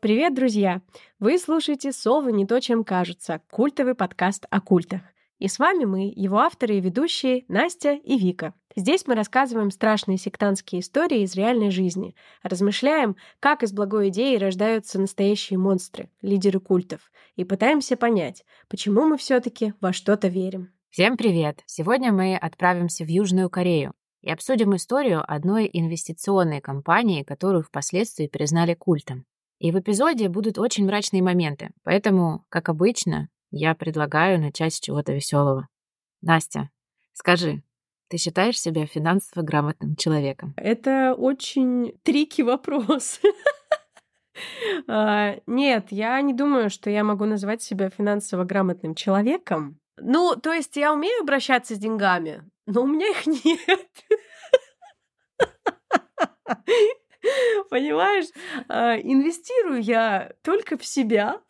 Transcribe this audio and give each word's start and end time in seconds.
Привет, 0.00 0.32
друзья! 0.32 0.80
Вы 1.18 1.38
слушаете 1.38 1.90
«Совы 1.90 2.30
не 2.30 2.46
то, 2.46 2.60
чем 2.60 2.84
кажется»— 2.84 3.40
культовый 3.50 3.96
подкаст 3.96 4.46
о 4.48 4.60
культах. 4.60 5.00
И 5.40 5.48
с 5.48 5.58
вами 5.58 5.86
мы, 5.86 6.12
его 6.14 6.38
авторы 6.38 6.76
и 6.76 6.80
ведущие 6.80 7.44
Настя 7.48 7.94
и 7.94 8.16
Вика. 8.16 8.54
Здесь 8.76 9.08
мы 9.08 9.16
рассказываем 9.16 9.72
страшные 9.72 10.16
сектантские 10.16 10.82
истории 10.82 11.22
из 11.22 11.34
реальной 11.34 11.70
жизни, 11.72 12.14
размышляем, 12.44 13.16
как 13.40 13.64
из 13.64 13.72
благой 13.72 14.10
идеи 14.10 14.36
рождаются 14.36 15.00
настоящие 15.00 15.58
монстры, 15.58 16.10
лидеры 16.22 16.60
культов, 16.60 17.10
и 17.34 17.42
пытаемся 17.42 17.96
понять, 17.96 18.44
почему 18.68 19.04
мы 19.04 19.18
все 19.18 19.40
таки 19.40 19.74
во 19.80 19.92
что-то 19.92 20.28
верим. 20.28 20.70
Всем 20.90 21.16
привет! 21.16 21.64
Сегодня 21.66 22.12
мы 22.12 22.36
отправимся 22.36 23.04
в 23.04 23.08
Южную 23.08 23.50
Корею 23.50 23.94
и 24.20 24.30
обсудим 24.30 24.76
историю 24.76 25.24
одной 25.26 25.68
инвестиционной 25.72 26.60
компании, 26.60 27.24
которую 27.24 27.64
впоследствии 27.64 28.28
признали 28.28 28.74
культом. 28.74 29.26
И 29.58 29.72
в 29.72 29.78
эпизоде 29.78 30.28
будут 30.28 30.58
очень 30.58 30.86
мрачные 30.86 31.22
моменты, 31.22 31.70
поэтому, 31.82 32.44
как 32.48 32.68
обычно, 32.68 33.28
я 33.50 33.74
предлагаю 33.74 34.40
начать 34.40 34.74
с 34.74 34.80
чего-то 34.80 35.12
веселого. 35.12 35.68
Настя, 36.20 36.70
скажи, 37.12 37.62
ты 38.08 38.18
считаешь 38.18 38.60
себя 38.60 38.86
финансово 38.86 39.42
грамотным 39.42 39.96
человеком? 39.96 40.54
Это 40.56 41.14
очень 41.14 41.94
трики 42.02 42.42
вопрос. 42.42 43.20
А, 44.86 45.34
нет, 45.48 45.86
я 45.90 46.20
не 46.20 46.32
думаю, 46.32 46.70
что 46.70 46.90
я 46.90 47.02
могу 47.02 47.24
назвать 47.24 47.60
себя 47.60 47.90
финансово 47.90 48.44
грамотным 48.44 48.94
человеком. 48.94 49.80
Ну, 49.96 50.36
то 50.36 50.52
есть 50.52 50.76
я 50.76 50.92
умею 50.92 51.22
обращаться 51.22 51.74
с 51.74 51.78
деньгами, 51.78 52.48
но 52.64 52.82
у 52.82 52.86
меня 52.86 53.08
их 53.08 53.26
нет. 53.44 53.88
Понимаешь, 57.70 58.26
а, 58.68 58.96
инвестирую 58.96 59.82
я 59.82 60.32
только 60.42 60.76
в 60.76 60.84
себя. 60.84 61.40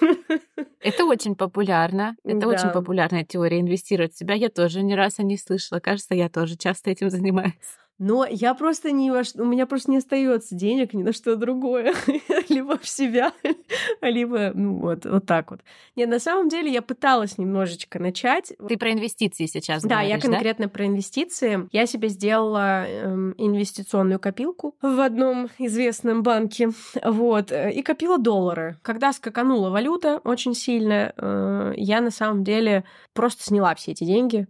Это 0.80 1.04
очень 1.04 1.34
популярно. 1.34 2.16
Это 2.24 2.40
да. 2.40 2.48
очень 2.48 2.70
популярная 2.70 3.24
теория 3.24 3.60
инвестировать 3.60 4.14
в 4.14 4.18
себя. 4.18 4.34
Я 4.34 4.48
тоже 4.48 4.82
ни 4.82 4.94
разу 4.94 5.22
не 5.22 5.36
слышала. 5.36 5.80
Кажется, 5.80 6.14
я 6.14 6.28
тоже 6.28 6.56
часто 6.56 6.90
этим 6.90 7.10
занимаюсь. 7.10 7.54
Но 7.98 8.24
я 8.24 8.54
просто 8.54 8.92
не 8.92 9.10
у 9.10 9.44
меня 9.44 9.66
просто 9.66 9.90
не 9.90 9.98
остается 9.98 10.54
денег 10.54 10.94
ни 10.94 11.02
на 11.02 11.12
что 11.12 11.36
другое. 11.36 11.94
либо 12.48 12.78
в 12.78 12.88
себя, 12.88 13.32
либо 14.02 14.52
ну 14.54 14.74
вот, 14.78 15.04
вот 15.04 15.26
так 15.26 15.50
вот. 15.50 15.60
Нет, 15.96 16.08
на 16.08 16.18
самом 16.18 16.48
деле 16.48 16.72
я 16.72 16.82
пыталась 16.82 17.38
немножечко 17.38 17.98
начать. 17.98 18.52
Ты 18.68 18.76
про 18.76 18.92
инвестиции 18.92 19.46
сейчас 19.46 19.82
Да, 19.82 19.96
говоришь, 19.96 20.10
я 20.10 20.20
конкретно 20.20 20.66
да? 20.66 20.70
про 20.70 20.86
инвестиции. 20.86 21.68
Я 21.72 21.86
себе 21.86 22.08
сделала 22.08 22.86
эм, 22.86 23.34
инвестиционную 23.36 24.20
копилку 24.20 24.76
в 24.80 25.00
одном 25.00 25.48
известном 25.58 26.22
банке. 26.22 26.70
Вот. 27.04 27.52
Э, 27.52 27.72
и 27.72 27.82
копила 27.82 28.18
доллары. 28.18 28.76
Когда 28.82 29.12
скаканула 29.12 29.70
валюта 29.70 30.20
очень 30.24 30.54
сильно, 30.54 31.12
э, 31.16 31.72
я 31.76 32.00
на 32.00 32.10
самом 32.10 32.44
деле 32.44 32.84
просто 33.12 33.44
сняла 33.44 33.74
все 33.74 33.92
эти 33.92 34.04
деньги 34.04 34.46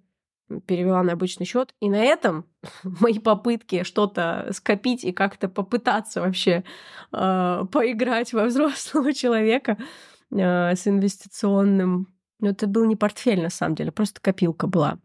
перевела 0.66 1.02
на 1.02 1.12
обычный 1.12 1.46
счет. 1.46 1.74
И 1.80 1.88
на 1.88 2.02
этом 2.02 2.44
мои 2.82 3.18
попытки 3.18 3.82
что-то 3.82 4.48
скопить 4.52 5.04
и 5.04 5.12
как-то 5.12 5.48
попытаться 5.48 6.20
вообще 6.20 6.64
э, 7.12 7.64
поиграть 7.72 8.32
во 8.32 8.44
взрослого 8.44 9.12
человека 9.14 9.78
э, 10.30 10.74
с 10.74 10.86
инвестиционным. 10.86 12.08
Ну, 12.40 12.50
это 12.50 12.66
был 12.66 12.84
не 12.84 12.96
портфель, 12.96 13.42
на 13.42 13.50
самом 13.50 13.74
деле, 13.74 13.90
просто 13.90 14.20
копилка 14.20 14.66
была. 14.66 14.98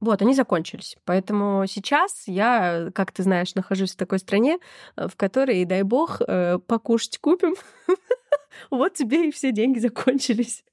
Вот, 0.00 0.22
они 0.22 0.32
закончились. 0.32 0.96
Поэтому 1.04 1.64
сейчас 1.66 2.28
я, 2.28 2.90
как 2.94 3.10
ты 3.10 3.24
знаешь, 3.24 3.56
нахожусь 3.56 3.94
в 3.94 3.96
такой 3.96 4.20
стране, 4.20 4.58
в 4.96 5.16
которой, 5.16 5.64
дай 5.64 5.82
бог, 5.82 6.20
э, 6.20 6.58
покушать 6.66 7.18
купим. 7.18 7.54
Вот 8.70 8.94
тебе 8.94 9.28
и 9.28 9.30
все 9.30 9.52
деньги 9.52 9.78
закончились. 9.78 10.64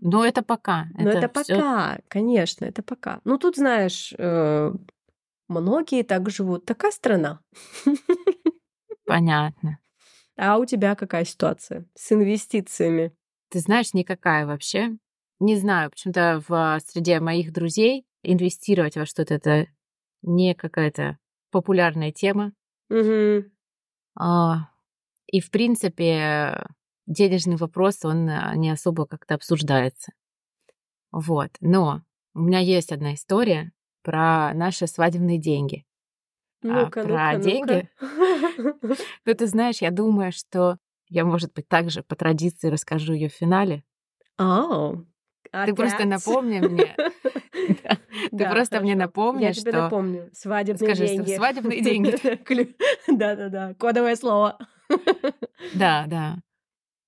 Но 0.00 0.24
это 0.24 0.42
пока. 0.42 0.86
Но 0.98 1.10
это, 1.10 1.18
это 1.18 1.28
пока, 1.28 2.00
конечно, 2.08 2.64
это 2.64 2.82
пока. 2.82 3.20
Ну 3.24 3.38
тут, 3.38 3.56
знаешь, 3.56 4.14
э, 4.16 4.72
многие 5.48 6.02
так 6.02 6.30
живут. 6.30 6.64
Такая 6.64 6.92
страна. 6.92 7.40
Понятно. 9.04 9.78
А 10.36 10.58
у 10.58 10.64
тебя 10.64 10.94
какая 10.94 11.24
ситуация 11.24 11.86
с 11.94 12.12
инвестициями? 12.12 13.12
Ты 13.50 13.58
знаешь, 13.58 13.92
никакая 13.92 14.46
вообще. 14.46 14.96
Не 15.40 15.56
знаю, 15.56 15.90
почему-то 15.90 16.42
в 16.46 16.80
среде 16.86 17.20
моих 17.20 17.52
друзей 17.52 18.06
инвестировать 18.22 18.96
во 18.96 19.06
что-то 19.06 19.34
это 19.34 19.66
не 20.22 20.54
какая-то 20.54 21.18
популярная 21.50 22.12
тема. 22.12 22.52
Угу. 22.90 23.44
А, 24.16 24.70
и, 25.26 25.40
в 25.40 25.50
принципе, 25.50 26.66
денежный 27.10 27.56
вопрос, 27.56 28.04
он 28.04 28.28
а, 28.28 28.54
не 28.56 28.70
особо 28.70 29.06
как-то 29.06 29.34
обсуждается. 29.34 30.12
Вот. 31.12 31.50
Но 31.60 32.02
у 32.34 32.40
меня 32.40 32.60
есть 32.60 32.92
одна 32.92 33.14
история 33.14 33.72
про 34.02 34.54
наши 34.54 34.86
свадебные 34.86 35.38
деньги. 35.38 35.84
Ну-ка, 36.62 37.00
а, 37.00 37.04
про 37.04 37.32
ну-ка, 37.32 37.44
деньги. 37.44 37.90
Ну, 39.24 39.34
ты 39.34 39.46
знаешь, 39.46 39.82
я 39.82 39.90
думаю, 39.90 40.32
что 40.32 40.78
я, 41.08 41.24
может 41.24 41.52
быть, 41.52 41.68
также 41.68 42.02
по 42.02 42.14
традиции 42.14 42.68
расскажу 42.68 43.14
ее 43.14 43.28
в 43.28 43.34
финале. 43.34 43.82
Oh. 44.40 45.04
Ты 45.66 45.74
просто 45.74 46.04
напомни 46.04 46.60
мне. 46.60 46.94
Ты 48.30 48.48
просто 48.48 48.80
мне 48.80 48.94
напомни, 48.94 49.44
Я 49.44 49.52
тебе 49.52 49.72
напомню. 49.72 50.30
Свадебные 50.32 50.94
деньги. 50.94 51.34
свадебные 51.34 51.80
деньги. 51.80 52.76
Да-да-да. 53.08 53.74
Кодовое 53.74 54.14
слово. 54.16 54.58
Да, 55.74 56.04
да. 56.06 56.36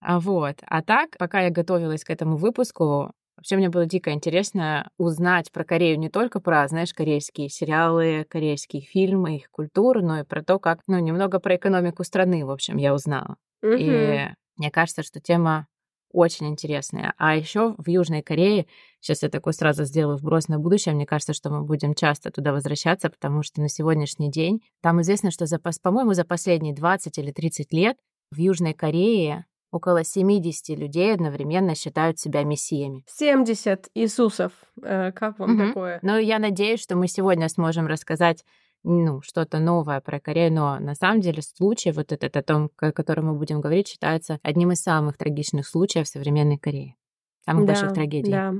А 0.02 0.18
вот. 0.18 0.56
А 0.66 0.82
так, 0.82 1.16
пока 1.18 1.42
я 1.42 1.50
готовилась 1.50 2.04
к 2.04 2.10
этому 2.10 2.36
выпуску, 2.36 3.12
вообще 3.36 3.56
мне 3.56 3.68
было 3.68 3.86
дико 3.86 4.10
интересно 4.10 4.90
узнать 4.98 5.52
про 5.52 5.64
Корею 5.64 5.98
не 5.98 6.08
только 6.10 6.40
про, 6.40 6.66
знаешь, 6.66 6.92
корейские 6.92 7.48
сериалы, 7.48 8.26
корейские 8.28 8.82
фильмы, 8.82 9.36
их 9.36 9.50
культуру, 9.50 10.02
но 10.02 10.20
и 10.20 10.24
про 10.24 10.42
то, 10.42 10.58
как, 10.58 10.80
ну, 10.88 10.98
немного 10.98 11.38
про 11.38 11.56
экономику 11.56 12.02
страны, 12.04 12.44
в 12.44 12.50
общем, 12.50 12.76
я 12.78 12.94
узнала. 12.94 13.36
И 13.62 14.28
мне 14.56 14.70
кажется, 14.70 15.02
что 15.04 15.20
тема 15.20 15.66
очень 16.12 16.48
интересная. 16.48 17.14
А 17.16 17.36
еще 17.36 17.74
в 17.78 17.88
Южной 17.88 18.22
Корее, 18.22 18.66
сейчас 19.00 19.22
я 19.22 19.28
такой 19.30 19.54
сразу 19.54 19.84
сделаю 19.84 20.18
вброс 20.18 20.48
на 20.48 20.58
будущее, 20.58 20.94
мне 20.94 21.06
кажется, 21.06 21.32
что 21.32 21.48
мы 21.48 21.62
будем 21.62 21.94
часто 21.94 22.30
туда 22.30 22.52
возвращаться, 22.52 23.08
потому 23.08 23.42
что 23.42 23.60
на 23.60 23.68
сегодняшний 23.68 24.30
день 24.30 24.60
там 24.82 25.00
известно, 25.00 25.30
что, 25.30 25.46
за, 25.46 25.58
по-моему, 25.58 26.12
за 26.12 26.24
последние 26.24 26.74
20 26.74 27.16
или 27.18 27.30
30 27.32 27.72
лет 27.72 27.96
в 28.30 28.36
Южной 28.36 28.74
Корее 28.74 29.46
около 29.72 30.04
70 30.04 30.78
людей 30.78 31.12
одновременно 31.12 31.74
считают 31.74 32.20
себя 32.20 32.44
мессиями. 32.44 33.04
70 33.08 33.88
Иисусов. 33.94 34.52
Э, 34.82 35.10
как 35.10 35.38
вам 35.38 35.56
угу. 35.56 35.66
такое? 35.66 35.98
Ну, 36.02 36.18
я 36.18 36.38
надеюсь, 36.38 36.80
что 36.80 36.94
мы 36.94 37.08
сегодня 37.08 37.48
сможем 37.48 37.86
рассказать 37.86 38.44
ну, 38.84 39.22
что-то 39.22 39.58
новое 39.58 40.00
про 40.00 40.20
Корею, 40.20 40.52
но 40.52 40.78
на 40.78 40.94
самом 40.94 41.20
деле 41.20 41.40
случай 41.42 41.90
вот 41.92 42.12
этот, 42.12 42.36
о 42.36 42.42
том, 42.42 42.70
о 42.78 42.92
котором 42.92 43.26
мы 43.26 43.34
будем 43.34 43.60
говорить, 43.60 43.88
считается 43.88 44.38
одним 44.42 44.72
из 44.72 44.82
самых 44.82 45.16
трагичных 45.16 45.66
случаев 45.66 46.06
современной 46.06 46.58
Кореи. 46.58 46.96
Самых 47.44 47.66
да, 47.66 47.72
больших 47.72 47.92
трагедий. 47.94 48.30
Да. 48.30 48.54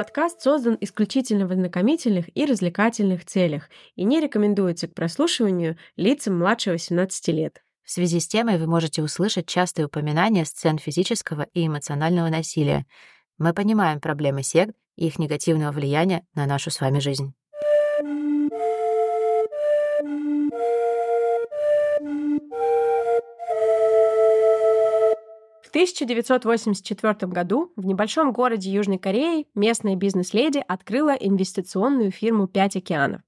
Подкаст 0.00 0.40
создан 0.40 0.78
исключительно 0.80 1.46
в 1.46 1.52
ознакомительных 1.52 2.34
и 2.34 2.46
развлекательных 2.46 3.26
целях 3.26 3.68
и 3.96 4.04
не 4.04 4.18
рекомендуется 4.18 4.88
к 4.88 4.94
прослушиванию 4.94 5.76
лицам 5.96 6.38
младше 6.38 6.70
18 6.70 7.28
лет. 7.28 7.62
В 7.84 7.90
связи 7.90 8.18
с 8.18 8.26
темой 8.26 8.56
вы 8.56 8.66
можете 8.66 9.02
услышать 9.02 9.46
частые 9.46 9.84
упоминания 9.84 10.46
сцен 10.46 10.78
физического 10.78 11.48
и 11.52 11.66
эмоционального 11.66 12.30
насилия. 12.30 12.86
Мы 13.36 13.52
понимаем 13.52 14.00
проблемы 14.00 14.42
сект 14.42 14.74
и 14.96 15.06
их 15.06 15.18
негативного 15.18 15.70
влияния 15.70 16.24
на 16.34 16.46
нашу 16.46 16.70
с 16.70 16.80
вами 16.80 16.98
жизнь. 16.98 17.34
1984 25.80 27.32
году 27.32 27.72
в 27.74 27.86
небольшом 27.86 28.32
городе 28.32 28.70
Южной 28.70 28.98
Кореи 28.98 29.46
местная 29.54 29.96
бизнес-леди 29.96 30.62
открыла 30.68 31.12
инвестиционную 31.12 32.10
фирму 32.10 32.46
«Пять 32.48 32.76
океанов». 32.76 33.22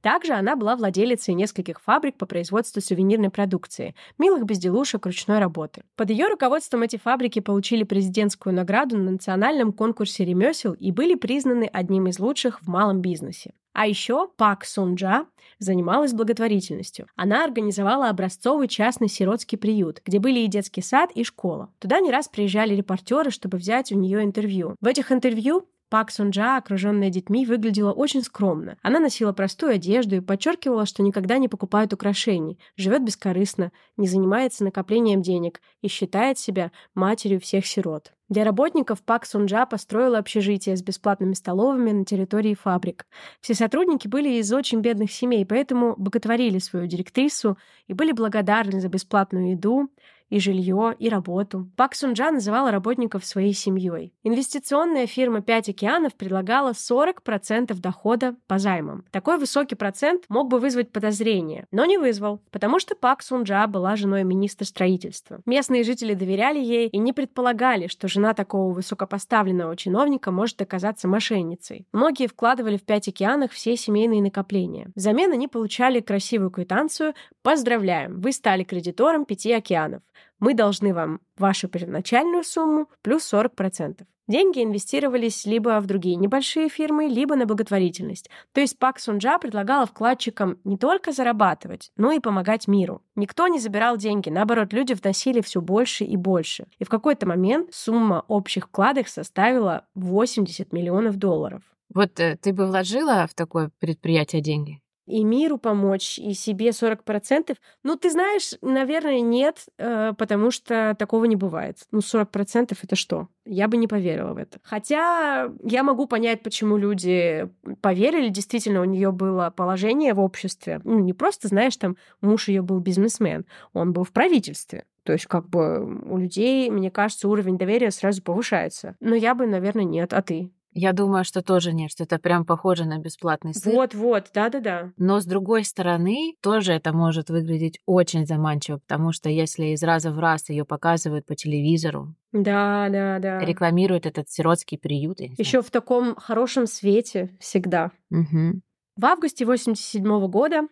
Также 0.00 0.32
она 0.32 0.56
была 0.56 0.76
владелицей 0.76 1.34
нескольких 1.34 1.80
фабрик 1.80 2.16
по 2.16 2.26
производству 2.26 2.80
сувенирной 2.80 3.30
продукции, 3.30 3.94
милых 4.18 4.44
безделушек 4.44 5.06
ручной 5.06 5.38
работы. 5.38 5.82
Под 5.96 6.10
ее 6.10 6.28
руководством 6.28 6.82
эти 6.82 6.96
фабрики 6.96 7.40
получили 7.40 7.84
президентскую 7.84 8.54
награду 8.54 8.96
на 8.96 9.12
национальном 9.12 9.72
конкурсе 9.72 10.24
ремесел 10.24 10.72
и 10.72 10.90
были 10.90 11.14
признаны 11.14 11.68
одним 11.72 12.08
из 12.08 12.18
лучших 12.18 12.62
в 12.62 12.68
малом 12.68 13.00
бизнесе. 13.00 13.52
А 13.72 13.86
еще 13.86 14.28
Пак 14.36 14.66
Сунджа 14.66 15.26
занималась 15.58 16.12
благотворительностью. 16.12 17.06
Она 17.16 17.44
организовала 17.44 18.08
образцовый 18.08 18.68
частный 18.68 19.08
сиротский 19.08 19.56
приют, 19.56 20.02
где 20.04 20.18
были 20.18 20.40
и 20.40 20.46
детский 20.46 20.82
сад, 20.82 21.10
и 21.14 21.24
школа. 21.24 21.70
Туда 21.78 22.00
не 22.00 22.10
раз 22.10 22.28
приезжали 22.28 22.74
репортеры, 22.74 23.30
чтобы 23.30 23.58
взять 23.58 23.90
у 23.92 23.96
нее 23.96 24.24
интервью. 24.24 24.76
В 24.80 24.86
этих 24.86 25.10
интервью 25.10 25.66
Пак 25.92 26.10
Сунджа, 26.10 26.56
окруженная 26.56 27.10
детьми, 27.10 27.44
выглядела 27.44 27.92
очень 27.92 28.22
скромно. 28.22 28.78
Она 28.80 28.98
носила 28.98 29.34
простую 29.34 29.74
одежду 29.74 30.16
и 30.16 30.20
подчеркивала, 30.20 30.86
что 30.86 31.02
никогда 31.02 31.36
не 31.36 31.48
покупает 31.48 31.92
украшений, 31.92 32.58
живет 32.78 33.04
бескорыстно, 33.04 33.72
не 33.98 34.06
занимается 34.06 34.64
накоплением 34.64 35.20
денег 35.20 35.60
и 35.82 35.88
считает 35.88 36.38
себя 36.38 36.72
матерью 36.94 37.42
всех 37.42 37.66
сирот. 37.66 38.14
Для 38.32 38.44
работников 38.44 39.02
Пак 39.02 39.26
Сунджа 39.26 39.66
построила 39.66 40.16
общежитие 40.16 40.74
с 40.74 40.82
бесплатными 40.82 41.34
столовыми 41.34 41.92
на 41.92 42.06
территории 42.06 42.54
фабрик. 42.54 43.04
Все 43.42 43.52
сотрудники 43.52 44.08
были 44.08 44.38
из 44.38 44.50
очень 44.54 44.80
бедных 44.80 45.12
семей, 45.12 45.44
поэтому 45.44 45.94
боготворили 45.98 46.58
свою 46.58 46.86
директрису 46.86 47.58
и 47.88 47.92
были 47.92 48.12
благодарны 48.12 48.80
за 48.80 48.88
бесплатную 48.88 49.50
еду, 49.50 49.90
и 50.32 50.40
жилье, 50.40 50.96
и 50.98 51.10
работу. 51.10 51.70
Пак 51.76 51.94
Сунджа 51.94 52.30
называла 52.30 52.70
работников 52.70 53.22
своей 53.22 53.52
семьей. 53.52 54.14
Инвестиционная 54.22 55.06
фирма 55.06 55.42
«Пять 55.42 55.68
океанов» 55.68 56.14
предлагала 56.14 56.72
40% 56.72 57.78
дохода 57.78 58.34
по 58.46 58.58
займам. 58.58 59.04
Такой 59.10 59.36
высокий 59.36 59.74
процент 59.74 60.24
мог 60.30 60.48
бы 60.48 60.58
вызвать 60.58 60.90
подозрение, 60.90 61.66
но 61.70 61.84
не 61.84 61.98
вызвал, 61.98 62.40
потому 62.50 62.78
что 62.78 62.94
Пак 62.94 63.22
Сунджа 63.22 63.66
была 63.66 63.94
женой 63.94 64.24
министра 64.24 64.64
строительства. 64.64 65.42
Местные 65.44 65.84
жители 65.84 66.14
доверяли 66.14 66.60
ей 66.60 66.88
и 66.88 66.96
не 66.96 67.12
предполагали, 67.12 67.88
что 67.88 68.08
жена 68.08 68.21
такого 68.32 68.72
высокопоставленного 68.72 69.76
чиновника 69.76 70.30
может 70.30 70.62
оказаться 70.62 71.08
мошенницей. 71.08 71.86
Многие 71.92 72.28
вкладывали 72.28 72.76
в 72.76 72.84
«Пять 72.84 73.08
океанах» 73.08 73.50
все 73.50 73.76
семейные 73.76 74.22
накопления. 74.22 74.90
Взамен 74.94 75.32
они 75.32 75.48
получали 75.48 76.00
красивую 76.00 76.50
квитанцию 76.50 77.14
«Поздравляем, 77.42 78.20
вы 78.20 78.32
стали 78.32 78.64
кредитором 78.64 79.24
«Пяти 79.24 79.52
океанов». 79.52 80.02
Мы 80.38 80.54
должны 80.54 80.94
вам 80.94 81.20
вашу 81.36 81.68
первоначальную 81.68 82.44
сумму 82.44 82.88
плюс 83.02 83.32
40%. 83.32 84.04
Деньги 84.28 84.62
инвестировались 84.62 85.44
либо 85.46 85.80
в 85.80 85.86
другие 85.86 86.16
небольшие 86.16 86.68
фирмы, 86.68 87.06
либо 87.06 87.34
на 87.34 87.44
благотворительность. 87.44 88.30
То 88.52 88.60
есть 88.60 88.78
Пак 88.78 89.00
Сунджа 89.00 89.38
предлагала 89.38 89.84
вкладчикам 89.84 90.58
не 90.64 90.76
только 90.76 91.12
зарабатывать, 91.12 91.90
но 91.96 92.12
и 92.12 92.20
помогать 92.20 92.68
миру. 92.68 93.02
Никто 93.16 93.48
не 93.48 93.58
забирал 93.58 93.96
деньги, 93.96 94.30
наоборот, 94.30 94.72
люди 94.72 94.92
вносили 94.92 95.40
все 95.40 95.60
больше 95.60 96.04
и 96.04 96.16
больше. 96.16 96.66
И 96.78 96.84
в 96.84 96.88
какой-то 96.88 97.26
момент 97.26 97.74
сумма 97.74 98.24
общих 98.28 98.66
вкладов 98.66 99.08
составила 99.08 99.86
80 99.94 100.72
миллионов 100.72 101.16
долларов. 101.16 101.62
Вот 101.94 102.20
э, 102.20 102.36
ты 102.40 102.52
бы 102.52 102.66
вложила 102.66 103.26
в 103.26 103.34
такое 103.34 103.70
предприятие 103.78 104.40
деньги? 104.40 104.81
И 105.06 105.24
миру 105.24 105.58
помочь, 105.58 106.18
и 106.18 106.34
себе 106.34 106.68
40%. 106.68 107.56
Ну, 107.82 107.96
ты 107.96 108.10
знаешь, 108.10 108.54
наверное, 108.62 109.20
нет, 109.20 109.66
э, 109.78 110.12
потому 110.16 110.50
что 110.50 110.94
такого 110.98 111.24
не 111.24 111.36
бывает. 111.36 111.78
Ну, 111.90 112.00
40% 112.00 112.76
это 112.82 112.96
что? 112.96 113.28
Я 113.44 113.68
бы 113.68 113.76
не 113.76 113.88
поверила 113.88 114.34
в 114.34 114.36
это. 114.36 114.58
Хотя 114.62 115.50
я 115.64 115.82
могу 115.82 116.06
понять, 116.06 116.42
почему 116.42 116.76
люди 116.76 117.48
поверили. 117.80 118.28
Действительно, 118.28 118.80
у 118.80 118.84
нее 118.84 119.10
было 119.10 119.52
положение 119.54 120.14
в 120.14 120.20
обществе. 120.20 120.80
Ну, 120.84 121.00
не 121.00 121.12
просто, 121.12 121.48
знаешь, 121.48 121.76
там 121.76 121.96
муж 122.20 122.48
ее 122.48 122.62
был 122.62 122.78
бизнесмен, 122.78 123.44
он 123.72 123.92
был 123.92 124.04
в 124.04 124.12
правительстве. 124.12 124.84
То 125.02 125.12
есть, 125.12 125.26
как 125.26 125.48
бы 125.48 126.00
у 126.04 126.16
людей, 126.16 126.70
мне 126.70 126.90
кажется, 126.90 127.28
уровень 127.28 127.58
доверия 127.58 127.90
сразу 127.90 128.22
повышается. 128.22 128.96
Но 129.00 129.16
я 129.16 129.34
бы, 129.34 129.46
наверное, 129.46 129.84
нет. 129.84 130.12
А 130.12 130.22
ты? 130.22 130.52
Я 130.74 130.92
думаю, 130.92 131.24
что 131.24 131.42
тоже 131.42 131.72
нет, 131.72 131.90
что 131.90 132.04
это 132.04 132.18
прям 132.18 132.44
похоже 132.44 132.84
на 132.84 132.98
бесплатный 132.98 133.54
сыр. 133.54 133.74
Вот-вот, 133.74 134.30
да-да-да. 134.32 134.92
Но 134.96 135.20
с 135.20 135.26
другой 135.26 135.64
стороны, 135.64 136.34
тоже 136.40 136.72
это 136.72 136.92
может 136.92 137.28
выглядеть 137.30 137.80
очень 137.86 138.26
заманчиво, 138.26 138.78
потому 138.78 139.12
что 139.12 139.28
если 139.28 139.66
из 139.66 139.82
раза 139.82 140.10
в 140.12 140.18
раз 140.18 140.48
ее 140.48 140.64
показывают 140.64 141.26
по 141.26 141.34
телевизору, 141.34 142.14
да, 142.32 142.88
да, 142.90 143.18
да. 143.18 143.40
Рекламируют 143.40 144.06
этот 144.06 144.30
сиротский 144.30 144.78
приют. 144.78 145.20
Еще 145.20 145.60
в 145.60 145.70
таком 145.70 146.16
хорошем 146.16 146.66
свете 146.66 147.36
всегда. 147.38 147.90
Угу. 148.10 148.62
В 148.96 149.04
августе 149.04 149.44
87 149.44 150.02
года 150.28 150.62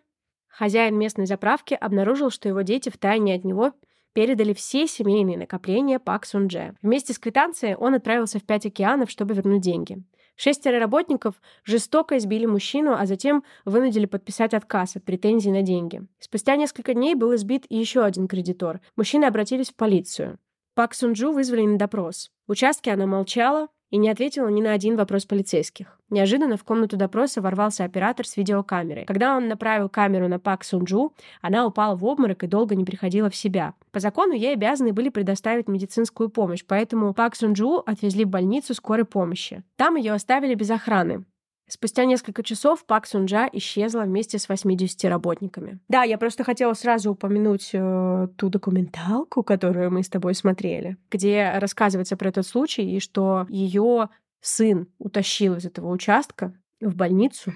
хозяин 0.47 0.97
местной 0.97 1.27
заправки 1.27 1.75
обнаружил, 1.75 2.31
что 2.31 2.49
его 2.49 2.61
дети 2.61 2.89
втайне 2.89 3.35
от 3.35 3.43
него 3.43 3.73
передали 4.13 4.53
все 4.53 4.87
семейные 4.87 5.37
накопления 5.37 5.99
Пак 5.99 6.25
Сунже. 6.25 6.75
Вместе 6.81 7.13
с 7.13 7.19
квитанцией 7.19 7.75
он 7.75 7.95
отправился 7.95 8.39
в 8.39 8.43
пять 8.43 8.65
океанов, 8.65 9.09
чтобы 9.09 9.33
вернуть 9.33 9.61
деньги. 9.61 10.03
Шестеро 10.35 10.79
работников 10.79 11.35
жестоко 11.63 12.17
избили 12.17 12.45
мужчину, 12.45 12.93
а 12.97 13.05
затем 13.05 13.43
вынудили 13.65 14.05
подписать 14.05 14.53
отказ 14.53 14.95
от 14.95 15.03
претензий 15.03 15.51
на 15.51 15.61
деньги. 15.61 16.01
Спустя 16.19 16.55
несколько 16.55 16.93
дней 16.93 17.15
был 17.15 17.35
избит 17.35 17.65
еще 17.69 18.03
один 18.03 18.27
кредитор. 18.27 18.81
Мужчины 18.95 19.25
обратились 19.25 19.69
в 19.69 19.75
полицию. 19.75 20.39
Пак 20.73 20.95
Сунджу 20.95 21.31
вызвали 21.31 21.65
на 21.65 21.77
допрос. 21.77 22.31
В 22.47 22.53
участке 22.53 22.91
она 22.91 23.05
молчала, 23.05 23.67
и 23.91 23.97
не 23.97 24.09
ответила 24.09 24.47
ни 24.47 24.61
на 24.61 24.71
один 24.71 24.95
вопрос 24.95 25.25
полицейских. 25.25 25.99
Неожиданно 26.09 26.57
в 26.57 26.63
комнату 26.63 26.97
допроса 26.97 27.41
ворвался 27.41 27.83
оператор 27.83 28.25
с 28.25 28.35
видеокамерой. 28.35 29.05
Когда 29.05 29.37
он 29.37 29.47
направил 29.47 29.89
камеру 29.89 30.27
на 30.27 30.39
Пак 30.39 30.63
Сунджу, 30.63 31.13
она 31.41 31.65
упала 31.65 31.95
в 31.95 32.03
обморок 32.03 32.43
и 32.43 32.47
долго 32.47 32.75
не 32.75 32.83
приходила 32.83 33.29
в 33.29 33.35
себя. 33.35 33.73
По 33.91 33.99
закону 33.99 34.33
ей 34.33 34.53
обязаны 34.53 34.93
были 34.93 35.09
предоставить 35.09 35.67
медицинскую 35.67 36.29
помощь, 36.29 36.63
поэтому 36.65 37.13
Пак 37.13 37.35
Сунджу 37.35 37.83
отвезли 37.85 38.25
в 38.25 38.29
больницу 38.29 38.73
скорой 38.73 39.05
помощи. 39.05 39.63
Там 39.75 39.95
ее 39.95 40.13
оставили 40.13 40.55
без 40.55 40.71
охраны. 40.71 41.25
Спустя 41.73 42.03
несколько 42.03 42.43
часов 42.43 42.85
Пак 42.85 43.07
Сунджа 43.07 43.49
исчезла 43.53 44.01
вместе 44.01 44.37
с 44.37 44.49
80 44.49 45.05
работниками. 45.05 45.79
Да, 45.87 46.03
я 46.03 46.17
просто 46.17 46.43
хотела 46.43 46.73
сразу 46.73 47.11
упомянуть 47.11 47.69
э, 47.71 48.27
ту 48.35 48.49
документалку, 48.49 49.41
которую 49.41 49.89
мы 49.89 50.03
с 50.03 50.09
тобой 50.09 50.35
смотрели, 50.35 50.97
где 51.09 51.49
рассказывается 51.55 52.17
про 52.17 52.27
этот 52.27 52.45
случай 52.45 52.83
и 52.83 52.99
что 52.99 53.47
ее 53.47 54.09
сын 54.41 54.89
утащил 54.97 55.55
из 55.55 55.65
этого 55.65 55.89
участка 55.93 56.53
в 56.81 56.93
больницу. 56.93 57.53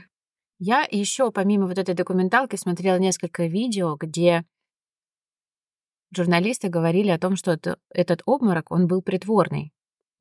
Я 0.59 0.88
еще 0.89 1.29
помимо 1.29 1.68
вот 1.68 1.77
этой 1.77 1.94
документалки 1.94 2.56
смотрела 2.56 2.97
несколько 2.97 3.47
видео, 3.47 3.97
где 3.97 4.45
журналисты 6.15 6.69
говорили 6.69 7.09
о 7.09 7.19
том, 7.19 7.35
что 7.35 7.51
это, 7.51 7.79
этот 7.89 8.21
обморок, 8.25 8.71
он 8.71 8.88
был 8.88 9.01
притворный. 9.01 9.73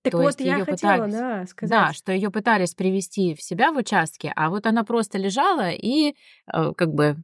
Так 0.05 0.13
То 0.13 0.19
вот, 0.19 0.39
я 0.39 0.59
хотела, 0.67 1.07
пытались, 1.07 1.15
да, 1.15 1.47
сказать. 1.47 1.71
Да, 1.71 1.93
что 1.95 2.13
ее 2.13 2.31
пытались 2.31 2.75
привести 2.75 3.35
в 3.35 3.43
себя 3.43 3.73
в 3.73 3.79
участке, 3.79 4.35
а 4.37 4.51
вот 4.51 4.67
она 4.67 4.85
просто 4.85 5.17
лежала 5.17 5.71
и 5.71 6.15
э, 6.53 6.73
как 6.77 6.93
бы 6.93 7.17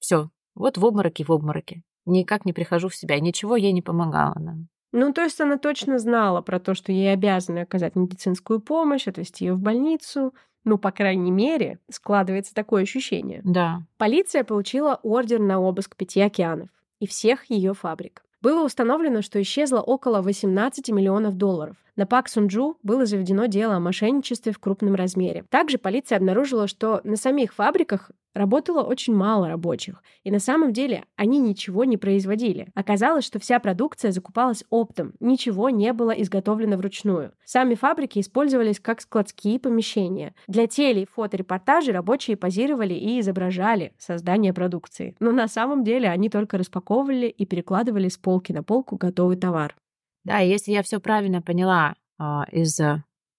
все, 0.00 0.30
вот 0.56 0.76
в 0.76 0.84
обмороке, 0.84 1.22
в 1.24 1.30
обмороке. 1.30 1.82
Никак 2.04 2.44
не 2.44 2.52
прихожу 2.52 2.88
в 2.88 2.96
себя, 2.96 3.20
ничего 3.20 3.54
ей 3.54 3.70
не 3.70 3.80
помогало 3.80 4.34
нам. 4.40 4.68
Ну, 4.90 5.12
то 5.12 5.22
есть 5.22 5.40
она 5.40 5.56
точно 5.56 6.00
знала 6.00 6.40
про 6.40 6.58
то, 6.58 6.74
что 6.74 6.90
ей 6.90 7.12
обязаны 7.12 7.60
оказать 7.60 7.94
медицинскую 7.94 8.60
помощь, 8.60 9.06
отвезти 9.06 9.44
ее 9.44 9.54
в 9.54 9.60
больницу. 9.60 10.34
Ну, 10.64 10.78
по 10.78 10.90
крайней 10.90 11.30
мере, 11.30 11.78
складывается 11.88 12.54
такое 12.54 12.82
ощущение. 12.82 13.40
Да. 13.44 13.82
Полиция 13.98 14.42
получила 14.42 14.98
ордер 15.04 15.38
на 15.38 15.60
обыск 15.60 15.94
пяти 15.94 16.20
океанов 16.20 16.70
и 16.98 17.06
всех 17.06 17.48
ее 17.50 17.72
фабрик. 17.72 18.24
Было 18.46 18.64
установлено, 18.64 19.22
что 19.22 19.42
исчезло 19.42 19.80
около 19.80 20.22
18 20.22 20.90
миллионов 20.90 21.36
долларов. 21.36 21.74
На 21.96 22.06
Пак 22.06 22.28
Сунджу 22.28 22.78
было 22.84 23.04
заведено 23.04 23.46
дело 23.46 23.74
о 23.74 23.80
мошенничестве 23.80 24.52
в 24.52 24.60
крупном 24.60 24.94
размере. 24.94 25.44
Также 25.50 25.78
полиция 25.78 26.18
обнаружила, 26.18 26.68
что 26.68 27.00
на 27.02 27.16
самих 27.16 27.54
фабриках 27.54 28.12
работало 28.36 28.82
очень 28.82 29.14
мало 29.14 29.48
рабочих, 29.48 30.02
и 30.22 30.30
на 30.30 30.38
самом 30.38 30.72
деле 30.72 31.04
они 31.16 31.38
ничего 31.38 31.84
не 31.84 31.96
производили. 31.96 32.68
Оказалось, 32.74 33.24
что 33.24 33.38
вся 33.38 33.58
продукция 33.58 34.12
закупалась 34.12 34.64
оптом, 34.70 35.14
ничего 35.20 35.70
не 35.70 35.92
было 35.92 36.10
изготовлено 36.10 36.76
вручную. 36.76 37.32
Сами 37.44 37.74
фабрики 37.74 38.18
использовались 38.18 38.80
как 38.80 39.00
складские 39.00 39.58
помещения. 39.58 40.34
Для 40.46 40.66
теле- 40.66 41.02
и 41.02 41.06
фоторепортажей 41.06 41.94
рабочие 41.94 42.36
позировали 42.36 42.94
и 42.94 43.20
изображали 43.20 43.92
создание 43.98 44.52
продукции. 44.52 45.14
Но 45.20 45.32
на 45.32 45.48
самом 45.48 45.84
деле 45.84 46.08
они 46.08 46.28
только 46.28 46.58
распаковывали 46.58 47.26
и 47.26 47.46
перекладывали 47.46 48.08
с 48.08 48.18
полки 48.18 48.52
на 48.52 48.62
полку 48.62 48.96
готовый 48.96 49.36
товар. 49.36 49.76
Да, 50.24 50.38
если 50.38 50.72
я 50.72 50.82
все 50.82 51.00
правильно 51.00 51.40
поняла 51.40 51.94
а, 52.18 52.44
из 52.50 52.80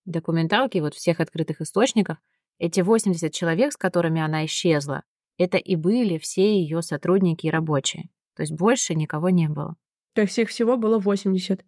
документалки, 0.06 0.80
вот 0.80 0.94
всех 0.94 1.20
открытых 1.20 1.62
источников, 1.62 2.18
эти 2.60 2.82
80 2.82 3.32
человек, 3.34 3.74
с 3.74 3.78
которыми 3.78 4.22
она 4.22 4.46
исчезла, 4.46 5.04
это 5.38 5.58
и 5.58 5.76
были 5.76 6.18
все 6.18 6.60
ее 6.60 6.82
сотрудники 6.82 7.46
и 7.48 7.52
рабочие. 7.52 8.10
То 8.36 8.44
есть 8.44 8.54
больше 8.54 8.96
никого 8.96 9.30
не 9.30 9.48
было. 9.48 9.76
То 10.14 10.22
есть 10.22 10.38
их 10.38 10.50
всего 10.50 10.78
было 10.78 11.00
80? 11.00 11.64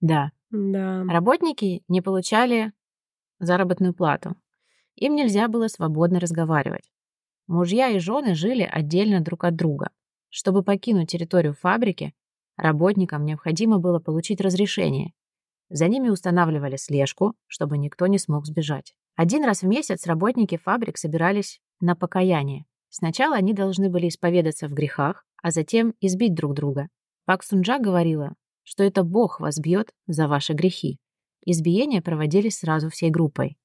Да. 0.00 0.32
Да. 0.50 1.04
Работники 1.04 1.82
не 1.88 2.00
получали 2.00 2.72
заработную 3.40 3.94
плату. 3.94 4.36
Им 4.96 5.16
нельзя 5.16 5.48
было 5.48 5.68
свободно 5.68 6.20
разговаривать. 6.20 6.90
Мужья 7.46 7.88
и 7.88 7.98
жены 7.98 8.34
жили 8.34 8.62
отдельно 8.62 9.20
друг 9.20 9.44
от 9.44 9.56
друга. 9.56 9.90
Чтобы 10.30 10.62
покинуть 10.62 11.10
территорию 11.10 11.54
фабрики, 11.54 12.14
Работникам 12.56 13.24
необходимо 13.24 13.78
было 13.78 13.98
получить 13.98 14.40
разрешение. 14.40 15.12
За 15.70 15.88
ними 15.88 16.08
устанавливали 16.08 16.76
слежку, 16.76 17.34
чтобы 17.46 17.78
никто 17.78 18.06
не 18.06 18.18
смог 18.18 18.46
сбежать. 18.46 18.94
Один 19.16 19.44
раз 19.44 19.62
в 19.62 19.66
месяц 19.66 20.06
работники 20.06 20.56
фабрик 20.56 20.98
собирались 20.98 21.60
на 21.80 21.94
покаяние. 21.94 22.64
Сначала 22.88 23.36
они 23.36 23.52
должны 23.52 23.88
были 23.88 24.08
исповедаться 24.08 24.68
в 24.68 24.72
грехах, 24.72 25.24
а 25.42 25.50
затем 25.50 25.94
избить 26.00 26.34
друг 26.34 26.54
друга. 26.54 26.88
Пак 27.24 27.44
Сунджа 27.44 27.78
говорила, 27.78 28.34
что 28.64 28.82
это 28.82 29.04
Бог 29.04 29.40
вас 29.40 29.58
бьет 29.58 29.92
за 30.06 30.26
ваши 30.26 30.52
грехи. 30.52 30.98
Избиения 31.46 32.02
проводились 32.02 32.58
сразу 32.58 32.90
всей 32.90 33.10
группой. 33.10 33.56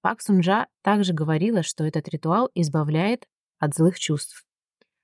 Пак 0.00 0.20
Сунжа 0.20 0.66
также 0.82 1.12
говорила, 1.12 1.62
что 1.62 1.84
этот 1.84 2.08
ритуал 2.08 2.50
избавляет 2.54 3.26
от 3.58 3.74
злых 3.74 3.98
чувств. 3.98 4.44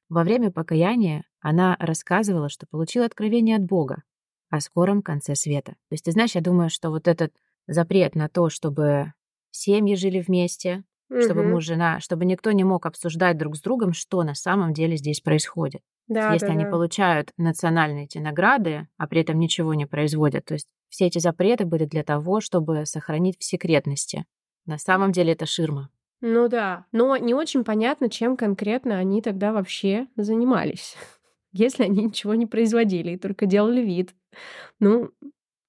Во 0.08 0.24
время 0.24 0.50
покаяния 0.50 1.24
она 1.40 1.76
рассказывала, 1.78 2.48
что 2.48 2.66
получила 2.66 3.06
откровение 3.06 3.56
от 3.56 3.64
Бога 3.64 4.02
о 4.50 4.60
скором 4.60 5.02
конце 5.02 5.34
света. 5.34 5.72
То 5.72 5.92
есть, 5.92 6.04
ты 6.04 6.12
знаешь, 6.12 6.34
я 6.34 6.40
думаю, 6.40 6.70
что 6.70 6.90
вот 6.90 7.08
этот 7.08 7.32
запрет 7.66 8.14
на 8.14 8.28
то, 8.28 8.50
чтобы 8.50 9.12
семьи 9.56 9.94
жили 9.94 10.20
вместе, 10.20 10.84
угу. 11.10 11.22
чтобы 11.22 11.44
муж, 11.44 11.64
жена, 11.64 12.00
чтобы 12.00 12.24
никто 12.24 12.52
не 12.52 12.64
мог 12.64 12.86
обсуждать 12.86 13.38
друг 13.38 13.56
с 13.56 13.60
другом, 13.60 13.92
что 13.92 14.22
на 14.22 14.34
самом 14.34 14.72
деле 14.72 14.96
здесь 14.96 15.20
происходит. 15.20 15.82
Да, 16.06 16.32
Если 16.32 16.46
да, 16.46 16.52
они 16.52 16.64
да. 16.64 16.70
получают 16.70 17.30
национальные 17.38 18.04
эти 18.04 18.18
награды, 18.18 18.88
а 18.98 19.06
при 19.06 19.22
этом 19.22 19.38
ничего 19.38 19.72
не 19.74 19.86
производят, 19.86 20.44
то 20.44 20.54
есть 20.54 20.66
все 20.90 21.06
эти 21.06 21.18
запреты 21.18 21.64
были 21.64 21.86
для 21.86 22.04
того, 22.04 22.40
чтобы 22.40 22.84
сохранить 22.84 23.38
в 23.38 23.44
секретности. 23.44 24.26
На 24.66 24.78
самом 24.78 25.12
деле 25.12 25.32
это 25.32 25.46
ширма. 25.46 25.90
Ну 26.20 26.48
да, 26.48 26.86
но 26.92 27.16
не 27.16 27.34
очень 27.34 27.64
понятно, 27.64 28.08
чем 28.08 28.36
конкретно 28.36 28.98
они 28.98 29.22
тогда 29.22 29.52
вообще 29.52 30.06
занимались, 30.16 30.96
если 31.52 31.84
они 31.84 32.04
ничего 32.04 32.34
не 32.34 32.46
производили 32.46 33.12
и 33.12 33.18
только 33.18 33.46
делали 33.46 33.80
вид. 33.80 34.14
Ну, 34.80 35.10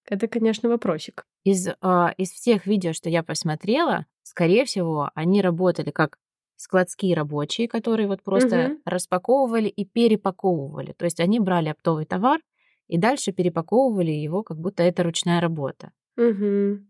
это, 0.08 0.28
конечно, 0.28 0.70
вопросик. 0.70 1.26
Из, 1.44 1.68
э, 1.68 1.74
из 2.18 2.32
всех 2.32 2.66
видео, 2.68 2.94
что 2.94 3.10
я 3.10 3.24
посмотрела, 3.24 4.06
скорее 4.24 4.66
всего, 4.66 5.10
они 5.16 5.42
работали 5.42 5.92
как 5.92 6.18
складские 6.58 7.16
рабочие, 7.16 7.68
которые 7.68 8.08
вот 8.08 8.24
просто 8.24 8.68
угу. 8.68 8.82
распаковывали 8.86 9.68
и 9.68 9.86
перепаковывали. 9.86 10.94
То 10.94 11.06
есть 11.06 11.20
они 11.20 11.40
брали 11.40 11.70
оптовый 11.70 12.06
товар 12.06 12.40
и 12.88 12.98
дальше 12.98 13.32
перепаковывали 13.32 14.12
его, 14.12 14.44
как 14.44 14.58
будто 14.58 14.84
это 14.84 15.04
ручная 15.04 15.42
работа. 15.42 15.92
Угу. 16.18 16.86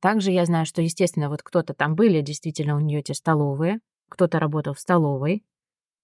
Также 0.00 0.30
я 0.32 0.44
знаю, 0.44 0.66
что, 0.66 0.82
естественно, 0.82 1.30
вот 1.30 1.42
кто-то 1.42 1.72
там 1.72 1.94
были, 1.94 2.20
действительно, 2.20 2.76
у 2.76 2.80
нее 2.80 3.00
эти 3.00 3.12
столовые, 3.12 3.80
кто-то 4.08 4.38
работал 4.38 4.74
в 4.74 4.80
столовой. 4.80 5.44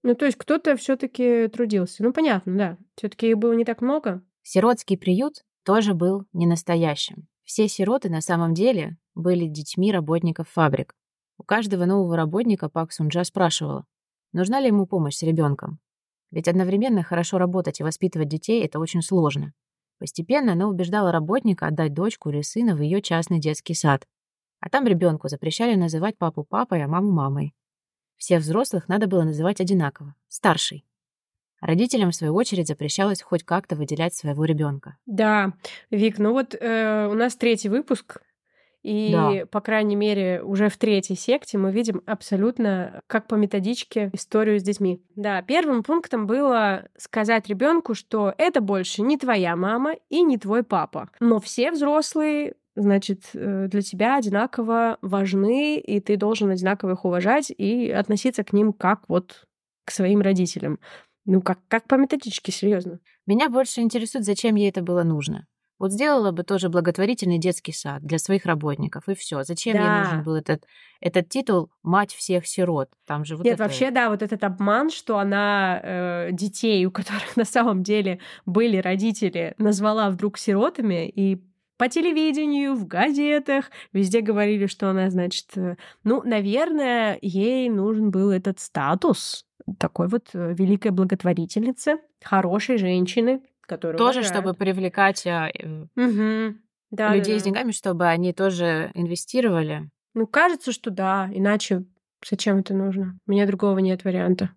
Ну, 0.01 0.15
то 0.15 0.25
есть 0.25 0.37
кто-то 0.37 0.75
все-таки 0.75 1.47
трудился. 1.47 2.03
Ну, 2.03 2.11
понятно, 2.11 2.57
да. 2.57 2.77
Все-таки 2.95 3.29
их 3.29 3.37
было 3.37 3.53
не 3.53 3.63
так 3.63 3.81
много. 3.81 4.21
Сиротский 4.41 4.97
приют 4.97 5.43
тоже 5.63 5.93
был 5.93 6.25
не 6.33 6.45
настоящим. 6.45 7.27
Все 7.43 7.67
сироты 7.67 8.09
на 8.09 8.21
самом 8.21 8.53
деле 8.53 8.97
были 9.15 9.47
детьми 9.47 9.91
работников 9.91 10.49
фабрик. 10.49 10.95
У 11.37 11.43
каждого 11.43 11.85
нового 11.85 12.15
работника 12.15 12.69
Пак 12.69 12.91
Сунджа 12.91 13.23
спрашивала, 13.23 13.85
нужна 14.31 14.59
ли 14.59 14.67
ему 14.67 14.85
помощь 14.85 15.15
с 15.15 15.23
ребенком. 15.23 15.79
Ведь 16.31 16.47
одновременно 16.47 17.03
хорошо 17.03 17.37
работать 17.37 17.79
и 17.79 17.83
воспитывать 17.83 18.27
детей– 18.27 18.63
это 18.65 18.79
очень 18.79 19.01
сложно. 19.01 19.53
Постепенно 19.99 20.53
она 20.53 20.67
убеждала 20.67 21.11
работника 21.11 21.67
отдать 21.67 21.93
дочку 21.93 22.29
или 22.29 22.41
сына 22.41 22.75
в 22.75 22.81
ее 22.81 23.01
частный 23.01 23.39
детский 23.39 23.73
сад. 23.73 24.07
А 24.59 24.69
там 24.69 24.87
ребенку 24.87 25.27
запрещали 25.27 25.75
называть 25.75 26.17
папу 26.17 26.43
папой, 26.43 26.83
а 26.83 26.87
маму 26.87 27.11
мамой. 27.11 27.53
Всех 28.17 28.41
взрослых 28.41 28.87
надо 28.87 29.07
было 29.07 29.23
называть 29.23 29.61
одинаково– 29.61 30.15
старший. 30.27 30.85
Родителям, 31.63 32.11
в 32.11 32.15
свою 32.15 32.35
очередь, 32.35 32.67
запрещалось 32.67 33.21
хоть 33.21 33.43
как-то 33.43 33.77
выделять 33.77 34.13
своего 34.13 34.43
ребенка. 34.43 34.97
Да, 35.05 35.53
Вик, 35.91 36.19
ну 36.19 36.33
вот 36.33 36.55
э, 36.59 37.07
у 37.09 37.13
нас 37.13 37.37
третий 37.37 37.69
выпуск, 37.69 38.21
и, 38.83 39.11
да. 39.13 39.45
по 39.45 39.61
крайней 39.61 39.95
мере, 39.95 40.43
уже 40.43 40.67
в 40.67 40.75
третьей 40.75 41.15
секте 41.15 41.57
мы 41.57 41.71
видим 41.71 42.03
абсолютно, 42.05 43.01
как 43.07 43.29
по 43.29 43.35
методичке, 43.35 44.09
историю 44.11 44.59
с 44.59 44.63
детьми. 44.63 45.01
Да, 45.15 45.41
первым 45.41 45.83
пунктом 45.83 46.27
было 46.27 46.89
сказать 46.97 47.47
ребенку, 47.47 47.93
что 47.93 48.33
это 48.37 48.59
больше 48.59 49.01
не 49.01 49.17
твоя 49.17 49.55
мама 49.55 49.95
и 50.09 50.21
не 50.21 50.37
твой 50.37 50.63
папа. 50.63 51.09
Но 51.21 51.39
все 51.39 51.71
взрослые 51.71 52.55
значит, 52.75 53.29
э, 53.35 53.67
для 53.69 53.81
тебя 53.81 54.17
одинаково 54.17 54.97
важны, 55.01 55.77
и 55.77 56.01
ты 56.01 56.17
должен 56.17 56.49
одинаково 56.49 56.91
их 56.91 57.05
уважать 57.05 57.53
и 57.57 57.89
относиться 57.89 58.43
к 58.43 58.51
ним 58.51 58.73
как 58.73 59.03
вот 59.07 59.47
к 59.85 59.91
своим 59.91 60.19
родителям. 60.21 60.79
Ну, 61.25 61.41
как, 61.41 61.59
как 61.67 61.87
по 61.87 61.95
методичке, 61.95 62.51
серьезно. 62.51 62.99
Меня 63.25 63.49
больше 63.49 63.81
интересует, 63.81 64.25
зачем 64.25 64.55
ей 64.55 64.69
это 64.69 64.81
было 64.81 65.03
нужно. 65.03 65.47
Вот 65.79 65.91
сделала 65.91 66.31
бы 66.31 66.43
тоже 66.43 66.69
благотворительный 66.69 67.39
детский 67.39 67.73
сад 67.73 68.03
для 68.03 68.17
своих 68.17 68.45
работников, 68.45 69.09
и 69.09 69.15
все. 69.15 69.43
Зачем 69.43 69.73
да. 69.73 69.81
ей 69.81 70.03
нужен 70.03 70.23
был 70.23 70.35
этот, 70.35 70.65
этот 71.01 71.29
титул 71.29 71.71
«Мать 71.81 72.13
всех 72.13 72.47
сирот»? 72.47 72.89
Там 73.05 73.25
же 73.25 73.35
вот 73.35 73.43
Нет, 73.43 73.55
это... 73.55 73.63
вообще, 73.63 73.91
да, 73.91 74.09
вот 74.09 74.21
этот 74.21 74.43
обман, 74.43 74.89
что 74.89 75.17
она 75.17 75.79
э, 75.83 76.29
детей, 76.31 76.85
у 76.85 76.91
которых 76.91 77.35
на 77.35 77.45
самом 77.45 77.83
деле 77.83 78.19
были 78.45 78.77
родители, 78.77 79.55
назвала 79.57 80.09
вдруг 80.09 80.37
сиротами, 80.37 81.09
и 81.09 81.41
по 81.77 81.89
телевидению, 81.89 82.75
в 82.75 82.87
газетах, 82.87 83.71
везде 83.91 84.21
говорили, 84.21 84.67
что 84.67 84.89
она, 84.89 85.09
значит, 85.09 85.47
э, 85.57 85.75
ну, 86.03 86.21
наверное, 86.23 87.17
ей 87.21 87.67
нужен 87.69 88.11
был 88.11 88.29
этот 88.29 88.59
статус 88.59 89.45
такой 89.79 90.07
вот 90.07 90.29
э, 90.33 90.53
великой 90.53 90.91
благотворительницы, 90.91 91.97
хорошей 92.21 92.77
женщины, 92.77 93.41
которую 93.61 93.97
тоже, 93.97 94.19
уважают. 94.19 94.27
чтобы 94.27 94.53
привлекать 94.53 95.25
угу. 95.25 96.57
да, 96.91 97.15
людей 97.15 97.35
да, 97.35 97.39
с 97.39 97.43
деньгами, 97.43 97.71
чтобы 97.71 98.07
они 98.07 98.33
тоже 98.33 98.91
инвестировали. 98.93 99.89
Ну, 100.13 100.27
кажется, 100.27 100.71
что 100.71 100.91
да, 100.91 101.29
иначе 101.33 101.85
зачем 102.27 102.59
это 102.59 102.73
нужно? 102.73 103.17
У 103.25 103.31
меня 103.31 103.47
другого 103.47 103.79
нет 103.79 104.03
варианта. 104.03 104.51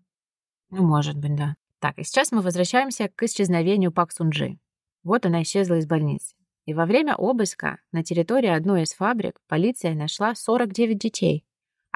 Ну, 0.70 0.84
может 0.84 1.16
быть, 1.16 1.34
да. 1.34 1.54
Так, 1.78 1.98
и 1.98 2.04
сейчас 2.04 2.32
мы 2.32 2.42
возвращаемся 2.42 3.08
к 3.14 3.22
исчезновению 3.22 3.92
Пак 3.92 4.12
Сунджи. 4.12 4.58
Вот 5.04 5.24
она 5.24 5.42
исчезла 5.42 5.74
из 5.74 5.86
больницы. 5.86 6.34
И 6.64 6.74
во 6.74 6.84
время 6.84 7.14
обыска 7.14 7.78
на 7.92 8.02
территории 8.02 8.48
одной 8.48 8.82
из 8.82 8.92
фабрик 8.92 9.38
полиция 9.46 9.94
нашла 9.94 10.34
49 10.34 10.98
детей. 10.98 11.45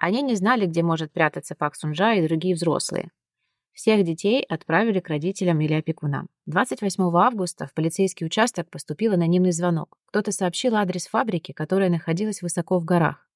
Они 0.00 0.22
не 0.22 0.34
знали, 0.34 0.64
где 0.64 0.82
может 0.82 1.12
прятаться 1.12 1.54
Пак 1.54 1.76
Сунжа 1.76 2.14
и 2.14 2.26
другие 2.26 2.54
взрослые. 2.54 3.10
Всех 3.74 4.02
детей 4.02 4.42
отправили 4.42 4.98
к 4.98 5.08
родителям 5.08 5.60
или 5.60 5.74
опекунам. 5.74 6.28
28 6.46 7.04
августа 7.14 7.66
в 7.66 7.74
полицейский 7.74 8.24
участок 8.24 8.70
поступил 8.70 9.12
анонимный 9.12 9.52
звонок. 9.52 9.98
Кто-то 10.06 10.32
сообщил 10.32 10.74
адрес 10.76 11.06
фабрики, 11.06 11.52
которая 11.52 11.90
находилась 11.90 12.40
высоко 12.40 12.78
в 12.78 12.86
горах. 12.86 13.28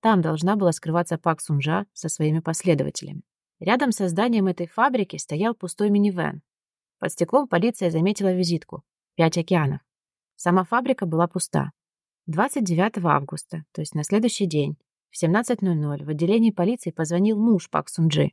Там 0.00 0.20
должна 0.20 0.56
была 0.56 0.72
скрываться 0.72 1.16
Пак 1.16 1.40
Сунжа 1.40 1.86
со 1.92 2.08
своими 2.08 2.40
последователями. 2.40 3.22
Рядом 3.60 3.92
со 3.92 4.08
зданием 4.08 4.48
этой 4.48 4.66
фабрики 4.66 5.16
стоял 5.16 5.54
пустой 5.54 5.90
минивэн. 5.90 6.42
Под 6.98 7.12
стеклом 7.12 7.46
полиция 7.46 7.88
заметила 7.90 8.32
визитку 8.32 8.82
«Пять 9.14 9.38
океанов». 9.38 9.80
Сама 10.34 10.64
фабрика 10.64 11.06
была 11.06 11.28
пуста. 11.28 11.70
29 12.26 13.04
августа, 13.04 13.64
то 13.70 13.80
есть 13.80 13.94
на 13.94 14.02
следующий 14.02 14.46
день, 14.46 14.76
в 15.10 15.22
17.00 15.22 16.04
в 16.04 16.08
отделении 16.08 16.50
полиции 16.50 16.90
позвонил 16.90 17.38
муж 17.38 17.68
Пак 17.70 17.88
Сунджи. 17.88 18.32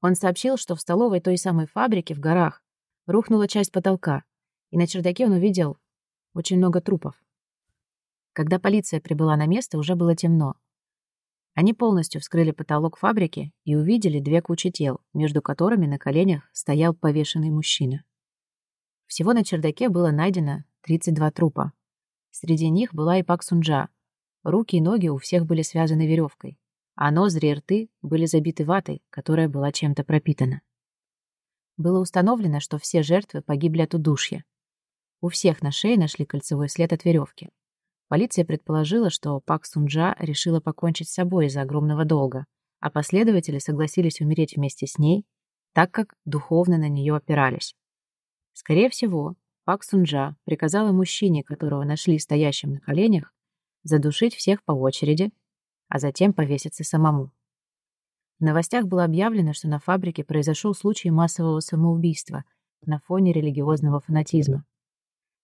Он 0.00 0.14
сообщил, 0.14 0.56
что 0.56 0.74
в 0.74 0.80
столовой 0.80 1.20
той 1.20 1.38
самой 1.38 1.66
фабрики 1.66 2.12
в 2.12 2.20
горах 2.20 2.62
рухнула 3.06 3.48
часть 3.48 3.72
потолка, 3.72 4.24
и 4.70 4.78
на 4.78 4.86
чердаке 4.86 5.26
он 5.26 5.32
увидел 5.32 5.78
очень 6.34 6.58
много 6.58 6.80
трупов. 6.80 7.14
Когда 8.32 8.58
полиция 8.58 9.00
прибыла 9.00 9.36
на 9.36 9.46
место, 9.46 9.78
уже 9.78 9.96
было 9.96 10.14
темно. 10.14 10.54
Они 11.54 11.74
полностью 11.74 12.20
вскрыли 12.20 12.52
потолок 12.52 12.96
фабрики 12.96 13.52
и 13.64 13.74
увидели 13.74 14.20
две 14.20 14.40
кучи 14.40 14.70
тел, 14.70 15.00
между 15.12 15.42
которыми 15.42 15.86
на 15.86 15.98
коленях 15.98 16.48
стоял 16.52 16.94
повешенный 16.94 17.50
мужчина. 17.50 18.04
Всего 19.06 19.32
на 19.32 19.42
чердаке 19.42 19.88
было 19.88 20.12
найдено 20.12 20.64
32 20.82 21.30
трупа. 21.32 21.72
Среди 22.30 22.68
них 22.68 22.94
была 22.94 23.18
и 23.18 23.24
Пак 23.24 23.42
Сунджа. 23.42 23.88
Руки 24.42 24.76
и 24.76 24.80
ноги 24.80 25.08
у 25.08 25.18
всех 25.18 25.46
были 25.46 25.62
связаны 25.62 26.06
веревкой 26.06 26.58
а 27.00 27.12
ноздри 27.12 27.46
и 27.46 27.54
рты 27.54 27.90
были 28.02 28.26
забиты 28.26 28.64
ватой, 28.64 29.02
которая 29.10 29.48
была 29.48 29.70
чем-то 29.70 30.02
пропитана. 30.02 30.62
Было 31.76 32.00
установлено, 32.00 32.58
что 32.58 32.76
все 32.78 33.04
жертвы 33.04 33.40
погибли 33.40 33.82
от 33.82 33.94
удушья. 33.94 34.44
У 35.20 35.28
всех 35.28 35.62
на 35.62 35.70
шее 35.70 35.96
нашли 35.96 36.26
кольцевой 36.26 36.68
след 36.68 36.92
от 36.92 37.04
веревки. 37.04 37.50
Полиция 38.08 38.44
предположила, 38.44 39.10
что 39.10 39.38
Пак 39.38 39.64
Сунджа 39.64 40.16
решила 40.18 40.58
покончить 40.58 41.08
с 41.08 41.14
собой 41.14 41.46
из-за 41.46 41.62
огромного 41.62 42.04
долга, 42.04 42.46
а 42.80 42.90
последователи 42.90 43.60
согласились 43.60 44.20
умереть 44.20 44.56
вместе 44.56 44.88
с 44.88 44.98
ней, 44.98 45.24
так 45.74 45.92
как 45.92 46.16
духовно 46.24 46.78
на 46.78 46.88
нее 46.88 47.14
опирались. 47.14 47.76
Скорее 48.54 48.90
всего, 48.90 49.36
Пак 49.64 49.84
Сунджа 49.84 50.34
приказала 50.42 50.90
мужчине, 50.90 51.44
которого 51.44 51.84
нашли 51.84 52.18
стоящим 52.18 52.72
на 52.72 52.80
коленях, 52.80 53.32
задушить 53.82 54.34
всех 54.34 54.62
по 54.62 54.72
очереди 54.72 55.32
а 55.88 55.98
затем 55.98 56.32
повеситься 56.32 56.84
самому. 56.84 57.32
В 58.38 58.44
новостях 58.44 58.86
было 58.86 59.04
объявлено, 59.04 59.52
что 59.52 59.68
на 59.68 59.80
фабрике 59.80 60.22
произошел 60.22 60.74
случай 60.74 61.10
массового 61.10 61.60
самоубийства 61.60 62.44
на 62.86 63.00
фоне 63.00 63.32
религиозного 63.32 64.00
фанатизма. 64.00 64.64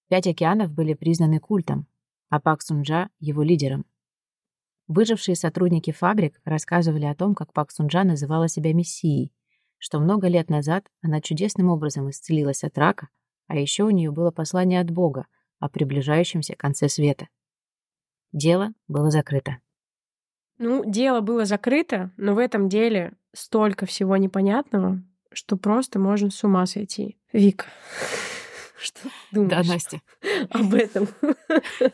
Пять 0.09 0.29
океанов 0.29 0.71
были 0.71 0.95
признаны 0.95 1.41
культом, 1.41 1.87
а 2.29 2.41
Пак 2.41 2.63
Сунджа— 2.63 3.09
его 3.19 3.43
лидером. 3.43 3.85
Выжившие 4.87 5.35
сотрудники 5.35 5.91
фабрик 5.91 6.41
рассказывали 6.45 7.07
о 7.07 7.15
том, 7.15 7.35
как 7.35 7.53
Пак 7.53 7.73
Сунджа 7.73 8.05
называла 8.05 8.49
себя 8.49 8.73
мессией, 8.73 9.33
что 9.79 9.99
много 9.99 10.29
лет 10.29 10.51
назад 10.51 10.87
она 11.03 11.21
чудесным 11.21 11.71
образом 11.71 12.11
исцелилась 12.11 12.63
от 12.63 12.79
рака, 12.79 13.09
а 13.49 13.57
еще 13.57 13.85
у 13.85 13.91
нее 13.91 14.13
было 14.13 14.31
послание 14.31 14.81
от 14.81 14.91
Бога 14.91 15.27
о 15.59 15.69
приближающемся 15.69 16.55
конце 16.55 16.89
света. 16.89 17.29
Дело 18.35 18.73
было 18.89 19.13
закрыто. 19.13 19.59
Ну, 20.59 20.83
дело 20.85 21.21
было 21.21 21.45
закрыто, 21.45 22.11
но 22.17 22.35
в 22.35 22.39
этом 22.39 22.69
деле 22.69 23.13
столько 23.33 23.87
всего 23.87 24.17
непонятного, 24.17 25.01
что 25.33 25.57
просто 25.57 26.01
можно 26.01 26.31
с 26.31 26.43
ума 26.43 26.67
сойти. 26.67 27.17
Вика, 27.33 27.67
что 28.77 29.09
думаешь 29.31 29.67
Да, 29.67 29.73
Настя. 29.73 30.01
об 30.51 30.75
этом? 30.75 31.09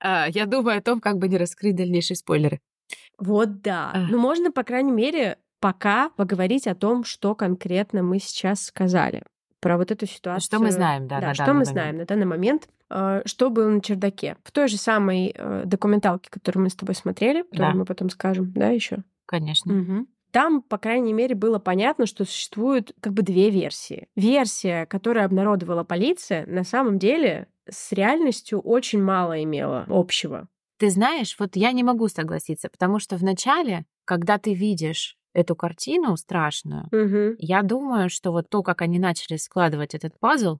А, 0.00 0.28
Я 0.28 0.46
думаю 0.46 0.78
о 0.78 0.80
том, 0.80 1.00
как 1.00 1.18
бы 1.18 1.26
не 1.28 1.36
раскрыть 1.36 1.74
дальнейшие 1.74 2.16
спойлеры. 2.16 2.60
Вот 3.18 3.62
да. 3.62 3.90
А. 3.92 4.06
Ну, 4.08 4.16
можно, 4.16 4.52
по 4.52 4.62
крайней 4.62 4.92
мере, 4.92 5.38
пока 5.58 6.10
поговорить 6.10 6.68
о 6.68 6.76
том, 6.76 7.02
что 7.02 7.34
конкретно 7.34 8.04
мы 8.04 8.20
сейчас 8.20 8.62
сказали 8.66 9.24
про 9.60 9.76
вот 9.76 9.90
эту 9.90 10.06
ситуацию. 10.06 10.46
Что 10.46 10.58
мы 10.58 10.70
знаем, 10.70 11.08
да, 11.08 11.20
Да, 11.20 11.28
на 11.28 11.34
что 11.34 11.44
мы 11.46 11.52
момент. 11.52 11.68
знаем 11.68 11.96
на 11.98 12.04
данный 12.04 12.26
момент, 12.26 12.68
э, 12.90 13.22
что 13.24 13.50
было 13.50 13.68
на 13.68 13.80
чердаке. 13.80 14.36
В 14.44 14.52
той 14.52 14.68
же 14.68 14.76
самой 14.76 15.32
э, 15.34 15.62
документалке, 15.64 16.30
которую 16.30 16.64
мы 16.64 16.70
с 16.70 16.76
тобой 16.76 16.94
смотрели, 16.94 17.42
которую 17.42 17.72
Да. 17.72 17.78
мы 17.78 17.84
потом 17.84 18.10
скажем, 18.10 18.52
да, 18.52 18.68
еще. 18.68 18.98
Конечно. 19.26 20.06
Там, 20.30 20.60
по 20.60 20.76
крайней 20.76 21.14
мере, 21.14 21.34
было 21.34 21.58
понятно, 21.58 22.04
что 22.06 22.24
существуют 22.24 22.92
как 23.00 23.14
бы 23.14 23.22
две 23.22 23.48
версии. 23.50 24.08
Версия, 24.14 24.84
которую 24.84 25.24
обнародовала 25.24 25.84
полиция, 25.84 26.44
на 26.46 26.64
самом 26.64 26.98
деле 26.98 27.48
с 27.68 27.92
реальностью 27.92 28.60
очень 28.60 29.02
мало 29.02 29.42
имела 29.42 29.86
общего. 29.88 30.48
Ты 30.78 30.90
знаешь, 30.90 31.34
вот 31.38 31.56
я 31.56 31.72
не 31.72 31.82
могу 31.82 32.08
согласиться, 32.08 32.68
потому 32.68 32.98
что 32.98 33.16
вначале, 33.16 33.84
когда 34.04 34.38
ты 34.38 34.52
видишь 34.54 35.16
эту 35.38 35.56
картину 35.56 36.16
страшную, 36.16 36.88
Мгм. 36.90 37.36
я 37.38 37.62
думаю, 37.62 38.10
что 38.10 38.32
вот 38.32 38.48
то, 38.50 38.62
как 38.62 38.82
они 38.82 38.98
начали 38.98 39.36
складывать 39.36 39.94
этот 39.94 40.18
пазл, 40.18 40.58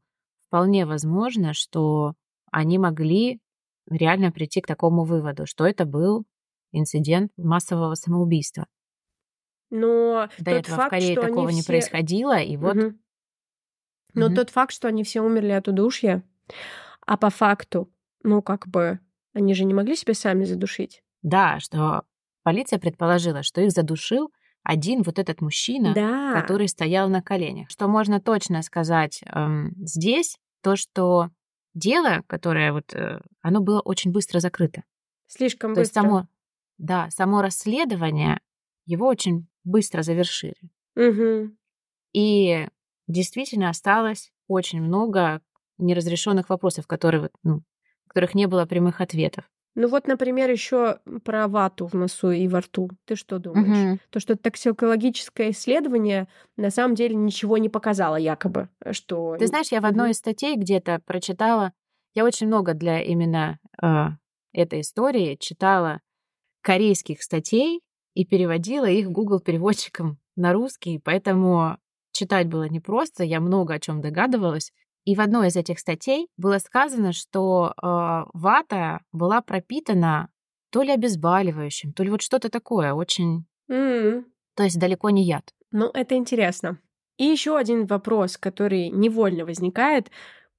вполне 0.48 0.86
возможно, 0.86 1.52
что 1.54 2.14
они 2.52 2.78
могли 2.78 3.40
реально 3.90 4.32
прийти 4.32 4.60
к 4.60 4.66
такому 4.66 5.04
выводу, 5.04 5.46
что 5.46 5.66
это 5.66 5.84
был 5.84 6.24
инцидент 6.72 7.32
массового 7.36 7.94
самоубийства. 7.94 8.66
Но 9.70 10.28
До 10.38 10.52
тот 10.52 10.60
этого 10.60 10.76
факт, 10.76 10.88
в 10.88 10.90
Корее 10.96 11.14
что 11.16 11.26
такого 11.26 11.48
не 11.50 11.60
все- 11.60 11.72
происходило, 11.72 12.38
и 12.38 12.56
вот. 12.56 12.76
Но 14.14 14.26
Мгм. 14.26 14.36
тот 14.36 14.50
факт, 14.50 14.72
что 14.72 14.88
они 14.88 15.04
все 15.04 15.20
умерли 15.20 15.50
от 15.52 15.68
удушья, 15.68 16.22
а 17.06 17.16
по 17.16 17.30
факту, 17.30 17.90
ну, 18.22 18.42
как 18.42 18.66
бы, 18.68 19.00
они 19.34 19.54
же 19.54 19.64
не 19.64 19.74
могли 19.74 19.96
себя 19.96 20.14
сами 20.14 20.44
задушить. 20.44 21.02
да, 21.22 21.58
что 21.60 22.02
полиция 22.44 22.78
предположила, 22.78 23.42
что 23.42 23.60
их 23.60 23.72
задушил 23.72 24.32
один 24.62 25.02
вот 25.02 25.18
этот 25.18 25.40
мужчина, 25.40 25.94
Да. 25.94 26.40
который 26.40 26.68
стоял 26.68 27.08
на 27.08 27.22
коленях. 27.22 27.70
Что 27.70 27.88
можно 27.88 28.20
точно 28.20 28.62
сказать 28.62 29.22
эм, 29.26 29.72
здесь, 29.78 30.36
то, 30.62 30.76
что 30.76 31.30
дело, 31.74 32.22
которое 32.26 32.72
вот, 32.72 32.92
э, 32.94 33.20
оно 33.40 33.60
было 33.60 33.80
очень 33.80 34.10
быстро 34.12 34.40
закрыто. 34.40 34.82
Слишком 35.26 35.74
То 35.74 35.80
есть 35.80 35.92
быстро. 35.94 36.02
само, 36.02 36.28
да, 36.78 37.08
само 37.10 37.40
расследование, 37.42 38.40
его 38.86 39.06
очень 39.06 39.46
быстро 39.64 40.02
завершили. 40.02 40.56
Мгм. 40.96 41.56
И 42.12 42.66
действительно 43.06 43.68
осталось 43.68 44.32
очень 44.48 44.80
много 44.82 45.40
неразрешенных 45.78 46.48
вопросов, 46.48 46.86
которые, 46.86 47.30
ну, 47.42 47.62
которых 48.08 48.34
не 48.34 48.46
было 48.46 48.66
прямых 48.66 49.00
ответов. 49.00 49.44
Ну 49.80 49.86
вот, 49.86 50.08
например, 50.08 50.50
еще 50.50 50.98
про 51.22 51.46
вату 51.46 51.86
в 51.86 51.94
носу 51.94 52.32
и 52.32 52.48
во 52.48 52.62
рту. 52.62 52.90
Ты 53.04 53.14
что 53.14 53.38
думаешь? 53.38 53.68
Мгм. 53.68 54.00
То, 54.10 54.18
что 54.18 54.34
токсикологическое 54.36 55.50
исследование 55.50 56.26
на 56.56 56.70
самом 56.70 56.96
деле 56.96 57.14
ничего 57.14 57.58
не 57.58 57.68
показало, 57.68 58.16
якобы, 58.16 58.70
что... 58.90 59.36
Ты 59.38 59.46
знаешь, 59.46 59.70
я 59.70 59.80
в 59.80 59.86
одной 59.86 60.10
из 60.10 60.16
статей 60.16 60.56
где-то 60.56 61.00
прочитала, 61.06 61.72
я 62.12 62.24
очень 62.24 62.48
много 62.48 62.74
для 62.74 63.00
именно 63.00 63.60
э, 63.80 64.06
этой 64.52 64.80
истории 64.80 65.36
читала 65.38 66.00
корейских 66.60 67.22
статей 67.22 67.80
и 68.14 68.26
переводила 68.26 68.86
их 68.90 69.08
Google 69.12 69.38
переводчиком 69.38 70.18
на 70.34 70.54
русский, 70.54 70.98
поэтому 70.98 71.78
читать 72.10 72.48
было 72.48 72.68
непросто, 72.68 73.22
я 73.22 73.38
много 73.38 73.74
о 73.74 73.78
чем 73.78 74.00
догадывалась. 74.00 74.72
И 75.04 75.14
в 75.14 75.20
одной 75.20 75.48
из 75.48 75.56
этих 75.56 75.78
статей 75.78 76.28
было 76.36 76.58
сказано, 76.58 77.12
что 77.12 77.72
э, 77.72 78.24
вата 78.34 79.00
была 79.12 79.40
пропитана 79.40 80.28
то 80.70 80.82
ли 80.82 80.92
обезболивающим, 80.92 81.92
то 81.92 82.02
ли 82.02 82.10
вот 82.10 82.20
что-то 82.22 82.50
такое, 82.50 82.92
очень, 82.92 83.46
М. 83.70 84.26
то 84.54 84.64
есть 84.64 84.78
далеко 84.78 85.10
не 85.10 85.24
яд. 85.24 85.54
Ну, 85.70 85.90
это 85.94 86.14
интересно. 86.14 86.78
И 87.16 87.24
еще 87.24 87.56
один 87.56 87.86
вопрос, 87.86 88.36
который 88.36 88.90
невольно 88.90 89.44
возникает. 89.44 90.10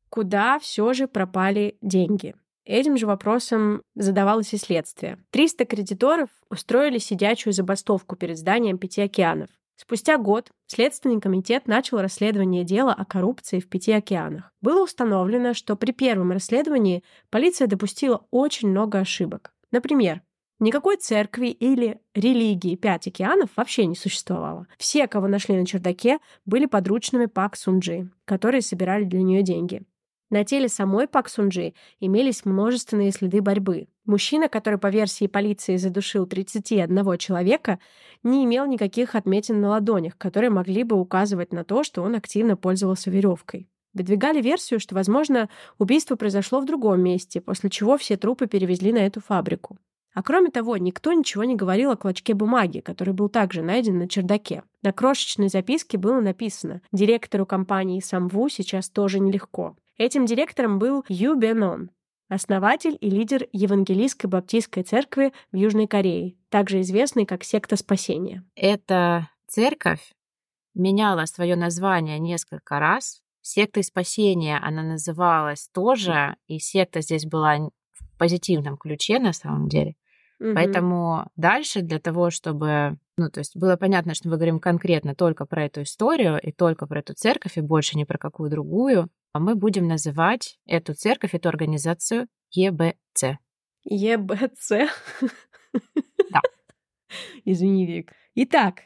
Куда 0.09 0.59
все 0.59 0.93
же 0.93 1.07
пропали 1.07 1.77
деньги? 1.81 2.35
Этим 2.65 2.97
же 2.97 3.07
вопросом 3.07 3.81
задавалось 3.95 4.53
и 4.53 4.57
следствие. 4.57 5.17
300 5.31 5.65
кредиторов 5.65 6.29
устроили 6.49 6.97
сидячую 6.97 7.53
забастовку 7.53 8.15
перед 8.15 8.37
зданием 8.37 8.77
Пяти 8.77 9.01
океанов. 9.01 9.49
Спустя 9.81 10.17
год 10.17 10.49
Следственный 10.67 11.21
комитет 11.21 11.65
начал 11.65 12.01
расследование 12.01 12.65
дела 12.65 12.93
о 12.93 13.05
коррупции 13.05 13.61
в 13.61 13.69
Пяти 13.69 13.93
океанах. 13.93 14.51
Было 14.61 14.83
установлено, 14.83 15.53
что 15.53 15.77
при 15.77 15.93
первом 15.93 16.33
расследовании 16.33 17.01
полиция 17.29 17.67
допустила 17.67 18.25
очень 18.29 18.69
много 18.69 18.99
ошибок. 18.99 19.53
Например, 19.71 20.21
Никакой 20.61 20.97
церкви 20.97 21.47
или 21.47 22.01
религии 22.13 22.75
Пять 22.75 23.07
океанов 23.07 23.49
вообще 23.55 23.85
не 23.85 23.95
существовало. 23.95 24.67
Все, 24.77 25.07
кого 25.07 25.29
нашли 25.29 25.55
на 25.55 25.65
чердаке, 25.65 26.19
были 26.45 26.65
подручными 26.65 27.27
Пак 27.27 27.55
Сунджи, 27.55 28.11
которые 28.25 28.61
собирали 28.61 29.05
для 29.05 29.21
нее 29.21 29.41
деньги. 29.41 29.83
На 30.29 30.43
теле 30.43 30.69
самой 30.69 31.07
Пак 31.07 31.27
Сунджи 31.27 31.73
имелись 31.99 32.45
множественные 32.45 33.11
следы 33.11 33.41
борьбы. 33.41 33.87
Мужчина, 34.05 34.47
который 34.47 34.77
по 34.77 34.87
версии 34.91 35.25
полиции 35.25 35.75
задушил 35.77 36.27
31 36.27 37.17
человека, 37.17 37.79
не 38.21 38.45
имел 38.45 38.67
никаких 38.67 39.15
отметин 39.15 39.59
на 39.59 39.69
ладонях, 39.69 40.17
которые 40.17 40.51
могли 40.51 40.83
бы 40.83 40.99
указывать 40.99 41.51
на 41.51 41.63
то, 41.63 41.83
что 41.83 42.03
он 42.03 42.13
активно 42.13 42.55
пользовался 42.55 43.09
веревкой. 43.09 43.67
Выдвигали 43.93 44.39
версию, 44.39 44.79
что, 44.79 44.93
возможно, 44.93 45.49
убийство 45.79 46.15
произошло 46.15 46.59
в 46.59 46.65
другом 46.65 47.01
месте, 47.01 47.41
после 47.41 47.71
чего 47.71 47.97
все 47.97 48.15
трупы 48.15 48.45
перевезли 48.45 48.93
на 48.93 48.99
эту 48.99 49.21
фабрику. 49.21 49.77
А 50.13 50.21
кроме 50.21 50.51
того, 50.51 50.77
никто 50.77 51.11
ничего 51.11 51.43
не 51.43 51.55
говорил 51.55 51.89
о 51.89 51.97
клочке 51.97 52.35
бумаги, 52.35 52.81
который 52.81 53.15
был 53.15 53.29
также 53.29 53.63
найден 53.63 53.97
на 53.97 54.07
чердаке. 54.07 54.63
На 54.83 54.91
крошечной 54.91 55.49
записке 55.49 55.97
было 55.97 56.19
написано 56.19 56.81
«Директору 56.91 57.47
компании 57.47 57.99
Самву 57.99 58.47
сейчас 58.49 58.89
тоже 58.89 59.19
нелегко». 59.19 59.75
Этим 59.99 60.25
директором 60.25 60.79
был 60.79 61.03
Ю 61.09 61.35
Бенон, 61.35 61.91
основатель 62.29 62.97
и 63.01 63.09
лидер 63.09 63.49
Евангелийской 63.51 64.29
баптистской 64.29 64.83
церкви 64.83 65.33
в 65.51 65.57
Южной 65.57 65.87
Корее, 65.87 66.37
также 66.47 66.79
известный 66.79 67.25
как 67.25 67.43
секта 67.43 67.75
спасения. 67.75 68.45
Эта 68.55 69.27
церковь 69.45 70.13
меняла 70.73 71.25
свое 71.25 71.57
название 71.57 72.17
несколько 72.17 72.79
раз. 72.79 73.21
Сектой 73.41 73.83
спасения 73.83 74.57
она 74.59 74.83
называлась 74.83 75.67
тоже, 75.73 76.37
и 76.47 76.59
секта 76.59 77.01
здесь 77.01 77.25
была 77.25 77.57
в 77.57 78.17
позитивном 78.17 78.77
ключе 78.77 79.19
на 79.19 79.33
самом 79.33 79.67
деле. 79.67 79.95
Мгм. 80.39 80.55
Поэтому 80.55 81.29
дальше 81.35 81.81
для 81.81 81.99
того, 81.99 82.29
чтобы... 82.29 82.97
Ну, 83.17 83.29
то 83.29 83.39
есть 83.39 83.57
было 83.57 83.75
понятно, 83.75 84.13
что 84.13 84.29
мы 84.29 84.37
говорим 84.37 84.61
конкретно 84.61 85.13
только 85.13 85.45
про 85.45 85.65
эту 85.65 85.81
историю 85.81 86.39
и 86.41 86.53
только 86.53 86.87
про 86.87 86.99
эту 86.99 87.15
церковь, 87.15 87.57
и 87.57 87.61
больше 87.61 87.97
ни 87.97 88.05
про 88.05 88.17
какую 88.17 88.49
другую, 88.49 89.09
мы 89.33 89.55
будем 89.55 89.87
называть 89.87 90.57
эту 90.65 90.93
церковь, 90.93 91.35
эту 91.35 91.49
организацию 91.49 92.27
ЕБЦ. 92.51 93.37
ЕБЦ. 93.83 94.71
Да. 96.31 96.41
Извини, 97.45 97.87
Вик. 97.87 98.13
Итак, 98.35 98.83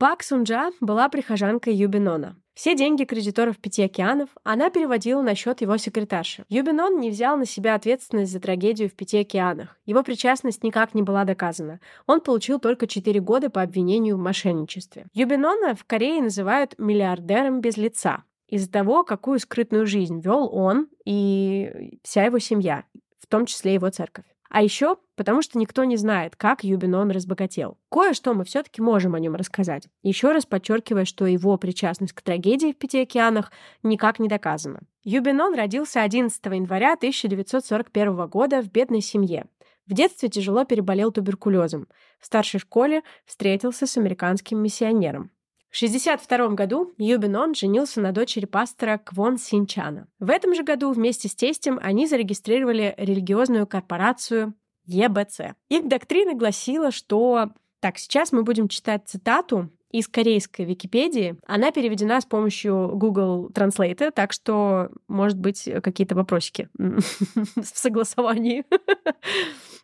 Пак 0.00 0.22
Сунджа 0.22 0.70
была 0.80 1.10
прихожанкой 1.10 1.74
Юбинона. 1.74 2.34
Все 2.54 2.74
деньги 2.74 3.04
кредиторов 3.04 3.58
Пяти 3.58 3.82
океанов 3.82 4.30
она 4.44 4.70
переводила 4.70 5.20
на 5.20 5.34
счет 5.34 5.60
его 5.60 5.76
секретарши. 5.76 6.46
Юбинон 6.48 7.00
не 7.00 7.10
взял 7.10 7.36
на 7.36 7.44
себя 7.44 7.74
ответственность 7.74 8.32
за 8.32 8.40
трагедию 8.40 8.88
в 8.88 8.94
Пяти 8.94 9.18
океанах. 9.18 9.78
Его 9.84 10.02
причастность 10.02 10.64
никак 10.64 10.94
не 10.94 11.02
была 11.02 11.24
доказана. 11.24 11.80
Он 12.06 12.22
получил 12.22 12.58
только 12.58 12.86
4 12.86 13.20
года 13.20 13.50
по 13.50 13.60
обвинению 13.60 14.16
в 14.16 14.20
мошенничестве. 14.20 15.06
Юбинона 15.12 15.74
в 15.74 15.84
Корее 15.84 16.22
называют 16.22 16.78
миллиардером 16.78 17.60
без 17.60 17.76
лица 17.76 18.24
из-за 18.50 18.70
того, 18.70 19.04
какую 19.04 19.38
скрытную 19.38 19.86
жизнь 19.86 20.20
вел 20.20 20.48
он 20.52 20.88
и 21.04 21.98
вся 22.02 22.24
его 22.24 22.38
семья, 22.40 22.84
в 23.20 23.26
том 23.26 23.46
числе 23.46 23.74
его 23.74 23.88
церковь. 23.90 24.24
А 24.50 24.64
еще 24.64 24.96
потому, 25.14 25.42
что 25.42 25.58
никто 25.58 25.84
не 25.84 25.96
знает, 25.96 26.34
как 26.34 26.64
Юбинон 26.64 27.12
разбогател. 27.12 27.78
Кое-что 27.88 28.34
мы 28.34 28.44
все-таки 28.44 28.82
можем 28.82 29.14
о 29.14 29.20
нем 29.20 29.36
рассказать. 29.36 29.86
Еще 30.02 30.32
раз 30.32 30.44
подчеркивая, 30.44 31.04
что 31.04 31.24
его 31.26 31.56
причастность 31.56 32.12
к 32.12 32.22
трагедии 32.22 32.72
в 32.72 32.76
Пяти 32.76 33.02
океанах 33.02 33.52
никак 33.84 34.18
не 34.18 34.28
доказана. 34.28 34.80
Юбинон 35.04 35.54
родился 35.54 36.02
11 36.02 36.44
января 36.46 36.94
1941 36.94 38.26
года 38.26 38.60
в 38.60 38.72
бедной 38.72 39.02
семье. 39.02 39.46
В 39.86 39.94
детстве 39.94 40.28
тяжело 40.28 40.64
переболел 40.64 41.12
туберкулезом. 41.12 41.86
В 42.18 42.26
старшей 42.26 42.58
школе 42.58 43.02
встретился 43.26 43.86
с 43.86 43.96
американским 43.96 44.58
миссионером. 44.58 45.30
В 45.70 45.76
1962 45.76 46.56
году 46.56 46.92
Юбинон 46.98 47.54
женился 47.54 48.00
на 48.00 48.10
дочери 48.10 48.44
пастора 48.44 48.98
Квон 48.98 49.38
Синчана. 49.38 50.08
В 50.18 50.28
этом 50.28 50.52
же 50.52 50.64
году 50.64 50.90
вместе 50.90 51.28
с 51.28 51.36
тестем 51.36 51.78
они 51.80 52.08
зарегистрировали 52.08 52.92
религиозную 52.98 53.68
корпорацию 53.68 54.54
ЕБЦ. 54.86 55.54
Их 55.68 55.86
доктрина 55.88 56.34
гласила, 56.34 56.90
что... 56.90 57.50
Так, 57.78 57.98
сейчас 57.98 58.32
мы 58.32 58.42
будем 58.42 58.68
читать 58.68 59.04
цитату 59.06 59.70
из 59.92 60.08
корейской 60.08 60.62
Википедии. 60.62 61.36
Она 61.46 61.70
переведена 61.70 62.20
с 62.20 62.26
помощью 62.26 62.90
Google 62.94 63.48
Translate, 63.50 64.10
так 64.10 64.32
что, 64.32 64.90
может 65.06 65.38
быть, 65.38 65.68
какие-то 65.82 66.16
вопросики 66.16 66.68
в 66.74 67.64
согласовании. 67.64 68.64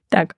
Так. 0.08 0.36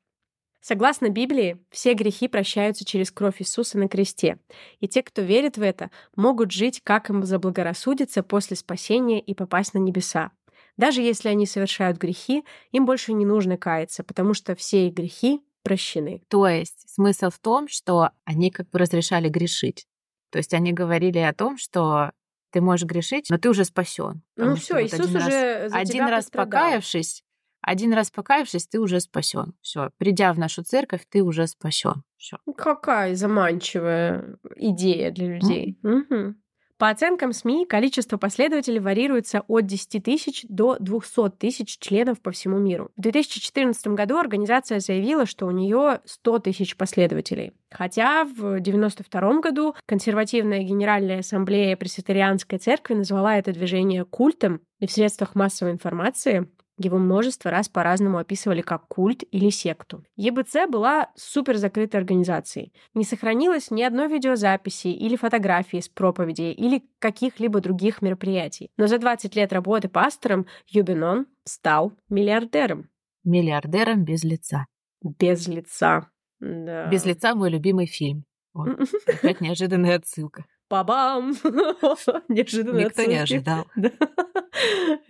Согласно 0.68 1.09
Библии, 1.09 1.57
все 1.70 1.94
грехи 1.94 2.28
прощаются 2.28 2.85
через 2.85 3.11
кровь 3.11 3.40
Иисуса 3.40 3.78
на 3.78 3.88
кресте, 3.88 4.38
и 4.81 4.87
те, 4.87 5.02
кто 5.02 5.22
верит 5.22 5.57
в 5.57 5.62
это, 5.62 5.90
могут 6.14 6.52
жить, 6.52 6.83
как 6.85 7.09
им 7.09 7.22
заблагорассудится 7.22 8.22
после 8.22 8.54
спасения 8.54 9.18
и 9.18 9.33
попасть 9.33 9.72
на 9.72 9.78
небеса. 9.78 10.31
Даже 10.76 11.00
если 11.00 11.31
они 11.31 11.46
совершают 11.46 11.96
грехи, 11.96 12.44
им 12.70 12.85
больше 12.85 13.14
не 13.14 13.24
нужно 13.24 13.57
каяться, 13.57 14.04
потому 14.04 14.35
что 14.35 14.54
все 14.54 14.88
их 14.88 14.92
грехи 14.92 15.40
прощены. 15.62 16.20
То 16.28 16.46
есть 16.46 16.87
смысл 16.87 17.31
в 17.31 17.38
том, 17.38 17.66
что 17.66 18.11
они 18.26 18.50
как 18.50 18.68
бы 18.68 18.78
разрешали 18.78 19.31
грешить. 19.31 19.87
То 20.31 20.37
есть 20.37 20.52
они 20.52 20.74
говорили 20.74 21.18
о 21.18 21.33
том, 21.33 21.57
что 21.57 22.12
ты 22.50 22.61
можешь 22.61 22.87
грешить, 22.87 23.31
но 23.31 23.38
ты 23.38 23.48
уже 23.48 23.64
спасен. 23.64 24.20
Ну 24.37 24.54
все, 24.57 24.74
вот 24.74 24.83
Иисус 24.83 25.00
один 25.00 25.16
уже 25.16 25.59
раз, 25.61 25.70
за 25.72 25.78
один 25.78 25.92
тебя 25.94 26.11
раз 26.11 26.24
пострадал. 26.26 26.61
покаявшись, 26.61 27.24
один 27.68 27.92
раз 27.92 28.11
покаявшись, 28.11 28.66
ты 28.66 28.81
уже 28.81 29.00
спасен. 29.00 29.54
Все, 29.61 29.90
придя 29.98 30.33
в 30.33 30.38
нашу 30.38 30.62
церковь, 30.62 31.02
ты 31.09 31.22
уже 31.22 31.46
спасен. 31.46 32.02
Все. 32.16 32.38
Какая 32.57 33.14
заманчивая 33.14 34.38
идея 34.57 35.11
для 35.11 35.37
людей. 35.37 35.78
Мгм. 35.83 36.40
По 36.78 36.90
оценкам 36.90 37.33
СМИ, 37.33 37.66
количество 37.66 38.18
последователей 38.18 38.78
варьируется 38.78 39.42
от 39.48 39.66
10 39.66 40.00
тысяч 40.04 40.46
до 40.48 40.76
200 40.78 41.31
тысяч 41.31 41.76
членов 41.78 42.20
по 42.20 42.31
всему 42.31 42.59
миру. 42.59 42.92
В 42.96 43.00
2014 43.00 43.88
году 43.88 44.16
организация 44.16 44.78
заявила, 44.78 45.26
что 45.26 45.46
у 45.46 45.50
нее 45.50 46.00
100 46.04 46.38
тысяч 46.38 46.76
последователей. 46.76 47.52
Хотя 47.68 48.24
в 48.24 48.59
1992 48.59 49.40
году 49.40 49.74
консервативная 49.87 50.62
Генеральная 50.62 51.18
ассамблея 51.18 51.76
Пресвитерианской 51.76 52.59
церкви 52.59 52.94
назвала 52.94 53.37
это 53.37 53.52
движение 53.52 54.04
культом, 54.04 54.61
и 54.78 54.87
в 54.87 54.92
средствах 54.92 55.35
массовой 55.35 55.72
информации 55.72 56.48
его 56.79 56.99
множество 56.99 57.51
раз 57.51 57.69
по-разному 57.69 58.19
описывали 58.19 58.62
как 58.62 58.87
культ 58.88 59.25
или 59.31 59.51
секту. 59.51 60.05
ЕБЦ 60.17 60.69
была 60.69 61.11
супер 61.17 61.57
закрытой 61.57 61.97
организацией. 61.97 62.73
Не 62.95 63.05
сохранилось 63.05 63.71
ни 63.71 63.83
одной 63.83 64.09
видеозаписи 64.09 64.88
или 64.88 65.17
фотографии 65.17 65.81
с 65.81 65.88
проповедей 65.88 66.53
или 66.53 66.85
каких-либо 66.99 67.61
других 67.61 68.03
мероприятий. 68.03 68.71
Но 68.77 68.87
за 68.87 68.99
20 68.99 69.35
лет 69.35 69.53
работы 69.53 69.88
пастором 69.88 70.47
Юбинон 70.67 71.27
стал 71.45 71.93
миллиардером. 72.09 72.88
Миллиардером 73.25 74.05
без 74.05 74.25
лица. 74.25 74.67
Без 75.03 75.47
лица. 75.49 76.09
Да. 76.41 76.87
Без 76.87 77.05
лица 77.05 77.35
мой 77.35 77.51
любимый 77.51 77.87
фильм. 77.87 78.25
Вот. 78.55 78.69
Опять 79.07 79.41
неожиданная 79.41 79.97
отсылка. 79.97 80.45
Пабам! 80.68 81.33
Неожиданно 82.28 82.78
Никто 82.78 83.04
не 83.04 83.16
ожидал. 83.16 83.66
Да. 83.76 83.90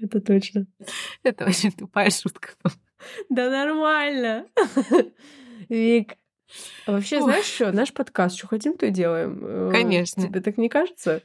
Это 0.00 0.20
точно. 0.20 0.66
Это 1.22 1.46
очень 1.46 1.72
тупая 1.72 2.10
шутка. 2.10 2.50
Да 3.30 3.48
нормально. 3.50 4.46
Вик, 5.68 6.16
а 6.86 6.92
вообще, 6.92 7.16
Ой. 7.16 7.22
знаешь 7.22 7.44
что? 7.46 7.72
Наш 7.72 7.92
подкаст, 7.92 8.36
что 8.36 8.46
хотим, 8.46 8.76
то 8.76 8.86
и 8.86 8.90
делаем. 8.90 9.40
Э, 9.42 9.70
Конечно. 9.72 10.22
Тебе 10.26 10.40
так 10.40 10.58
не 10.58 10.68
кажется? 10.68 11.22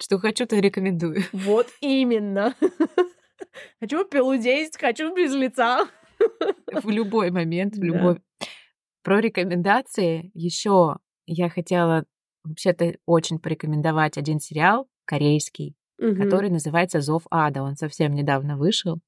Что 0.00 0.18
хочу, 0.18 0.46
то 0.46 0.58
рекомендую. 0.58 1.22
Вот 1.32 1.68
именно. 1.80 2.54
Хочу 3.80 4.04
пилу 4.04 4.36
10, 4.36 4.78
хочу 4.78 5.14
без 5.14 5.34
лица. 5.34 5.86
В 6.72 6.88
любой 6.88 7.30
момент, 7.30 7.74
в 7.74 7.80
Да. 7.80 7.86
любой. 7.86 8.20
Про 9.02 9.20
рекомендации 9.20 10.30
еще 10.34 10.96
я 11.26 11.48
хотела 11.48 12.04
вообще-то 12.44 12.96
очень 13.06 13.38
порекомендовать 13.38 14.18
один 14.18 14.40
сериал 14.40 14.88
корейский, 15.04 15.74
Мгм. 15.98 16.16
который 16.16 16.50
называется 16.50 17.00
«Зов 17.00 17.24
ада». 17.30 17.62
Он 17.62 17.76
совсем 17.76 18.14
недавно 18.14 18.56
вышел. 18.56 18.98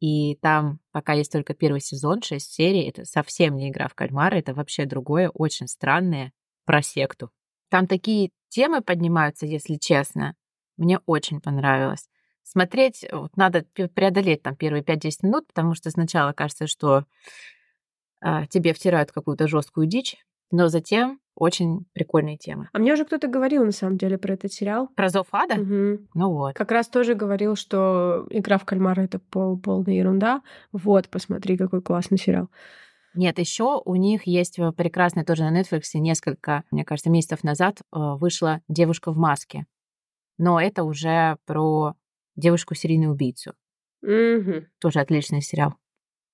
И 0.00 0.34
там 0.36 0.80
пока 0.90 1.12
есть 1.12 1.30
только 1.30 1.54
первый 1.54 1.80
сезон, 1.80 2.22
шесть 2.22 2.52
серий. 2.52 2.88
Это 2.88 3.04
совсем 3.04 3.56
не 3.56 3.70
игра 3.70 3.88
в 3.88 3.94
кальмара, 3.94 4.34
это 4.36 4.52
вообще 4.52 4.84
другое, 4.84 5.30
очень 5.30 5.68
странное 5.68 6.32
про 6.64 6.82
секту. 6.82 7.30
Там 7.70 7.86
такие 7.86 8.30
темы 8.48 8.80
поднимаются, 8.82 9.46
если 9.46 9.76
честно. 9.76 10.34
Мне 10.76 10.98
очень 11.06 11.40
понравилось. 11.40 12.08
Смотреть 12.42 13.06
вот, 13.12 13.36
надо 13.36 13.64
преодолеть 13.94 14.42
там 14.42 14.56
первые 14.56 14.82
5-10 14.82 15.22
минут, 15.22 15.46
потому 15.46 15.74
что 15.74 15.90
сначала 15.90 16.32
кажется, 16.32 16.66
что 16.66 17.04
а, 18.20 18.46
тебе 18.46 18.72
втирают 18.72 19.12
какую-то 19.12 19.48
жесткую 19.48 19.86
дичь, 19.86 20.16
но 20.50 20.68
затем 20.68 21.20
очень 21.34 21.86
прикольные 21.92 22.36
темы. 22.36 22.68
А 22.72 22.78
мне 22.78 22.92
уже 22.92 23.04
кто-то 23.04 23.28
говорил, 23.28 23.64
на 23.64 23.72
самом 23.72 23.96
деле, 23.96 24.18
про 24.18 24.34
этот 24.34 24.52
сериал. 24.52 24.88
Про 24.94 25.08
Зов 25.08 25.28
ада? 25.32 25.56
Мгм. 25.56 26.08
Ну 26.14 26.32
вот. 26.32 26.54
Как 26.54 26.70
раз 26.70 26.88
тоже 26.88 27.14
говорил, 27.14 27.56
что 27.56 28.26
игра 28.30 28.58
в 28.58 28.64
кальмара 28.64 29.02
это 29.02 29.18
пол- 29.18 29.58
полная 29.58 29.94
ерунда. 29.94 30.42
Вот, 30.72 31.08
посмотри, 31.08 31.56
какой 31.56 31.82
классный 31.82 32.18
сериал. 32.18 32.48
Нет, 33.14 33.38
еще 33.38 33.80
у 33.84 33.94
них 33.94 34.26
есть 34.26 34.58
э, 34.58 34.72
прекрасный 34.72 35.24
тоже 35.24 35.42
на 35.44 35.60
Netflix 35.60 35.82
несколько, 35.94 36.64
мне 36.70 36.84
кажется, 36.84 37.10
месяцев 37.10 37.44
назад 37.44 37.80
э, 37.80 37.84
вышла 37.92 38.60
«Девушка 38.68 39.12
в 39.12 39.18
маске». 39.18 39.66
Но 40.38 40.58
это 40.60 40.84
уже 40.84 41.36
про 41.44 41.94
девушку-серийную 42.36 43.12
убийцу. 43.12 43.52
Мгм. 44.00 44.66
Тоже 44.80 45.00
отличный 45.00 45.42
сериал. 45.42 45.74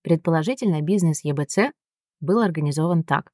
Предположительно, 0.03 0.81
бизнес 0.81 1.25
ЕБЦ 1.25 1.73
был 2.21 2.41
организован 2.41 3.03
так. 3.03 3.33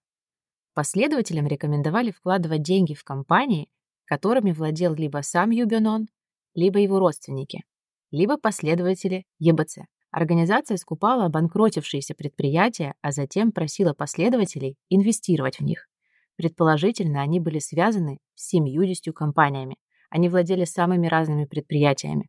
Последователям 0.74 1.46
рекомендовали 1.46 2.10
вкладывать 2.10 2.62
деньги 2.62 2.94
в 2.94 3.04
компании, 3.04 3.68
которыми 4.06 4.50
владел 4.50 4.92
либо 4.94 5.22
сам 5.22 5.50
Юбенон, 5.50 6.08
либо 6.54 6.80
его 6.80 6.98
родственники, 6.98 7.62
либо 8.10 8.36
последователи 8.36 9.24
ЕБЦ. 9.38 9.78
Организация 10.10 10.76
скупала 10.76 11.26
обанкротившиеся 11.26 12.14
предприятия, 12.14 12.94
а 13.02 13.12
затем 13.12 13.52
просила 13.52 13.94
последователей 13.94 14.76
инвестировать 14.88 15.60
в 15.60 15.64
них. 15.64 15.88
Предположительно, 16.36 17.22
они 17.22 17.38
были 17.38 17.60
связаны 17.60 18.18
с 18.34 18.48
70 18.48 19.14
компаниями. 19.14 19.76
Они 20.10 20.28
владели 20.28 20.64
самыми 20.64 21.06
разными 21.06 21.44
предприятиями. 21.44 22.28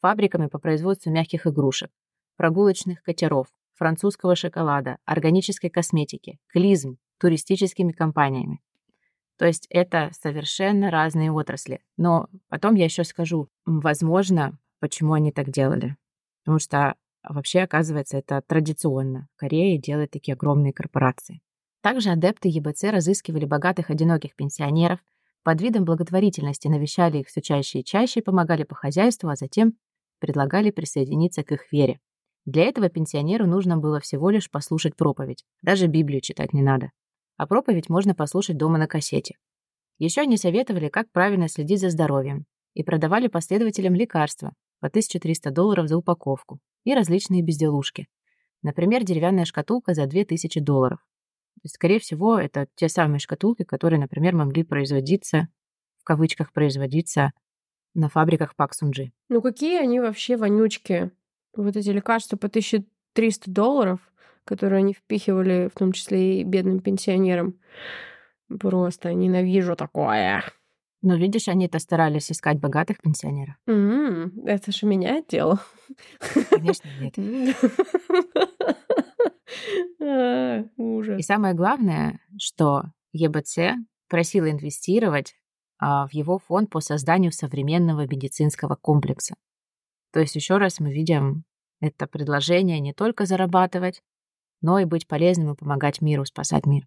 Фабриками 0.00 0.46
по 0.48 0.58
производству 0.58 1.10
мягких 1.10 1.46
игрушек, 1.46 1.90
прогулочных 2.36 3.02
катеров, 3.02 3.48
французского 3.74 4.36
шоколада, 4.36 4.98
органической 5.04 5.68
косметики, 5.68 6.38
клизм, 6.48 6.98
туристическими 7.18 7.92
компаниями. 7.92 8.60
То 9.38 9.46
есть 9.46 9.66
это 9.70 10.10
совершенно 10.18 10.90
разные 10.90 11.30
отрасли. 11.30 11.80
Но 11.96 12.28
потом 12.48 12.74
я 12.74 12.84
еще 12.84 13.04
скажу, 13.04 13.48
возможно, 13.66 14.58
почему 14.80 15.12
они 15.12 15.30
так 15.30 15.50
делали. 15.50 15.96
Потому 16.44 16.58
что 16.58 16.94
вообще, 17.22 17.60
оказывается, 17.60 18.18
это 18.18 18.40
традиционно. 18.40 19.28
В 19.34 19.40
Корее 19.40 19.78
делают 19.78 20.10
такие 20.10 20.34
огромные 20.34 20.72
корпорации. 20.72 21.40
Также 21.82 22.10
адепты 22.10 22.48
ЕБЦ 22.48 22.84
разыскивали 22.84 23.44
богатых 23.44 23.90
одиноких 23.90 24.34
пенсионеров, 24.34 25.00
под 25.46 25.60
видом 25.60 25.84
благотворительности 25.84 26.66
навещали 26.66 27.18
их 27.18 27.28
все 27.28 27.40
чаще 27.40 27.78
и 27.78 27.84
чаще, 27.84 28.20
помогали 28.20 28.64
по 28.64 28.74
хозяйству, 28.74 29.28
а 29.28 29.36
затем 29.36 29.76
предлагали 30.18 30.72
присоединиться 30.72 31.44
к 31.44 31.52
их 31.52 31.70
вере. 31.70 32.00
Для 32.46 32.64
этого 32.64 32.88
пенсионеру 32.88 33.46
нужно 33.46 33.76
было 33.76 34.00
всего 34.00 34.30
лишь 34.30 34.50
послушать 34.50 34.96
проповедь. 34.96 35.44
Даже 35.62 35.86
Библию 35.86 36.20
читать 36.20 36.52
не 36.52 36.62
надо. 36.62 36.90
А 37.36 37.46
проповедь 37.46 37.88
можно 37.88 38.14
послушать 38.14 38.56
дома 38.56 38.78
на 38.78 38.86
кассете. 38.86 39.36
Еще 39.98 40.22
они 40.22 40.36
советовали, 40.36 40.88
как 40.88 41.10
правильно 41.10 41.48
следить 41.48 41.80
за 41.80 41.90
здоровьем, 41.90 42.46
и 42.74 42.82
продавали 42.82 43.28
последователям 43.28 43.94
лекарства 43.94 44.52
по 44.80 44.88
1300 44.88 45.50
долларов 45.50 45.88
за 45.88 45.96
упаковку 45.96 46.58
и 46.84 46.94
различные 46.94 47.42
безделушки. 47.42 48.06
Например, 48.62 49.04
деревянная 49.04 49.44
шкатулка 49.44 49.94
за 49.94 50.06
2000 50.06 50.60
долларов. 50.60 50.98
Скорее 51.64 51.98
всего, 51.98 52.38
это 52.38 52.68
те 52.74 52.88
самые 52.88 53.18
шкатулки, 53.18 53.64
которые, 53.64 53.98
например, 53.98 54.34
могли 54.34 54.62
производиться, 54.62 55.48
в 55.98 56.04
кавычках 56.04 56.52
производиться, 56.52 57.32
на 57.94 58.08
фабриках 58.08 58.54
Пак 58.54 58.74
Сунджи. 58.74 59.12
Ну 59.28 59.40
какие 59.40 59.80
они 59.80 60.00
вообще 60.00 60.36
вонючки? 60.36 61.10
Вот 61.56 61.76
эти 61.76 61.88
лекарства 61.88 62.36
по 62.36 62.48
1300 62.48 63.50
долларов, 63.50 64.00
которые 64.46 64.78
они 64.78 64.94
впихивали, 64.94 65.68
в 65.74 65.78
том 65.78 65.92
числе 65.92 66.40
и 66.40 66.44
бедным 66.44 66.80
пенсионерам. 66.80 67.58
Просто 68.60 69.12
ненавижу 69.12 69.76
такое. 69.76 70.42
Но 71.02 71.16
видишь, 71.16 71.48
они-то 71.48 71.78
старались 71.78 72.32
искать 72.32 72.58
богатых 72.58 72.98
пенсионеров. 73.02 73.54
М, 73.66 74.32
Это 74.46 74.72
же 74.72 74.86
меняет 74.86 75.26
дело. 75.28 75.60
Конечно, 76.50 76.88
нет. 77.00 77.14
А, 80.00 80.58
И 81.18 81.22
самое 81.22 81.54
главное, 81.54 82.20
что 82.38 82.84
ЕБЦ 83.12 83.76
просила 84.08 84.50
инвестировать 84.50 85.34
а, 85.78 86.06
в 86.06 86.12
его 86.12 86.38
фонд 86.38 86.70
по 86.70 86.80
созданию 86.80 87.32
современного 87.32 88.06
медицинского 88.06 88.76
комплекса. 88.76 89.34
То 90.12 90.20
есть 90.20 90.34
еще 90.36 90.56
раз 90.58 90.80
мы 90.80 90.92
видим 90.92 91.44
это 91.80 92.06
предложение 92.06 92.80
не 92.80 92.92
только 92.92 93.26
зарабатывать, 93.26 94.02
но 94.62 94.78
и 94.78 94.84
быть 94.84 95.06
полезным 95.06 95.52
и 95.52 95.56
помогать 95.56 96.00
миру, 96.00 96.24
спасать 96.24 96.66
мир. 96.66 96.86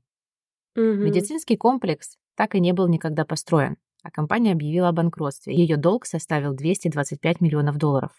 Мгм. 0.76 1.04
Медицинский 1.06 1.58
комплекс 1.58 2.18
так 2.36 2.56
и 2.56 2.60
не 2.60 2.74
был 2.74 2.88
никогда 2.88 3.26
построен, 3.26 3.78
а 4.04 4.12
компания 4.12 4.52
объявила 4.54 4.90
о 4.90 4.92
банкротстве. 4.94 5.54
Ее 5.56 5.78
долг 5.78 6.06
составил 6.06 6.54
225 6.54 7.42
миллионов 7.42 7.78
долларов. 7.78 8.12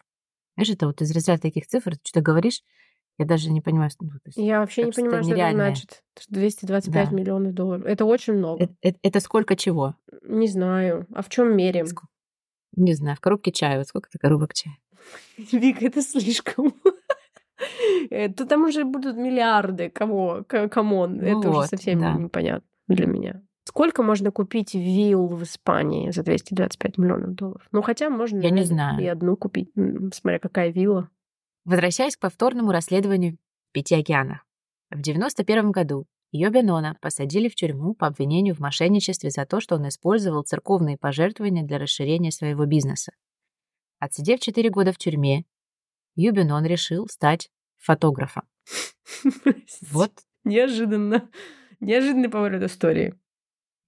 Знаешь, 0.57 0.71
это 0.71 0.87
вот 0.87 1.01
из 1.01 1.11
разряда 1.13 1.41
таких 1.43 1.67
цифр, 1.67 1.93
ты 1.93 2.01
что-то 2.05 2.21
говоришь, 2.23 2.63
я 3.19 3.25
даже 3.27 3.51
не 3.51 3.61
понимаю, 3.61 3.91
что... 3.91 4.05
ну, 4.05 4.13
есть 4.25 4.37
Я 4.39 4.61
вообще 4.61 4.85
не 4.85 4.93
что 4.93 5.03
понимаю, 5.03 5.23
что 5.25 5.35
это 5.35 5.53
значит. 5.53 6.03
225 6.29 7.11
Да. 7.11 7.15
миллионов 7.17 7.55
долларов. 7.55 7.85
Это 7.85 8.05
очень 8.05 8.35
много. 8.35 8.65
Это, 8.65 8.75
это- 8.83 8.99
это 9.03 9.21
сколько 9.21 9.57
чего? 9.57 9.95
Не 10.23 10.49
знаю. 10.49 11.07
А 11.15 11.23
в 11.23 11.29
чем 11.29 11.55
меряем? 11.57 11.87
Ск- 11.87 12.05
Не 12.77 12.95
знаю, 12.95 13.17
в 13.17 13.21
коробке 13.21 13.53
чая. 13.53 13.79
Вот 13.79 13.87
сколько 13.89 14.09
это 14.11 14.19
коробок 14.19 14.55
чая? 14.55 14.77
Вик, 15.53 15.83
это 15.83 16.03
слишком. 16.03 16.75
Это 18.11 18.47
там 18.47 18.65
уже 18.65 18.85
будут 18.85 19.17
миллиарды. 19.17 19.91
Кого? 19.91 20.45
Come 20.47 20.87
on. 20.87 21.17
Ну 21.17 21.23
Это 21.23 21.39
уже 21.39 21.51
вот, 21.51 21.67
совсем 21.67 22.01
да. 22.01 22.13
непонятно 22.15 22.69
для 22.89 23.07
меня. 23.07 23.43
Сколько 23.65 24.03
можно 24.03 24.33
купить 24.33 24.75
вилл 24.75 25.29
в 25.29 25.43
Испании 25.45 26.11
за 26.11 26.23
225 26.23 26.99
миллионов 26.99 27.35
долларов? 27.35 27.67
Ну, 27.71 27.83
хотя 27.83 28.11
можно 28.11 28.41
Я 28.41 28.51
не 28.51 28.65
знаю. 28.65 29.01
и 29.01 29.07
одну 29.07 29.37
купить, 29.37 29.71
смотря 30.13 30.39
какая 30.39 30.71
вилла. 30.73 31.09
Возвращаясь 31.65 32.17
к 32.17 32.21
повторному 32.21 32.73
расследованию 32.73 33.37
в 33.69 33.73
пяти 33.73 33.95
океанах. 33.95 34.45
В 34.91 35.01
91 35.01 35.71
году 35.71 36.07
Йоби 36.33 36.63
Нона 36.63 36.97
посадили 37.01 37.49
в 37.49 37.55
тюрьму 37.55 37.95
по 37.95 38.07
обвинению 38.07 38.55
в 38.55 38.61
мошенничестве 38.61 39.31
за 39.31 39.47
то, 39.47 39.61
что 39.61 39.77
он 39.77 39.87
использовал 39.89 40.43
церковные 40.43 40.97
пожертвования 40.97 41.65
для 41.65 41.79
расширения 41.79 42.33
своего 42.33 42.67
бизнеса. 42.67 43.13
Отсидев 43.99 44.41
4 44.41 44.71
года 44.71 44.93
в 44.93 44.99
тюрьме, 44.99 45.45
Юби 46.21 46.43
Нон 46.43 46.67
решил 46.67 47.09
стать 47.09 47.51
фотографом. 47.79 48.45
Вот 49.91 50.13
Неожиданно. 50.45 51.31
Неожиданный 51.81 52.29
поворот 52.29 52.63
истории. 52.63 53.15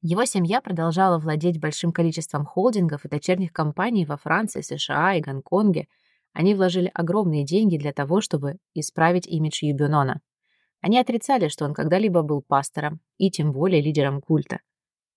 Его 0.00 0.24
семья 0.24 0.62
продолжала 0.62 1.18
владеть 1.18 1.60
большим 1.60 1.92
количеством 1.92 2.46
холдингов 2.46 3.04
и 3.04 3.08
дочерних 3.08 3.52
компаний 3.52 4.06
во 4.06 4.16
Франции, 4.16 4.62
США 4.62 5.14
и 5.14 5.20
Гонконге. 5.20 5.88
Они 6.32 6.54
вложили 6.54 6.90
огромные 6.94 7.44
деньги 7.44 7.76
для 7.76 7.92
того, 7.92 8.22
чтобы 8.22 8.56
исправить 8.72 9.26
имидж 9.26 9.64
Юбинона. 9.64 10.20
Они 10.80 10.98
отрицали, 10.98 11.48
что 11.48 11.66
он 11.66 11.74
когда-либо 11.74 12.22
был 12.22 12.42
пастором 12.42 13.00
и 13.18 13.30
тем 13.30 13.52
более 13.52 13.82
лидером 13.82 14.22
культа. 14.22 14.60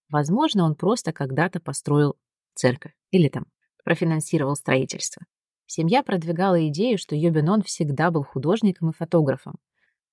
Возможно, 0.10 0.66
он 0.66 0.76
просто 0.76 1.14
когда-то 1.14 1.62
построил 1.62 2.16
церковь 2.56 2.94
или 3.12 3.30
там 3.30 3.46
профинансировал 3.84 4.56
строительство. 4.56 5.24
Семья 5.68 6.04
продвигала 6.04 6.68
идею, 6.68 6.98
что 6.98 7.16
Йобинон 7.16 7.64
всегда 7.64 8.12
был 8.12 8.24
художником 8.24 8.90
и 8.90 8.94
фотографом. 8.94 9.56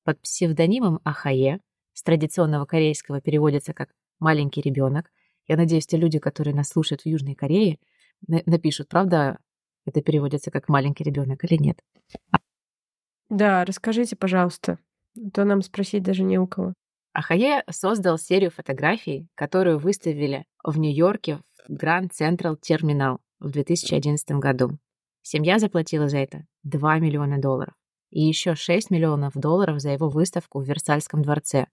Под 0.04 0.20
псевдонимом 0.20 1.00
Ахае, 1.04 1.60
с 1.92 2.02
традиционного 2.02 2.64
корейского 2.64 3.20
переводится 3.20 3.74
как 3.74 3.90
«маленький 4.18 4.62
ребенок». 4.62 5.10
Я 5.46 5.56
надеюсь, 5.56 5.86
те 5.86 5.96
люди, 5.96 6.18
которые 6.18 6.54
нас 6.54 6.68
слушают 6.68 7.02
в 7.02 7.06
Южной 7.06 7.34
Корее, 7.34 7.78
на- 8.26 8.42
напишут, 8.46 8.88
правда, 8.88 9.38
это 9.84 10.00
переводится 10.00 10.50
как 10.50 10.68
«маленький 10.68 11.04
ребенок» 11.04 11.44
или 11.44 11.56
нет. 11.60 11.78
Да, 13.28 13.64
расскажите, 13.64 14.16
пожалуйста. 14.16 14.78
А 15.16 15.30
То 15.30 15.44
нам 15.44 15.62
спросить 15.62 16.02
даже 16.02 16.22
не 16.22 16.38
у 16.38 16.46
кого. 16.46 16.74
Ахае 17.12 17.62
создал 17.70 18.18
серию 18.18 18.50
фотографий, 18.50 19.28
которую 19.34 19.78
выставили 19.78 20.46
в 20.64 20.78
Нью-Йорке 20.78 21.40
в 21.68 21.72
Grand 21.72 22.10
Central 22.18 22.56
Terminal 22.58 23.18
в 23.38 23.50
2011 23.50 24.38
году. 24.38 24.78
Семья 25.22 25.58
заплатила 25.58 26.08
за 26.08 26.18
это 26.18 26.46
2 26.64 26.98
миллиона 26.98 27.40
долларов 27.40 27.74
и 28.10 28.20
еще 28.20 28.54
6 28.54 28.90
миллионов 28.90 29.32
долларов 29.34 29.80
за 29.80 29.90
его 29.90 30.08
выставку 30.08 30.60
в 30.60 30.64
Версальском 30.64 31.22
дворце. 31.22 31.66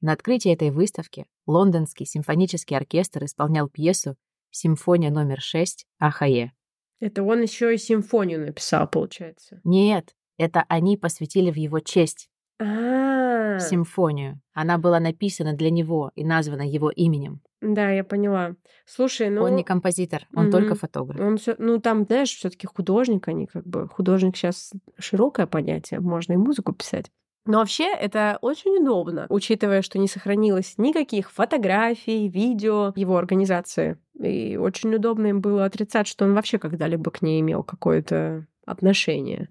На 0.00 0.12
открытии 0.12 0.52
этой 0.52 0.70
выставки 0.70 1.26
лондонский 1.46 2.06
симфонический 2.06 2.76
оркестр 2.76 3.24
исполнял 3.24 3.68
пьесу 3.68 4.16
«Симфония 4.50 5.10
номер 5.10 5.38
6» 5.38 5.84
Ахае. 5.98 6.52
Это 6.98 7.22
он 7.22 7.42
еще 7.42 7.74
и 7.74 7.78
симфонию 7.78 8.46
написал, 8.46 8.88
получается. 8.88 9.60
Нет, 9.64 10.14
это 10.38 10.64
они 10.68 10.96
посвятили 10.96 11.50
в 11.50 11.56
его 11.56 11.80
честь 11.80 12.28
А, 12.58 13.58
симфонию. 13.58 14.40
Она 14.52 14.78
была 14.78 15.00
написана 15.00 15.52
для 15.52 15.70
него 15.70 16.12
и 16.14 16.24
названа 16.24 16.62
его 16.62 16.90
именем. 16.90 17.42
Да, 17.62 17.90
я 17.90 18.04
поняла. 18.04 18.56
Слушай, 18.84 19.30
ну 19.30 19.42
Он 19.44 19.56
не 19.56 19.64
композитор, 19.64 20.26
он 20.34 20.44
мгм. 20.44 20.52
только 20.52 20.74
фотограф. 20.74 21.20
Он 21.20 21.36
всё- 21.38 21.54
ну 21.58 21.78
там, 21.78 22.04
знаешь, 22.04 22.34
все-таки 22.34 22.66
художник, 22.66 23.28
они 23.28 23.46
как 23.46 23.64
бы 23.64 23.88
художник 23.88 24.36
сейчас 24.36 24.72
широкое 24.98 25.46
понятие, 25.46 26.00
можно 26.00 26.32
и 26.32 26.36
музыку 26.36 26.72
писать. 26.72 27.10
Но 27.44 27.58
вообще 27.58 27.92
это 27.92 28.38
очень 28.40 28.76
удобно, 28.82 29.26
учитывая, 29.28 29.82
что 29.82 29.98
не 29.98 30.06
сохранилось 30.06 30.74
никаких 30.78 31.30
фотографий, 31.32 32.28
видео 32.28 32.92
его 32.94 33.16
организации. 33.16 33.98
И 34.20 34.56
очень 34.56 34.94
удобно 34.94 35.28
им 35.28 35.40
было 35.40 35.64
отрицать, 35.64 36.06
что 36.06 36.24
он 36.24 36.34
вообще 36.34 36.58
когда-либо 36.58 37.10
к 37.10 37.22
ней 37.22 37.40
имел 37.40 37.64
какое-то 37.64 38.46
отношение. 38.64 39.48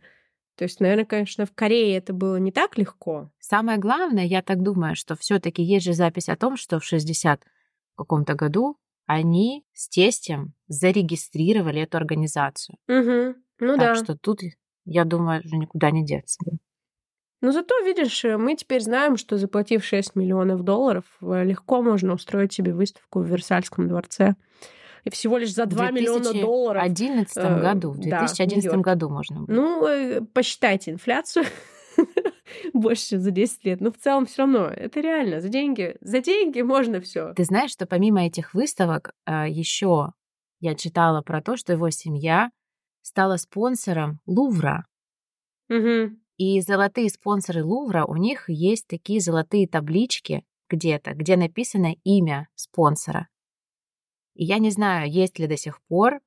То 0.58 0.63
есть, 0.63 0.80
наверное, 0.80 1.06
конечно, 1.06 1.45
в 1.45 1.54
Корее 1.54 1.97
это 1.97 2.13
было 2.13 2.36
не 2.38 2.52
так 2.52 2.78
легко. 2.78 3.30
Самое 3.39 3.78
главное, 3.78 4.26
я 4.26 4.41
так 4.41 4.62
думаю, 4.62 4.95
что 4.95 5.15
все-таки 5.15 5.63
есть 5.63 5.86
же 5.86 5.93
запись 5.93 6.30
о 6.30 6.36
том, 6.36 6.56
что 6.56 6.80
в 6.80 6.86
60 6.86 7.43
каком-то 7.95 8.36
году 8.36 8.77
они 9.06 9.65
с 9.73 9.89
тестем 9.89 10.54
зарегистрировали 10.67 11.82
эту 11.82 11.97
организацию. 11.97 12.77
Угу. 12.88 13.36
Ну 13.60 13.77
так 13.77 13.80
да. 13.80 13.95
что 13.95 14.17
тут, 14.17 14.39
я 14.86 15.06
думаю, 15.06 15.41
уже 15.43 15.58
никуда 15.58 15.91
не 15.91 16.06
деться. 16.06 16.39
Но 17.41 17.51
зато, 17.51 17.80
видишь, 17.84 18.23
мы 18.23 18.56
теперь 18.56 18.82
знаем, 18.82 19.17
что 19.17 19.38
заплатив 19.38 19.84
6 19.84 20.15
миллионов 20.15 20.63
долларов, 20.63 21.06
э, 21.21 21.43
легко 21.43 21.82
можно 21.82 22.13
устроить 22.13 22.54
себе 22.54 22.71
выставку 22.71 23.19
в 23.19 23.25
Версальском 23.25 23.88
дворце. 23.88 24.36
И 25.04 25.10
всего 25.10 25.39
лишь 25.39 25.54
за 25.54 25.65
2 25.65 25.89
миллиона 25.89 26.34
долларов. 26.34 26.84
В 26.84 26.93
2011 26.93 27.38
э, 27.38 27.62
году, 27.62 27.91
в 27.91 27.97
да, 27.97 28.01
в 28.01 28.27
2011 28.27 28.56
Нью-Йорке. 28.63 28.82
году 28.82 29.10
можно 29.10 29.41
было. 29.41 29.56
Ну, 29.56 29.88
э, 29.88 30.21
посчитайте 30.21 30.91
инфляцию. 30.91 31.45
Больше, 32.73 33.19
за 33.19 33.31
10 33.31 33.65
лет. 33.65 33.81
Но 33.81 33.91
в 33.91 33.97
целом 33.97 34.25
все 34.25 34.43
равно 34.43 34.65
это 34.65 34.99
реально. 34.99 35.41
За 35.41 35.49
деньги, 35.49 35.95
за 36.01 36.21
деньги 36.21 36.61
можно 36.61 37.01
все. 37.01 37.33
Ты 37.33 37.43
знаешь, 37.43 37.71
что 37.71 37.85
помимо 37.85 38.25
этих 38.25 38.53
выставок 38.53 39.13
еще 39.27 40.13
я 40.59 40.75
читала 40.75 41.21
про 41.21 41.41
то, 41.41 41.57
что 41.57 41.73
его 41.73 41.89
семья 41.89 42.51
стала 43.01 43.37
спонсором 43.37 44.19
Лувра. 44.25 44.85
Угу. 45.69 46.15
И 46.37 46.61
золотые 46.61 47.09
спонсоры 47.09 47.63
Лувра, 47.63 48.05
у 48.05 48.15
них 48.15 48.49
есть 48.49 48.87
такие 48.87 49.19
золотые 49.19 49.67
таблички 49.67 50.43
где-то, 50.69 51.13
где 51.13 51.35
написано 51.35 51.95
имя 52.03 52.47
спонсора. 52.55 53.27
И 54.35 54.45
я 54.45 54.59
не 54.59 54.69
знаю, 54.69 55.11
есть 55.11 55.39
ли 55.39 55.47
до 55.47 55.57
сих 55.57 55.81
пор 55.83 56.21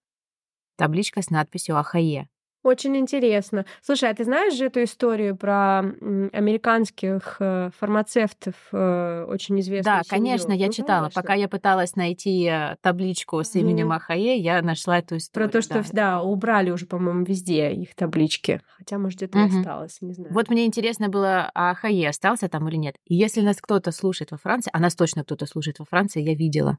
табличка 0.76 1.22
с 1.22 1.30
надписью 1.30 1.78
Ахае. 1.78 2.28
Очень 2.64 2.96
интересно. 2.96 3.66
Слушай, 3.82 4.08
а 4.08 4.14
ты 4.14 4.24
знаешь 4.24 4.54
же 4.54 4.64
эту 4.64 4.82
историю 4.82 5.36
про 5.36 5.80
американских 5.80 7.36
э, 7.38 7.68
фармацевтов, 7.78 8.54
э, 8.72 9.26
очень 9.28 9.60
известную 9.60 10.02
Да, 10.02 10.08
конечно, 10.08 10.52
семью? 10.52 10.60
я 10.60 10.66
Ну, 10.68 10.72
читала. 10.72 11.02
конечно. 11.02 11.22
Пока 11.22 11.34
я 11.34 11.46
пыталась 11.46 11.94
найти 11.94 12.46
э, 12.46 12.76
табличку 12.80 13.44
с 13.44 13.54
именем 13.54 13.88
Мгм. 13.88 13.92
Ахае, 13.92 14.38
я 14.38 14.62
нашла 14.62 14.98
эту 14.98 15.16
Про 15.16 15.18
историю. 15.18 15.52
то, 15.52 15.60
что, 15.60 15.84
да, 15.92 16.22
убрали 16.22 16.70
уже, 16.70 16.86
по-моему, 16.86 17.24
везде 17.26 17.70
их 17.70 17.94
таблички. 17.94 18.62
Хотя, 18.78 18.96
может, 18.96 19.18
где-то 19.18 19.44
Мгм. 19.44 19.58
осталось, 19.58 19.98
не 20.00 20.14
знаю. 20.14 20.32
Вот 20.32 20.48
мне 20.48 20.64
интересно 20.64 21.10
было, 21.10 21.50
а 21.54 21.70
Ахае 21.72 22.08
остался 22.08 22.48
там 22.48 22.66
или 22.70 22.76
нет. 22.76 22.96
И 23.04 23.14
если 23.14 23.42
нас 23.42 23.58
кто-то 23.60 23.92
слушает 23.92 24.30
во 24.30 24.38
Франции, 24.38 24.70
а 24.72 24.80
нас 24.80 24.94
точно 24.94 25.22
кто-то 25.22 25.44
слушает 25.44 25.80
во 25.80 25.84
Франции, 25.84 26.22
я 26.22 26.34
видела. 26.34 26.78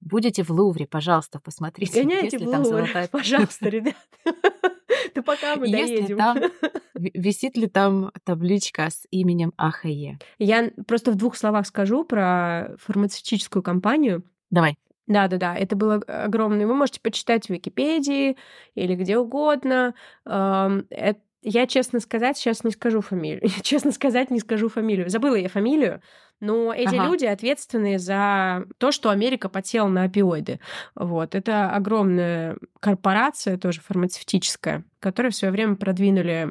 Будете 0.00 0.42
в 0.42 0.50
Лувре, 0.50 0.86
пожалуйста, 0.86 1.40
посмотрите, 1.40 1.92
Гоняйте 2.02 2.38
в 2.38 2.50
там 2.50 2.62
Лувр, 2.64 2.66
золотая 2.66 3.08
пожалуйста, 3.12 3.68
ребят. 3.68 3.94
Да 5.16 5.22
пока 5.22 5.56
мы 5.56 5.66
Если 5.66 5.96
доедем. 5.98 6.16
там 6.18 6.38
Висит 6.94 7.56
ли 7.56 7.66
там 7.66 8.10
табличка 8.24 8.88
с 8.90 9.06
именем 9.10 9.52
Ахае? 9.56 10.18
Я 10.38 10.70
просто 10.86 11.10
в 11.12 11.16
двух 11.16 11.36
словах 11.36 11.66
скажу 11.66 12.04
про 12.04 12.76
фармацевтическую 12.78 13.62
компанию. 13.62 14.22
Давай. 14.50 14.76
Да, 15.06 15.28
да, 15.28 15.36
да, 15.36 15.54
это 15.56 15.76
было 15.76 15.96
огромное. 16.06 16.66
Вы 16.66 16.74
можете 16.74 17.00
почитать 17.00 17.46
в 17.46 17.50
Википедии 17.50 18.36
или 18.74 18.94
где 18.96 19.18
угодно. 19.18 19.94
Эм, 20.24 20.86
эт- 20.90 21.20
Я, 21.48 21.68
честно 21.68 22.00
сказать, 22.00 22.36
сейчас 22.36 22.64
не 22.64 22.72
скажу 22.72 23.00
фамилию. 23.00 23.40
Я, 23.56 23.62
честно 23.62 23.92
сказать, 23.92 24.30
не 24.32 24.40
скажу 24.40 24.68
фамилию. 24.68 25.08
Забыла 25.08 25.36
я 25.36 25.48
фамилию, 25.48 26.00
но 26.40 26.74
эти 26.74 26.96
Ага. 26.96 27.06
люди 27.06 27.24
ответственны 27.24 27.98
за 28.00 28.64
то, 28.78 28.90
что 28.90 29.10
Америка 29.10 29.48
подсела 29.48 29.86
на 29.88 30.02
опиоиды. 30.04 30.58
Вот. 30.96 31.36
Это 31.36 31.70
огромная 31.70 32.56
корпорация, 32.80 33.58
тоже 33.58 33.80
фармацевтическая, 33.80 34.82
которая 34.98 35.30
в 35.30 35.36
свое 35.36 35.52
время 35.52 35.76
продвинули 35.76 36.50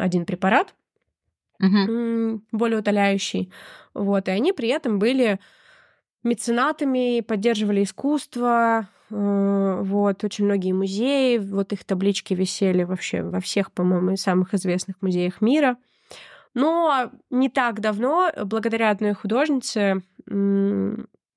один 0.00 0.26
препарат, 0.26 0.74
м, 1.86 2.44
более 2.52 2.78
утоляющий. 2.80 3.52
Вот. 3.94 4.28
И 4.28 4.30
они 4.30 4.52
при 4.52 4.68
этом 4.68 4.98
были 4.98 5.38
меценатами, 6.22 7.20
поддерживали 7.20 7.82
искусство, 7.82 8.88
э, 9.10 9.80
вот, 9.82 10.24
очень 10.24 10.44
многие 10.44 10.72
музеи, 10.72 11.38
вот 11.38 11.72
их 11.72 11.84
таблички 11.84 12.34
висели 12.34 12.84
вообще 12.84 13.22
во 13.22 13.40
всех, 13.40 13.72
по-моему, 13.72 14.16
самых 14.16 14.54
известных 14.54 14.96
музеях 15.00 15.40
мира. 15.40 15.76
Но 16.54 17.10
не 17.30 17.48
так 17.48 17.80
давно, 17.80 18.30
благодаря 18.44 18.90
одной 18.90 19.14
художнице, 19.14 20.02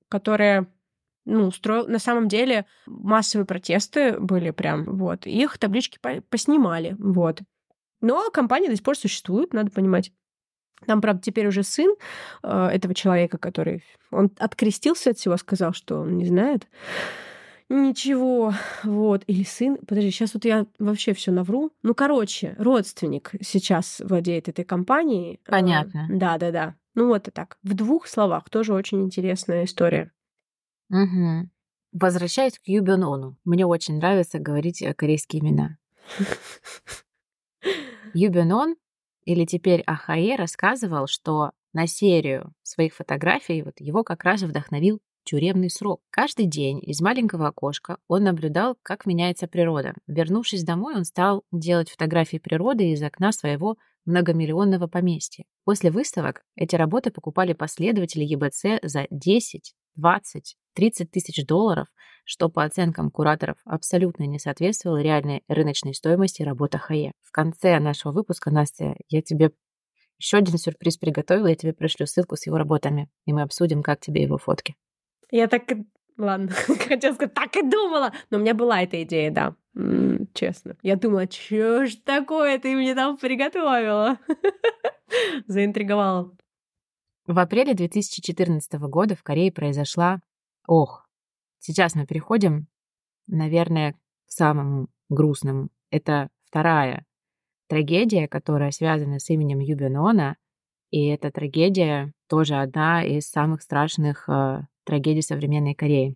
которая 0.10 0.68
ну, 1.26 1.48
устроил... 1.48 1.88
На 1.88 2.00
самом 2.00 2.28
деле 2.28 2.66
массовые 2.86 3.46
протесты 3.46 4.20
были 4.20 4.52
прям, 4.52 4.84
вот. 4.84 5.26
Их 5.26 5.58
таблички 5.58 5.98
по 6.00 6.22
поснимали, 6.30 6.96
вот. 7.00 7.42
Но 8.02 8.30
компания 8.30 8.70
до 8.70 8.76
сих 8.76 8.84
пор 8.84 8.96
существует, 8.98 9.54
надо 9.54 9.72
понимать. 9.72 10.12
Там, 10.86 11.02
правда, 11.02 11.22
теперь 11.22 11.48
уже 11.48 11.64
сын 11.64 11.96
э, 12.44 12.68
этого 12.68 12.94
человека, 12.94 13.38
который... 13.38 13.84
Он 14.12 14.32
открестился 14.38 15.12
от 15.12 15.18
всего, 15.18 15.38
сказал, 15.38 15.74
что 15.74 16.02
он 16.02 16.18
не 16.18 16.26
знает 16.26 16.68
ничего, 17.70 18.54
вот, 18.84 19.24
или 19.28 19.44
сын, 19.44 19.78
подожди, 19.78 20.12
сейчас 20.12 20.34
вот 20.34 20.46
я 20.46 20.66
вообще 20.80 21.14
все 21.14 21.32
навру. 21.32 21.72
Ну, 21.84 21.96
короче, 21.96 22.56
родственник 22.60 23.32
сейчас 23.42 24.02
владеет 24.04 24.48
этой 24.48 24.64
компанией. 24.64 25.40
Э, 25.46 25.52
Понятно. 25.52 26.08
Да, 26.10 26.38
да, 26.38 26.52
да. 26.52 26.76
Ну, 26.94 27.08
вот 27.08 27.28
и 27.28 27.32
так. 27.32 27.58
В 27.64 27.74
двух 27.74 28.08
словах 28.08 28.50
тоже 28.50 28.74
очень 28.74 29.04
интересная 29.04 29.66
история. 29.66 30.12
Угу. 30.90 31.50
Возвращаясь 31.94 32.60
к 32.60 32.68
Юбенону. 32.68 33.38
Мне 33.44 33.66
очень 33.66 33.98
нравится 33.98 34.40
говорить 34.40 34.82
э, 34.82 34.94
корейские 34.94 35.42
имена. 35.42 35.78
Юбенон, 38.14 38.76
или 39.26 39.46
теперь 39.46 39.82
Ахае, 39.86 40.36
рассказывал, 40.36 41.08
что 41.08 41.52
на 41.74 41.88
серию 41.88 42.54
своих 42.64 42.94
фотографий 42.96 43.62
вот 43.62 43.76
его 43.80 44.04
как 44.04 44.24
раз 44.24 44.44
вдохновил 44.44 45.02
тюремный 45.26 45.70
срок. 45.70 46.02
Каждый 46.12 46.46
день 46.46 46.80
из 46.82 47.02
маленького 47.02 47.48
окошка 47.48 47.98
он 48.08 48.24
наблюдал, 48.24 48.78
как 48.84 49.06
меняется 49.06 49.48
природа. 49.48 49.94
Вернувшись 50.08 50.64
домой, 50.64 50.96
он 50.96 51.04
стал 51.04 51.44
делать 51.52 51.90
фотографии 51.90 52.38
природы 52.38 52.92
из 52.92 53.02
окна 53.04 53.32
своего 53.32 53.76
многомиллионного 54.06 54.88
поместья. 54.88 55.46
После 55.64 55.90
выставок 55.90 56.44
эти 56.56 56.76
работы 56.76 57.10
покупали 57.10 57.54
последователи 57.54 58.24
ЕБЦ 58.24 58.84
за 58.84 59.08
10, 59.10 59.74
20, 59.96 60.56
30 60.74 61.12
тысяч 61.12 61.46
долларов, 61.46 61.88
что 62.26 62.50
по 62.50 62.64
оценкам 62.64 63.12
кураторов 63.12 63.58
абсолютно 63.66 64.24
не 64.24 64.40
соответствовало 64.40 65.02
реальной 65.02 65.44
рыночной 65.48 65.94
стоимости 65.94 66.42
работы 66.42 66.78
Хае. 66.78 67.12
В 67.22 67.32
конце 67.32 67.80
нашего 67.80 68.12
выпуска, 68.12 68.52
Настя, 68.52 68.96
я 69.10 69.22
тебе 69.22 69.52
еще 70.18 70.38
один 70.38 70.58
сюрприз 70.58 70.98
приготовила, 70.98 71.48
я 71.48 71.56
тебе 71.56 71.74
пришлю 71.74 72.08
ссылку 72.08 72.36
с 72.36 72.46
его 72.46 72.58
работами, 72.58 73.10
и 73.26 73.34
мы 73.34 73.42
обсудим, 73.42 73.84
как 73.84 74.00
тебе 74.00 74.24
его 74.24 74.38
фотки. 74.38 74.76
Я 75.32 75.48
так... 75.48 75.64
Ладно, 76.18 76.50
хотела 76.88 77.14
сказать, 77.14 77.34
так 77.34 77.56
и 77.58 77.62
думала. 77.62 78.14
Но 78.30 78.38
у 78.38 78.42
меня 78.42 78.54
была 78.54 78.82
эта 78.82 79.04
идея, 79.04 79.32
да. 79.32 79.56
Честно. 80.34 80.78
Я 80.82 80.96
думала, 80.96 81.30
что 81.30 81.86
ж 81.86 81.96
такое 82.06 82.58
ты 82.58 82.74
мне 82.76 82.96
там 82.96 83.18
приготовила? 83.18 84.18
Заинтриговала. 85.48 86.32
В 87.28 87.40
апреле 87.40 87.74
2014 87.74 88.74
года 88.74 89.16
в 89.16 89.24
Корее 89.24 89.52
произошла... 89.52 90.22
Ох, 90.68 91.08
сейчас 91.60 91.96
мы 91.96 92.06
переходим, 92.06 92.68
наверное, 93.28 93.94
к 93.94 93.98
самому 94.28 94.88
грустному. 95.10 95.70
Это 95.90 96.30
вторая 96.46 97.06
трагедия, 97.68 98.28
которая 98.28 98.72
связана 98.72 99.20
с 99.20 99.30
именем 99.30 99.60
Юбинона, 99.60 100.38
и 100.92 101.08
эта 101.08 101.32
трагедия 101.32 102.14
тоже 102.28 102.56
одна 102.56 103.04
из 103.04 103.28
самых 103.28 103.62
страшных 103.62 104.30
э, 104.30 104.62
трагедий 104.84 105.22
современной 105.22 105.74
Кореи. 105.74 106.16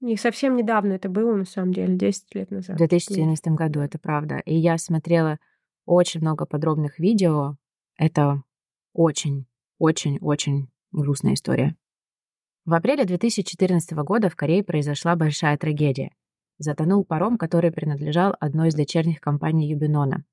И 0.00 0.16
совсем 0.16 0.56
недавно 0.56 0.92
это 0.92 1.08
было, 1.08 1.34
на 1.34 1.44
самом 1.44 1.72
деле, 1.72 1.96
10 1.96 2.34
лет 2.34 2.50
назад. 2.50 2.76
В 2.76 2.78
2014 2.78 3.48
году, 3.48 3.80
это 3.80 3.98
правда. 3.98 4.38
И 4.44 4.54
я 4.54 4.78
смотрела 4.78 5.38
очень 5.86 6.20
много 6.20 6.46
подробных 6.46 6.98
видео. 6.98 7.56
Это 7.96 8.42
очень 8.92 9.46
очень-очень 9.80 10.68
грустная 10.92 11.34
история. 11.34 11.74
В 12.66 12.74
апреле 12.74 13.04
2014 13.04 13.92
года 14.04 14.28
в 14.28 14.36
Корее 14.36 14.62
произошла 14.62 15.16
большая 15.16 15.56
трагедия. 15.56 16.14
Затонул 16.58 17.04
паром, 17.04 17.38
который 17.38 17.72
принадлежал 17.72 18.36
одной 18.38 18.68
из 18.68 18.74
дочерних 18.74 19.20
компаний 19.20 19.68
Юбинона. 19.68 20.24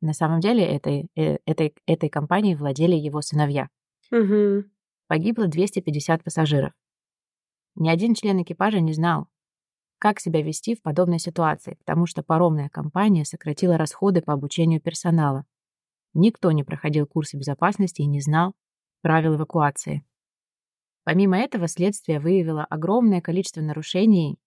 На 0.00 0.12
самом 0.12 0.38
деле 0.38 0.64
этой, 0.64 1.08
э, 1.16 1.38
этой, 1.44 1.74
этой 1.86 2.08
компанией 2.08 2.54
владели 2.54 2.94
его 2.94 3.20
сыновья. 3.20 3.68
Угу. 4.12 4.64
Погибло 5.08 5.48
250 5.48 6.22
пассажиров. 6.22 6.72
Ни 7.74 7.88
один 7.88 8.14
член 8.14 8.40
экипажа 8.40 8.78
не 8.78 8.92
знал, 8.92 9.26
как 9.98 10.20
себя 10.20 10.40
вести 10.40 10.76
в 10.76 10.82
подобной 10.82 11.18
ситуации, 11.18 11.74
потому 11.74 12.06
что 12.06 12.22
паромная 12.22 12.68
компания 12.68 13.24
сократила 13.24 13.76
расходы 13.76 14.22
по 14.22 14.32
обучению 14.32 14.80
персонала. 14.80 15.44
Никто 16.14 16.52
не 16.52 16.62
проходил 16.62 17.06
курсы 17.06 17.36
безопасности 17.36 18.02
и 18.02 18.06
не 18.06 18.20
знал, 18.20 18.54
правил 19.02 19.36
эвакуации. 19.36 20.04
Помимо 21.04 21.38
этого, 21.38 21.68
следствие 21.68 22.20
выявило 22.20 22.64
огромное 22.64 23.20
количество 23.20 23.60
нарушений 23.60 24.38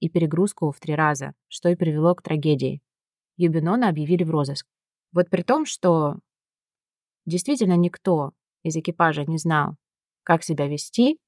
и 0.00 0.08
перегрузку 0.08 0.70
в 0.72 0.80
три 0.80 0.94
раза, 0.94 1.34
что 1.48 1.68
и 1.68 1.76
привело 1.76 2.14
к 2.14 2.22
трагедии. 2.22 2.80
Юбинона 3.36 3.88
объявили 3.88 4.24
в 4.24 4.30
розыск. 4.30 4.66
Вот 5.12 5.30
при 5.30 5.42
том, 5.42 5.64
что 5.64 6.16
действительно 7.24 7.76
никто 7.76 8.32
из 8.62 8.76
экипажа 8.76 9.24
не 9.24 9.38
знал, 9.38 9.76
как 10.24 10.42
себя 10.42 10.66
вести, 10.66 11.18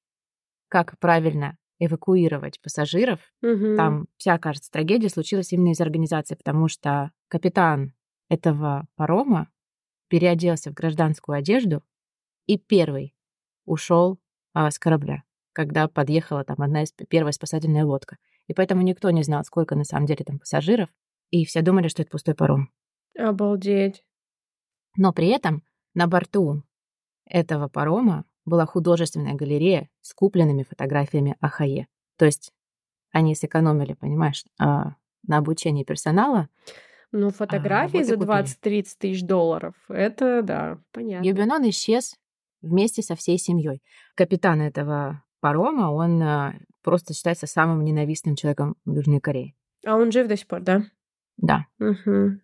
как 0.69 0.99
правильно 0.99 1.57
эвакуировать 1.79 2.61
пассажиров. 2.61 3.21
Угу. 3.43 3.77
Там 3.77 4.07
вся, 4.17 4.39
кажется, 4.39 4.71
трагедия 4.71 5.09
случилась 5.09 5.53
именно 5.53 5.71
из 5.71 5.81
организации, 5.81 6.35
потому 6.35 6.69
что 6.69 7.11
капитан 7.29 7.95
этого 8.29 8.87
парома 8.97 9.51
переоделся 10.09 10.71
в 10.71 10.75
гражданскую 10.75 11.39
одежду 11.39 11.83
и 12.51 12.59
первый 12.59 13.15
ушел 13.65 14.19
а, 14.55 14.73
с 14.73 14.79
корабля, 14.81 15.23
когда 15.53 15.87
подъехала 15.87 16.43
там 16.43 16.61
одна 16.61 16.83
из 16.83 16.93
первая 17.09 17.31
спасательная 17.31 17.85
лодка. 17.85 18.17
И 18.49 18.55
поэтому 18.55 18.83
никто 18.83 19.09
не 19.11 19.23
знал, 19.23 19.45
сколько 19.45 19.77
на 19.77 19.85
самом 19.85 20.07
деле 20.07 20.25
там 20.25 20.41
пассажиров, 20.41 20.89
и 21.31 21.45
все 21.45 21.63
думали, 21.63 21.87
что 21.87 22.03
это 22.03 22.11
пустой 22.11 22.35
паром. 22.35 22.73
Обалдеть. 23.17 24.05
Но 24.97 25.13
при 25.13 25.29
этом 25.29 25.63
на 25.95 26.09
борту 26.09 26.65
этого 27.25 27.69
парома 27.69 28.25
была 28.45 28.67
художественная 28.67 29.35
галерея 29.35 29.89
с 30.01 30.13
купленными 30.13 30.65
фотографиями 30.65 31.37
Ахае. 31.41 31.87
То 32.17 32.25
есть 32.25 32.53
они 33.13 33.37
сэкономили, 33.37 33.93
понимаешь, 33.93 34.45
а, 34.59 34.97
на 35.25 35.39
обучении 35.39 35.85
персонала. 35.85 36.49
Ну, 37.13 37.31
фотографии 37.31 37.99
а, 37.99 38.17
вот 38.17 38.57
за 38.57 38.67
20-30 38.69 38.97
тысяч 38.99 39.23
долларов. 39.23 39.75
Это, 39.89 40.43
да, 40.43 40.79
понятно. 40.91 41.25
Юбинон 41.25 41.69
исчез 41.71 42.17
вместе 42.63 43.03
со 43.03 43.15
всей 43.15 43.39
семьей. 43.39 43.83
Капитан 44.15 44.61
этого 44.61 45.23
парома, 45.41 45.91
он 45.91 46.23
а, 46.23 46.55
просто 46.83 47.15
считается 47.15 47.47
самым 47.47 47.85
ненавистным 47.85 48.37
человеком 48.37 48.77
в 48.85 48.95
Южной 48.95 49.21
Корее. 49.21 49.55
А 49.87 49.97
он 49.97 50.13
жив 50.13 50.29
до 50.29 50.37
сих 50.37 50.47
пор, 50.47 50.61
да? 50.61 50.85
Да. 51.37 51.67
Угу. 51.79 52.41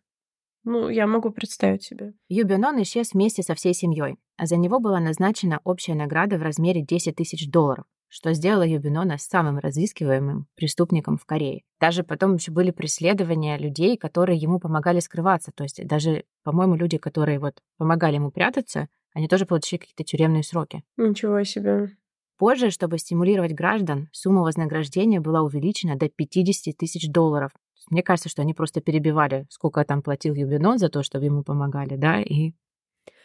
Ну, 0.64 0.88
я 0.88 1.06
могу 1.06 1.30
представить 1.30 1.84
себе. 1.84 2.14
Юбинон 2.28 2.82
исчез 2.82 3.12
вместе 3.12 3.42
со 3.42 3.54
всей 3.54 3.72
семьей, 3.72 4.16
а 4.36 4.46
за 4.46 4.56
него 4.56 4.80
была 4.80 4.98
назначена 4.98 5.60
общая 5.62 5.94
награда 5.94 6.38
в 6.38 6.42
размере 6.42 6.82
10 6.82 7.14
тысяч 7.14 7.48
долларов, 7.48 7.84
что 8.08 8.32
сделало 8.32 8.66
Юбинона 8.66 9.16
самым 9.16 9.58
разыскиваемым 9.58 10.48
преступником 10.56 11.18
в 11.18 11.24
Корее. 11.24 11.62
Даже 11.78 12.02
потом 12.02 12.34
еще 12.34 12.50
были 12.50 12.72
преследования 12.72 13.58
людей, 13.58 13.96
которые 13.96 14.38
ему 14.38 14.58
помогали 14.58 14.98
скрываться. 14.98 15.52
То 15.54 15.62
есть 15.62 15.86
даже, 15.86 16.24
по-моему, 16.42 16.74
люди, 16.74 16.98
которые 16.98 17.38
вот 17.38 17.60
помогали 17.78 18.16
ему 18.16 18.32
прятаться, 18.32 18.88
они 19.16 19.28
тоже 19.28 19.46
получили 19.46 19.80
какие-то 19.80 20.04
тюремные 20.04 20.42
сроки. 20.42 20.84
Ничего 20.98 21.42
себе. 21.42 21.96
Позже, 22.36 22.68
чтобы 22.68 22.98
стимулировать 22.98 23.54
граждан, 23.54 24.10
сумма 24.12 24.42
вознаграждения 24.42 25.20
была 25.20 25.40
увеличена 25.40 25.96
до 25.96 26.10
50 26.10 26.76
тысяч 26.76 27.10
долларов. 27.10 27.50
Мне 27.88 28.02
кажется, 28.02 28.28
что 28.28 28.42
они 28.42 28.52
просто 28.52 28.82
перебивали, 28.82 29.46
сколько 29.48 29.82
там 29.86 30.02
платил 30.02 30.34
Юбинон 30.34 30.76
за 30.76 30.90
то, 30.90 31.02
чтобы 31.02 31.24
ему 31.24 31.42
помогали, 31.42 31.96
да, 31.96 32.20
и... 32.20 32.52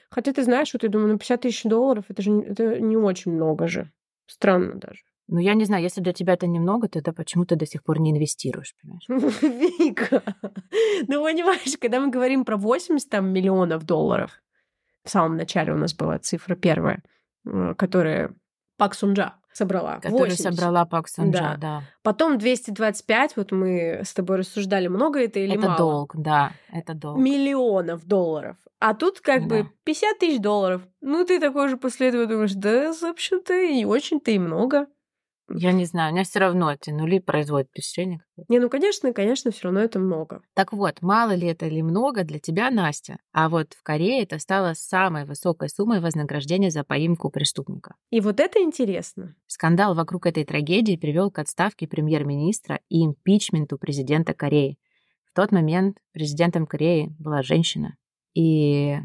Хотя 0.10 0.32
ты 0.32 0.44
знаешь, 0.44 0.72
вот 0.72 0.84
я 0.84 0.88
думаю, 0.88 1.12
ну 1.12 1.18
50 1.18 1.42
тысяч 1.42 1.64
долларов, 1.64 2.06
это 2.08 2.22
же 2.22 2.39
это 2.39 2.80
не 2.80 2.96
очень 2.96 3.34
много 3.34 3.68
же. 3.68 3.92
Странно 4.28 4.76
даже. 4.76 5.02
Ну, 5.28 5.39
я 5.39 5.56
не 5.56 5.66
знаю, 5.66 5.84
если 5.84 6.00
для 6.00 6.14
тебя 6.14 6.36
это 6.36 6.48
немного, 6.48 6.88
то 6.88 7.00
это 7.00 7.12
почему 7.12 7.44
ты 7.44 7.58
до 7.58 7.66
сих 7.66 7.84
пор 7.84 8.00
не 8.00 8.12
инвестируешь, 8.12 8.76
понимаешь? 8.82 9.42
Вика, 9.80 10.24
ну, 11.08 11.22
понимаешь, 11.22 11.78
когда 11.82 12.00
мы 12.00 12.10
говорим 12.10 12.46
про 12.46 12.56
80 12.56 13.10
там, 13.10 13.34
миллионов 13.34 13.84
долларов, 13.84 14.42
в 15.04 15.10
самом 15.10 15.38
начале 15.38 15.74
у 15.74 15.78
нас 15.78 15.93
была 15.93 16.20
цифра 16.20 16.56
первая, 16.56 17.04
э, 17.45 17.74
которая 17.78 18.34
Пак 18.78 18.95
Сунджа 18.95 19.36
собрала. 19.54 19.95
Которую 19.97 20.32
80. 20.32 20.56
собрала 20.56 20.86
Пак 20.86 21.08
Сунджа, 21.08 21.39
да. 21.39 21.58
да. 21.58 21.84
Потом 22.04 22.38
225, 22.38 23.38
вот 23.38 23.52
мы 23.52 24.02
с 24.04 24.14
тобой 24.14 24.38
рассуждали, 24.38 24.88
много 24.88 25.20
это 25.24 25.39
или 25.39 25.54
это 25.54 25.62
мало? 25.62 25.74
Это 25.74 25.78
долг, 25.78 26.16
да, 26.16 26.52
это 26.72 26.93
долг. 26.93 27.20
Миллионов 27.20 28.06
долларов. 28.06 28.58
А 28.80 28.93
тут 28.95 29.20
как 29.20 29.47
да. 29.47 29.64
бы 29.64 29.70
50 29.84 30.20
тысяч 30.20 30.39
долларов. 30.39 30.82
Ну, 31.02 31.24
ты 31.26 31.39
такой 31.39 31.70
же 31.70 31.78
после 31.78 32.08
этого 32.10 32.26
думаешь, 32.26 32.54
да, 32.54 32.91
в 32.91 33.04
общем-то, 33.04 33.54
и 33.54 33.86
очень-то 33.86 34.32
и 34.32 34.39
много. 34.39 34.88
Я 35.56 35.72
не 35.72 35.86
знаю, 35.86 36.12
у 36.12 36.14
меня 36.14 36.24
все 36.24 36.39
равно 36.39 36.72
эти 36.72 36.89
нули 36.89 37.20
производят 37.20 37.70
впечатление. 37.70 38.24
Не, 38.47 38.60
ну, 38.60 38.70
конечно, 38.70 39.14
конечно, 39.14 39.52
все 39.52 39.64
равно 39.66 39.82
это 39.82 39.99
много. 39.99 40.41
Так 40.54 40.74
вот, 40.74 41.02
мало 41.02 41.34
ли 41.34 41.47
это 41.47 41.66
или 41.66 41.82
много 41.82 42.24
для 42.24 42.39
тебя, 42.39 42.70
Настя. 42.72 43.18
А 43.32 43.49
вот 43.49 43.74
в 43.74 43.84
Корее 43.84 44.24
это 44.24 44.39
стало 44.39 44.74
самой 44.74 45.26
высокой 45.26 45.70
суммой 45.70 45.99
вознаграждения 45.99 46.72
за 46.72 46.84
поимку 46.84 47.30
преступника. 47.30 47.95
И 48.10 48.22
вот 48.22 48.39
это 48.39 48.62
интересно. 48.62 49.36
Скандал 49.47 49.95
вокруг 49.95 50.26
этой 50.26 50.45
трагедии 50.45 50.95
привел 50.95 51.32
к 51.32 51.39
отставке 51.39 51.88
премьер-министра 51.88 52.80
и 52.89 53.04
импичменту 53.06 53.78
президента 53.78 54.34
Кореи. 54.34 54.78
В 55.32 55.36
тот 55.36 55.52
момент 55.52 55.97
президентом 56.12 56.66
Кореи 56.66 57.16
была 57.18 57.41
женщина. 57.41 57.95
И, 58.34 58.97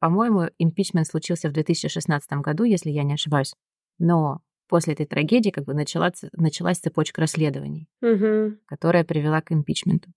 по-моему, 0.00 0.50
импичмент 0.58 1.06
случился 1.06 1.48
в 1.48 1.52
2016 1.52 2.32
году, 2.34 2.64
если 2.64 2.90
я 2.90 3.02
не 3.02 3.14
ошибаюсь. 3.14 3.54
Но 3.98 4.40
после 4.68 4.94
этой 4.94 5.06
трагедии 5.06 5.50
как 5.50 5.64
бы 5.64 5.74
началась, 5.74 6.22
началась 6.32 6.78
цепочка 6.78 7.20
расследований, 7.20 7.88
Угу. 8.02 8.58
которая 8.66 9.04
привела 9.04 9.40
к 9.40 9.52
импичменту. 9.52 10.10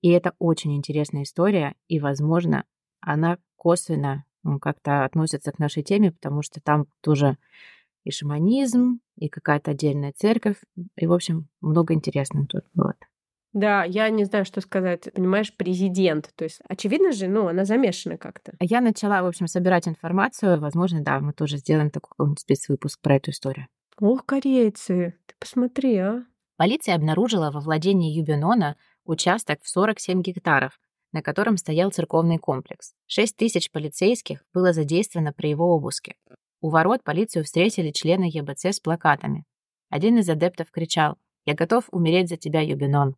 И 0.00 0.10
это 0.10 0.34
очень 0.38 0.76
интересная 0.76 1.24
история, 1.24 1.74
и, 1.88 1.98
возможно, 1.98 2.64
она 3.00 3.38
косвенно 3.56 4.24
ну, 4.44 4.58
как-то 4.60 5.04
относится 5.04 5.52
к 5.52 5.58
нашей 5.58 5.82
теме, 5.82 6.12
потому 6.12 6.42
что 6.42 6.60
там 6.60 6.86
тоже 7.00 7.36
и 8.04 8.10
шаманизм, 8.10 9.00
и 9.16 9.28
какая-то 9.28 9.72
отдельная 9.72 10.12
церковь, 10.12 10.56
и, 10.96 11.06
в 11.06 11.12
общем, 11.12 11.48
много 11.60 11.94
интересного 11.94 12.46
тут 12.46 12.64
было. 12.74 12.94
Да, 13.52 13.82
я 13.84 14.08
не 14.10 14.24
знаю, 14.24 14.44
что 14.44 14.60
сказать. 14.60 15.12
Понимаешь, 15.14 15.54
президент. 15.56 16.30
То 16.36 16.44
есть, 16.44 16.60
очевидно 16.68 17.12
же, 17.12 17.28
ну, 17.28 17.48
она 17.48 17.64
замешана 17.64 18.18
как-то. 18.18 18.52
Я 18.60 18.80
начала, 18.80 19.22
в 19.22 19.26
общем, 19.26 19.46
собирать 19.46 19.88
информацию. 19.88 20.60
Возможно, 20.60 21.02
да, 21.02 21.18
мы 21.20 21.32
тоже 21.32 21.56
сделаем 21.56 21.90
такой 21.90 22.34
спецвыпуск 22.38 23.00
про 23.00 23.16
эту 23.16 23.30
историю. 23.30 23.66
Ох, 24.00 24.24
корейцы, 24.24 25.18
ты 25.26 25.34
посмотри, 25.40 25.96
а. 25.98 26.24
Полиция 26.56 26.94
обнаружила 26.94 27.50
во 27.50 27.60
владении 27.60 28.16
Юбинона 28.16 28.76
участок 29.04 29.60
в 29.62 29.68
47 29.68 30.22
гектаров, 30.22 30.78
на 31.12 31.22
котором 31.22 31.56
стоял 31.56 31.90
церковный 31.90 32.38
комплекс. 32.38 32.94
6 33.06 33.36
тысяч 33.36 33.70
полицейских 33.70 34.44
было 34.54 34.72
задействовано 34.72 35.32
при 35.32 35.50
его 35.50 35.74
обыске. 35.74 36.14
У 36.60 36.70
ворот 36.70 37.02
полицию 37.02 37.44
встретили 37.44 37.90
члены 37.90 38.28
ЕБЦ 38.32 38.66
с 38.66 38.80
плакатами. 38.80 39.44
Один 39.90 40.18
из 40.18 40.28
адептов 40.28 40.70
кричал 40.70 41.16
«Я 41.44 41.54
готов 41.54 41.84
умереть 41.90 42.28
за 42.28 42.36
тебя, 42.36 42.60
Юбинон». 42.60 43.16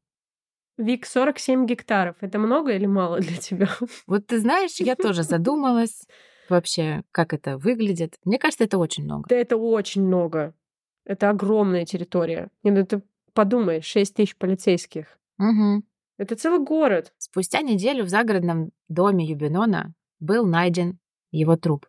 Вик, 0.78 1.04
47 1.04 1.66
гектаров. 1.66 2.16
Это 2.20 2.38
много 2.38 2.72
или 2.72 2.86
мало 2.86 3.20
для 3.20 3.36
тебя? 3.36 3.68
Вот 4.06 4.26
ты 4.26 4.40
знаешь, 4.40 4.76
я 4.78 4.96
тоже 4.96 5.24
задумалась 5.24 6.06
вообще, 6.48 7.02
как 7.12 7.34
это 7.34 7.58
выглядит. 7.58 8.16
Мне 8.24 8.38
кажется, 8.38 8.64
это 8.64 8.78
очень 8.78 9.04
много. 9.04 9.26
Да 9.28 9.36
это 9.36 9.56
очень 9.56 10.02
много. 10.02 10.54
Это 11.04 11.30
огромная 11.30 11.84
территория. 11.84 12.50
Не, 12.62 12.70
ну 12.70 12.84
ты 12.84 13.02
подумай, 13.32 13.80
6 13.80 14.14
тысяч 14.14 14.36
полицейских. 14.36 15.18
Мгм. 15.38 15.84
Это 16.18 16.36
целый 16.36 16.64
город. 16.64 17.14
Спустя 17.18 17.62
неделю 17.62 18.04
в 18.04 18.08
загородном 18.08 18.72
доме 18.88 19.24
Юбинона 19.24 19.94
был 20.18 20.46
найден 20.46 20.98
его 21.30 21.56
труп. 21.56 21.86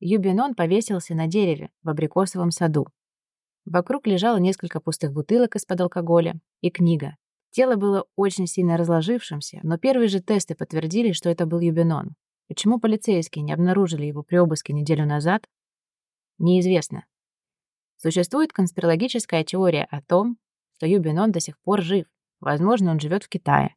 Юбинон 0.00 0.54
повесился 0.54 1.14
на 1.14 1.28
дереве 1.28 1.70
в 1.82 1.88
абрикосовом 1.88 2.50
саду. 2.50 2.88
Вокруг 3.64 4.06
лежало 4.06 4.38
несколько 4.38 4.80
пустых 4.80 5.12
бутылок 5.12 5.56
из-под 5.56 5.80
алкоголя 5.80 6.34
и 6.60 6.70
книга. 6.70 7.16
Тело 7.50 7.76
было 7.76 8.04
очень 8.16 8.46
сильно 8.46 8.76
разложившимся, 8.76 9.60
но 9.62 9.78
первые 9.78 10.08
же 10.08 10.20
тесты 10.20 10.54
подтвердили, 10.54 11.12
что 11.12 11.30
это 11.30 11.46
был 11.46 11.60
Юбинон. 11.60 12.16
Почему 12.48 12.78
полицейские 12.78 13.42
не 13.42 13.52
обнаружили 13.52 14.04
его 14.04 14.22
при 14.22 14.36
обыске 14.36 14.72
неделю 14.72 15.06
назад, 15.06 15.48
неизвестно. 16.38 17.06
Существует 17.96 18.52
конспирологическая 18.52 19.44
теория 19.44 19.86
о 19.90 20.02
том, 20.02 20.38
что 20.76 20.86
Юбинон 20.86 21.32
до 21.32 21.40
сих 21.40 21.58
пор 21.58 21.82
жив. 21.82 22.06
Возможно, 22.40 22.90
он 22.90 23.00
живет 23.00 23.24
в 23.24 23.28
Китае, 23.28 23.74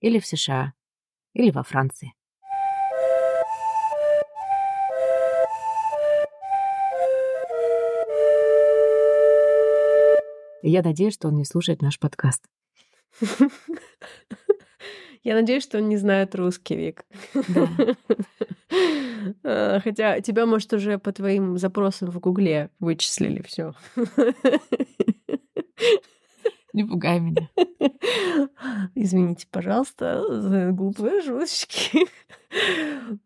или 0.00 0.18
в 0.18 0.26
США, 0.26 0.74
или 1.32 1.50
во 1.50 1.62
Франции. 1.62 2.14
Я 10.66 10.82
надеюсь, 10.82 11.14
что 11.14 11.28
он 11.28 11.36
не 11.36 11.44
слушает 11.44 11.82
наш 11.82 11.98
подкаст. 11.98 12.46
Я 15.24 15.34
надеюсь, 15.34 15.62
что 15.64 15.78
он 15.78 15.88
не 15.88 15.96
знает 15.96 16.34
русский, 16.34 16.76
Вик. 16.76 17.04
Да. 17.48 17.68
А, 19.42 19.80
Хотя 19.80 20.20
тебя, 20.20 20.44
может, 20.44 20.72
уже 20.74 20.98
по 20.98 21.10
твоим 21.12 21.56
запросам 21.56 22.10
в 22.10 22.18
Гугле 22.20 22.68
вычислили 22.78 23.40
все. 23.42 23.72
Не 26.72 26.84
пугай 26.84 27.20
меня. 27.20 27.48
Извините, 28.96 29.46
пожалуйста, 29.50 30.40
за 30.42 30.72
глупые 30.72 31.22
шуточки. 31.22 32.06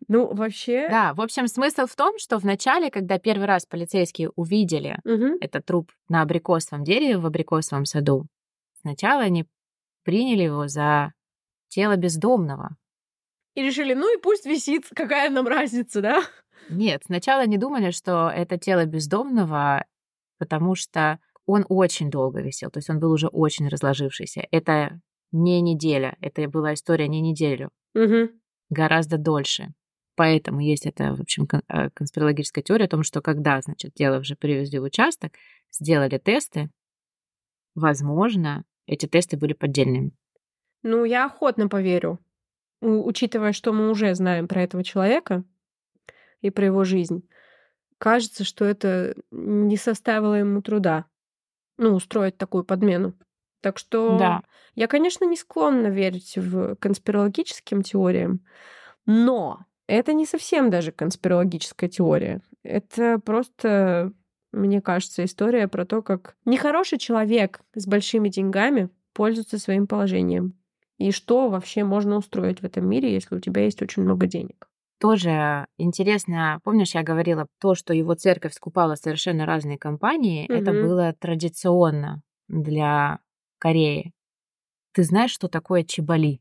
Ну, 0.07 0.35
вообще... 0.35 0.89
Да, 0.89 1.15
в 1.15 1.21
общем, 1.21 1.49
смысл 1.49 1.87
в 1.87 1.97
том, 1.97 2.19
что 2.19 2.39
вначале, 2.39 2.91
когда 2.91 3.19
первый 3.19 3.47
раз 3.47 3.67
полицейские 3.67 4.31
увидели 4.37 4.99
Мгм. 5.05 5.37
этот 5.41 5.65
труп 5.67 5.91
на 6.09 6.23
абрикосовом 6.23 6.85
дереве 6.85 7.19
в 7.19 7.27
абрикосовом 7.27 7.85
саду, 7.87 8.27
сначала 8.81 9.23
они 9.23 9.47
приняли 10.05 10.45
его 10.45 10.69
за 10.69 11.13
тело 11.69 11.97
бездомного. 11.97 12.77
И 13.55 13.62
решили, 13.62 13.95
ну 13.95 14.16
и 14.16 14.21
пусть 14.21 14.47
висит, 14.47 14.87
какая 14.95 15.31
нам 15.31 15.47
разница, 15.47 16.01
да? 16.01 16.23
Нет, 16.69 17.03
сначала 17.07 17.43
они 17.43 17.59
думали, 17.59 17.91
что 17.91 18.31
это 18.31 18.59
тело 18.59 18.85
бездомного, 18.85 19.85
потому 20.39 20.75
что 20.75 21.19
он 21.47 21.64
очень 21.69 22.11
долго 22.11 22.41
висел, 22.41 22.71
то 22.71 22.79
есть 22.79 22.91
он 22.91 23.01
был 23.01 23.11
уже 23.11 23.29
очень 23.29 23.69
разложившийся. 23.69 24.47
Это 24.51 25.01
не 25.33 25.61
неделя, 25.61 26.16
это 26.21 26.47
была 26.49 26.75
история 26.75 27.09
не 27.09 27.21
неделю, 27.21 27.71
Мгм. 27.95 28.31
гораздо 28.71 29.16
дольше. 29.19 29.73
Поэтому 30.14 30.61
есть 30.61 30.85
эта, 30.85 31.14
в 31.14 31.21
общем, 31.21 31.47
э, 31.69 31.91
конспирологическая 31.91 32.62
теория 32.62 32.85
о 32.87 32.89
том, 32.89 33.03
что 33.03 33.23
когда, 33.23 33.61
значит, 33.61 33.95
тело 33.95 34.19
уже 34.19 34.37
привезли 34.37 34.79
в 34.79 34.83
участок, 34.85 35.33
сделали 35.71 36.19
тесты, 36.19 36.71
возможно, 37.75 38.64
эти 38.87 39.07
тесты 39.07 39.37
были 39.37 39.53
поддельными. 39.53 40.12
Ну, 40.83 41.05
я 41.05 41.26
охотно 41.26 41.68
поверю, 41.68 42.18
учитывая, 42.81 43.53
что 43.53 43.72
мы 43.72 43.91
уже 43.91 44.14
знаем 44.14 44.49
про 44.49 44.62
этого 44.62 44.85
человека 44.85 45.45
и 46.41 46.51
про 46.51 46.66
его 46.66 46.85
жизнь. 46.85 47.29
Кажется, 47.99 48.45
что 48.45 48.64
это 48.64 49.16
не 49.31 49.76
составило 49.76 50.35
ему 50.35 50.62
труда, 50.62 51.07
ну, 51.79 51.95
устроить 51.95 52.39
такую 52.39 52.64
подмену. 52.64 53.14
Так 53.61 53.79
что 53.79 54.18
Да. 54.18 54.43
я, 54.74 54.87
конечно, 54.89 55.24
не 55.24 55.37
склонна 55.37 55.89
верить 55.89 56.37
в 56.37 56.76
конспирологическим 56.76 57.83
теориям, 57.83 58.45
но 59.07 59.66
это 59.87 60.12
не 60.12 60.26
совсем 60.26 60.70
даже 60.70 60.93
конспирологическая 60.93 61.89
теория. 61.89 62.43
Это 62.62 63.18
просто, 63.18 64.12
мне 64.53 64.83
кажется, 64.83 65.24
история 65.24 65.68
про 65.68 65.87
то, 65.87 66.03
как 66.03 66.37
нехороший 66.45 66.99
человек 66.99 67.61
с 67.74 67.87
большими 67.87 68.29
деньгами 68.29 68.91
пользуется 69.14 69.59
своим 69.59 69.87
положением. 69.87 70.58
И 70.99 71.13
что 71.13 71.49
вообще 71.49 71.85
можно 71.85 72.17
устроить 72.17 72.61
в 72.61 72.65
этом 72.65 72.89
мире, 72.89 73.13
если 73.13 73.37
у 73.37 73.41
тебя 73.41 73.65
есть 73.65 73.81
очень 73.83 74.03
много 74.03 74.27
денег. 74.27 74.69
Тоже 75.01 75.67
интересно, 75.79 76.61
помнишь, 76.65 76.95
я 76.95 77.05
говорила, 77.05 77.47
то, 77.61 77.77
что 77.77 77.95
его 77.95 78.15
церковь 78.15 78.53
скупала 78.53 78.97
совершенно 78.97 79.47
разные 79.47 79.79
компании, 79.79 80.47
это 80.47 80.73
Мгм. 80.73 80.83
было 80.83 81.13
традиционно 81.13 82.21
для 82.49 83.21
Кореи. 83.59 84.13
Ты 84.93 85.05
знаешь, 85.05 85.31
что 85.31 85.47
такое 85.49 85.85
чебали? 85.85 86.41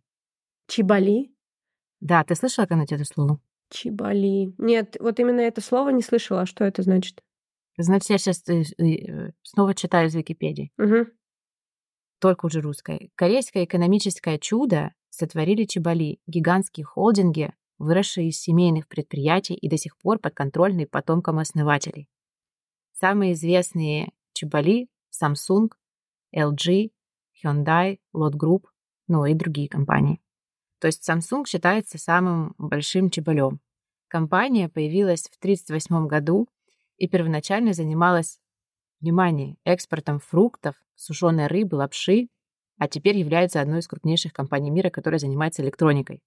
Чибали? 0.67 1.31
Да, 1.99 2.23
ты 2.23 2.33
слышала 2.35 2.65
когда-нибудь 2.65 2.93
это 2.93 3.05
слово? 3.05 3.39
Чибали. 3.69 4.53
Нет, 4.57 4.97
вот 4.99 5.19
именно 5.19 5.41
это 5.41 5.61
слово 5.61 5.89
не 5.89 6.01
слышала. 6.01 6.41
А 6.41 6.45
что 6.47 6.63
это 6.63 6.81
значит? 6.81 7.21
Значит, 7.77 8.09
я 8.09 8.17
сейчас 8.17 8.43
снова 9.43 9.75
читаю 9.75 10.07
из 10.07 10.15
Википедии, 10.15 10.71
Мгм. 10.77 11.07
Только 12.19 12.45
уже 12.45 12.61
русское. 12.61 13.09
Корейское 13.15 13.65
экономическое 13.65 14.37
чудо 14.39 14.93
сотворили 15.09 15.65
чебали, 15.65 16.19
гигантские 16.27 16.85
холдинги, 16.85 17.53
выросшие 17.77 18.29
из 18.29 18.39
семейных 18.39 18.87
предприятий 18.87 19.53
и 19.53 19.69
до 19.69 19.77
сих 19.77 19.97
пор 19.97 20.19
подконтрольные 20.19 20.87
потомкам 20.87 21.39
основателей. 21.39 22.09
Самые 22.93 23.33
известные 23.33 24.11
чебали— 24.33 24.87
Samsung, 25.23 25.69
LG, 26.35 26.91
Hyundai, 27.43 27.99
Lot 28.15 28.33
Group, 28.33 28.65
ну 29.07 29.25
и 29.25 29.33
другие 29.33 29.69
компании. 29.69 30.21
То 30.79 30.87
есть 30.87 31.07
Samsung 31.07 31.45
считается 31.47 31.97
самым 31.97 32.53
большим 32.57 33.09
чебалем. 33.09 33.59
Компания 34.07 34.69
появилась 34.69 35.23
в 35.23 35.37
1938 35.37 36.07
году 36.07 36.47
и 36.97 37.07
первоначально 37.07 37.73
занималась, 37.73 38.39
внимание, 38.99 39.57
экспортом 39.63 40.19
фруктов, 40.19 40.75
сушеной 40.95 41.47
рыбы, 41.47 41.75
лапши, 41.75 42.27
а 42.77 42.87
теперь 42.87 43.17
является 43.17 43.61
одной 43.61 43.79
из 43.79 43.87
крупнейших 43.87 44.33
компаний 44.33 44.71
мира, 44.71 44.89
которая 44.89 45.19
занимается 45.19 45.63
электроникой. 45.63 46.21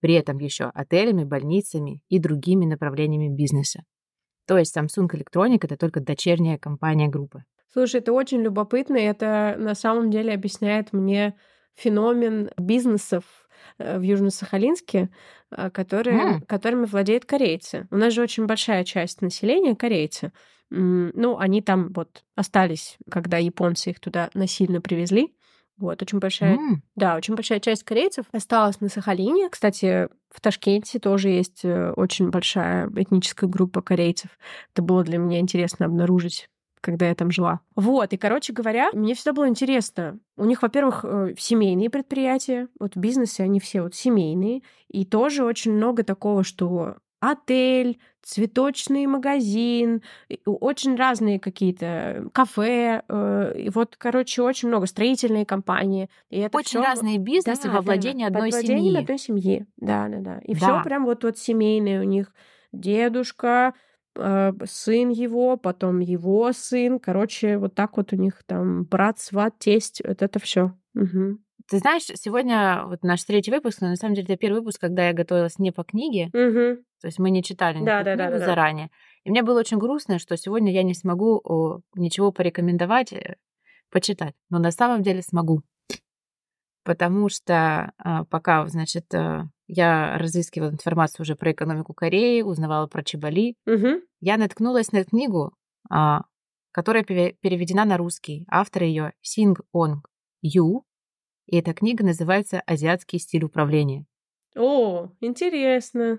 При 0.00 0.14
этом 0.14 0.38
еще 0.38 0.70
отелями, 0.74 1.24
больницами 1.24 2.02
и 2.08 2.18
другими 2.18 2.64
направлениями 2.64 3.34
бизнеса. 3.34 3.84
То 4.46 4.58
есть 4.58 4.76
Samsung 4.76 5.08
Electronic— 5.08 5.58
это 5.62 5.76
только 5.76 6.00
дочерняя 6.00 6.58
компания 6.58 7.08
группы. 7.08 7.44
Слушай, 7.72 8.00
это 8.00 8.12
очень 8.12 8.42
любопытно, 8.42 8.96
и 8.96 9.02
это 9.02 9.56
на 9.58 9.74
самом 9.74 10.10
деле 10.10 10.34
объясняет 10.34 10.92
мне 10.92 11.34
феномен 11.74 12.50
бизнесов 12.58 13.24
э, 13.78 13.98
в 13.98 14.02
Южно-Сахалинске, 14.02 15.08
э, 15.50 15.70
которые, 15.70 16.38
mm. 16.38 16.46
которыми 16.46 16.84
владеют 16.84 17.24
корейцы. 17.24 17.86
У 17.90 17.96
нас 17.96 18.12
же 18.12 18.22
очень 18.22 18.46
большая 18.46 18.84
часть 18.84 19.22
населения 19.22 19.74
корейцы. 19.74 20.32
Ну, 20.74 21.38
они 21.38 21.60
там 21.60 21.92
вот 21.92 22.24
остались, 22.34 22.96
когда 23.10 23.36
японцы 23.36 23.90
их 23.90 24.00
туда 24.00 24.30
насильно 24.32 24.80
привезли. 24.80 25.34
Вот, 25.78 26.00
очень 26.00 26.18
большая, 26.18 26.56
mm. 26.56 26.76
да, 26.94 27.16
очень 27.16 27.34
большая 27.34 27.58
часть 27.58 27.82
корейцев 27.82 28.26
осталась 28.30 28.80
на 28.80 28.88
Сахалине. 28.88 29.48
Кстати, 29.50 30.08
в 30.30 30.40
Ташкенте 30.40 30.98
тоже 30.98 31.30
есть 31.30 31.64
э, 31.64 31.92
очень 31.96 32.30
большая 32.30 32.88
этническая 32.94 33.50
группа 33.50 33.82
корейцев. 33.82 34.30
Это 34.72 34.82
было 34.82 35.02
для 35.02 35.18
меня 35.18 35.40
интересно 35.40 35.86
обнаружить 35.86 36.48
когда 36.82 37.06
я 37.06 37.14
там 37.14 37.30
жила. 37.30 37.60
Вот, 37.76 38.12
и, 38.12 38.16
короче 38.16 38.52
говоря, 38.52 38.90
мне 38.92 39.14
всегда 39.14 39.32
было 39.32 39.48
интересно. 39.48 40.18
У 40.36 40.44
них, 40.44 40.62
во-первых, 40.62 41.04
э, 41.04 41.34
семейные 41.38 41.90
предприятия, 41.90 42.66
вот 42.80 42.96
в 42.96 42.98
бизнесе 42.98 43.44
они 43.44 43.60
все 43.60 43.82
вот 43.82 43.94
семейные, 43.94 44.62
и 44.88 45.04
тоже 45.06 45.44
очень 45.44 45.72
много 45.72 46.02
такого, 46.02 46.42
что 46.42 46.96
отель, 47.22 48.00
цветочный 48.22 49.06
магазин, 49.06 50.02
очень 50.44 50.96
разные 50.96 51.38
какие-то 51.38 52.28
кафе, 52.32 53.02
э, 53.08 53.54
и 53.58 53.70
вот, 53.70 53.96
короче, 53.96 54.42
очень 54.42 54.68
много 54.68 54.86
строительные 54.86 55.46
компании. 55.46 56.10
И 56.30 56.38
это 56.40 56.58
очень 56.58 56.80
всё... 56.80 56.82
разные 56.82 57.18
бизнесы 57.18 57.68
да, 57.68 57.74
во 57.74 57.80
владении 57.80 58.28
да, 58.28 58.38
одной 58.38 58.50
семьи. 58.50 58.96
одной 58.96 59.18
семьи, 59.18 59.66
да, 59.76 60.08
да, 60.08 60.18
да. 60.18 60.38
И 60.40 60.54
да. 60.54 60.58
все 60.58 60.82
прям 60.82 61.04
вот 61.04 61.22
вот 61.22 61.38
семейные 61.38 62.00
у 62.00 62.04
них 62.04 62.34
дедушка, 62.72 63.74
э, 64.16 64.52
сын 64.64 65.10
его, 65.10 65.56
потом 65.56 66.00
его 66.00 66.52
сын, 66.52 66.98
короче, 66.98 67.56
вот 67.56 67.76
так 67.76 67.96
вот 67.96 68.12
у 68.12 68.16
них 68.16 68.42
там 68.46 68.82
брат, 68.82 69.20
сват, 69.20 69.58
тесть, 69.60 70.02
вот 70.04 70.22
это 70.22 70.40
все. 70.40 70.72
Угу. 70.96 71.38
Ты 71.72 71.78
знаешь, 71.78 72.02
сегодня 72.02 72.84
вот 72.84 73.02
наш 73.02 73.24
третий 73.24 73.50
выпуск, 73.50 73.80
но 73.80 73.88
на 73.88 73.96
самом 73.96 74.14
деле 74.14 74.26
это 74.26 74.36
первый 74.36 74.58
выпуск, 74.58 74.78
когда 74.78 75.06
я 75.06 75.14
готовилась 75.14 75.58
не 75.58 75.70
по 75.70 75.84
книге. 75.84 76.26
Угу. 76.26 76.82
То 77.00 77.06
есть 77.06 77.18
мы 77.18 77.30
не 77.30 77.42
читали 77.42 77.78
да, 77.82 78.02
да, 78.02 78.14
книгу 78.14 78.32
да, 78.32 78.38
да, 78.40 78.44
заранее. 78.44 78.90
И 79.24 79.30
мне 79.30 79.42
было 79.42 79.60
очень 79.60 79.78
грустно, 79.78 80.18
что 80.18 80.36
сегодня 80.36 80.70
я 80.70 80.82
не 80.82 80.92
смогу 80.92 81.82
ничего 81.94 82.30
порекомендовать, 82.30 83.14
э, 83.14 83.36
почитать. 83.90 84.34
Но 84.50 84.58
на 84.58 84.70
самом 84.70 85.02
деле 85.02 85.22
смогу. 85.22 85.62
Потому 86.84 87.30
что 87.30 87.94
а, 87.96 88.24
пока, 88.26 88.68
значит, 88.68 89.06
а, 89.14 89.46
я 89.66 90.18
разыскивала 90.18 90.68
информацию 90.68 91.22
уже 91.22 91.36
про 91.36 91.52
экономику 91.52 91.94
Кореи, 91.94 92.42
узнавала 92.42 92.86
про 92.86 93.02
Чебали, 93.02 93.54
угу. 93.66 94.02
я 94.20 94.36
наткнулась 94.36 94.92
на 94.92 95.04
книгу, 95.04 95.54
а, 95.88 96.24
которая 96.70 97.02
переведена 97.02 97.86
на 97.86 97.96
русский. 97.96 98.44
Автор 98.50 98.82
ее 98.82 99.14
Синг 99.22 99.62
Онг 99.72 100.10
Ю. 100.42 100.84
И 101.52 101.56
эта 101.58 101.74
книга 101.74 102.02
называется 102.02 102.62
«Азиатский 102.64 103.18
стиль 103.18 103.44
управления». 103.44 104.06
О, 104.56 105.10
интересно. 105.20 106.18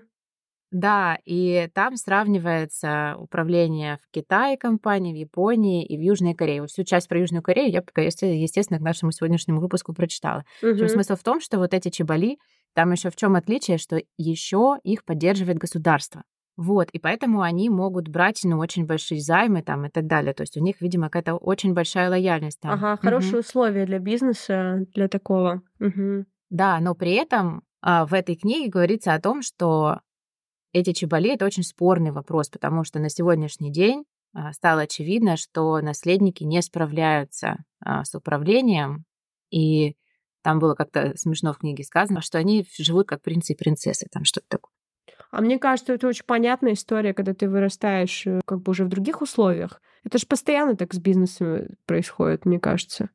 Да, 0.70 1.18
и 1.24 1.68
там 1.74 1.96
сравнивается 1.96 3.16
управление 3.18 3.98
в 4.00 4.12
Китае 4.12 4.56
компании, 4.56 5.12
в 5.12 5.16
Японии 5.16 5.84
и 5.84 5.96
в 5.96 6.00
Южной 6.00 6.34
Корее. 6.34 6.64
Всю 6.68 6.84
часть 6.84 7.08
про 7.08 7.18
Южную 7.18 7.42
Корею 7.42 7.72
я, 7.72 7.80
естественно, 7.80 8.78
к 8.78 8.82
нашему 8.82 9.10
сегодняшнему 9.10 9.60
выпуску 9.60 9.92
прочитала. 9.92 10.44
Угу. 10.62 10.86
Смысл 10.86 11.16
в 11.16 11.24
том, 11.24 11.40
что 11.40 11.58
вот 11.58 11.74
эти 11.74 11.88
чебали, 11.88 12.38
там 12.72 12.92
еще 12.92 13.10
в 13.10 13.16
чем 13.16 13.34
отличие, 13.34 13.78
что 13.78 14.00
еще 14.16 14.76
их 14.84 15.04
поддерживает 15.04 15.58
государство. 15.58 16.22
Вот, 16.56 16.88
и 16.90 16.98
поэтому 17.00 17.42
они 17.42 17.68
могут 17.68 18.08
брать, 18.08 18.40
ну, 18.44 18.58
очень 18.58 18.86
большие 18.86 19.20
займы 19.20 19.62
там 19.62 19.86
и 19.86 19.90
так 19.90 20.06
далее. 20.06 20.32
То 20.34 20.42
есть 20.42 20.56
у 20.56 20.60
них, 20.60 20.80
видимо, 20.80 21.06
какая-то 21.06 21.34
очень 21.34 21.74
большая 21.74 22.08
лояльность 22.08 22.60
там. 22.60 22.72
Ага, 22.72 22.96
хорошие 22.96 23.32
угу. 23.32 23.40
условия 23.40 23.86
для 23.86 23.98
бизнеса, 23.98 24.86
для 24.94 25.08
такого. 25.08 25.62
Угу. 25.80 26.26
Да, 26.50 26.78
но 26.78 26.94
при 26.94 27.12
этом 27.14 27.62
а, 27.82 28.06
в 28.06 28.14
этой 28.14 28.36
книге 28.36 28.70
говорится 28.70 29.14
о 29.14 29.20
том, 29.20 29.42
что 29.42 30.00
эти 30.72 30.92
чебали— 30.92 31.30
это 31.34 31.44
очень 31.44 31.64
спорный 31.64 32.12
вопрос, 32.12 32.48
потому 32.48 32.84
что 32.84 33.00
на 33.00 33.08
сегодняшний 33.08 33.72
день 33.72 34.04
а, 34.32 34.52
стало 34.52 34.82
очевидно, 34.82 35.36
что 35.36 35.80
наследники 35.80 36.44
не 36.44 36.62
справляются 36.62 37.64
а, 37.80 38.04
с 38.04 38.14
управлением, 38.14 39.04
и 39.50 39.96
там 40.42 40.58
было 40.58 40.74
как-то 40.74 41.16
смешно 41.16 41.52
в 41.52 41.58
книге 41.58 41.84
сказано, 41.84 42.20
что 42.20 42.38
они 42.38 42.66
живут 42.78 43.08
как 43.08 43.22
принцы 43.22 43.52
и 43.52 43.56
принцессы, 43.56 44.06
там 44.12 44.24
что-то 44.24 44.46
такое. 44.48 44.72
А 45.30 45.40
мне 45.40 45.58
кажется, 45.58 45.94
это 45.94 46.06
очень 46.06 46.24
понятная 46.24 46.74
история, 46.74 47.12
когда 47.12 47.34
ты 47.34 47.48
вырастаешь 47.48 48.26
э, 48.26 48.40
как 48.44 48.60
бы 48.62 48.70
уже 48.70 48.84
в 48.84 48.88
других 48.88 49.20
условиях. 49.20 49.80
Это 50.04 50.18
же 50.18 50.26
постоянно 50.26 50.76
так 50.76 50.94
с 50.94 50.98
бизнесом 50.98 51.68
происходит, 51.86 52.44
мне 52.44 52.60
кажется. 52.60 53.10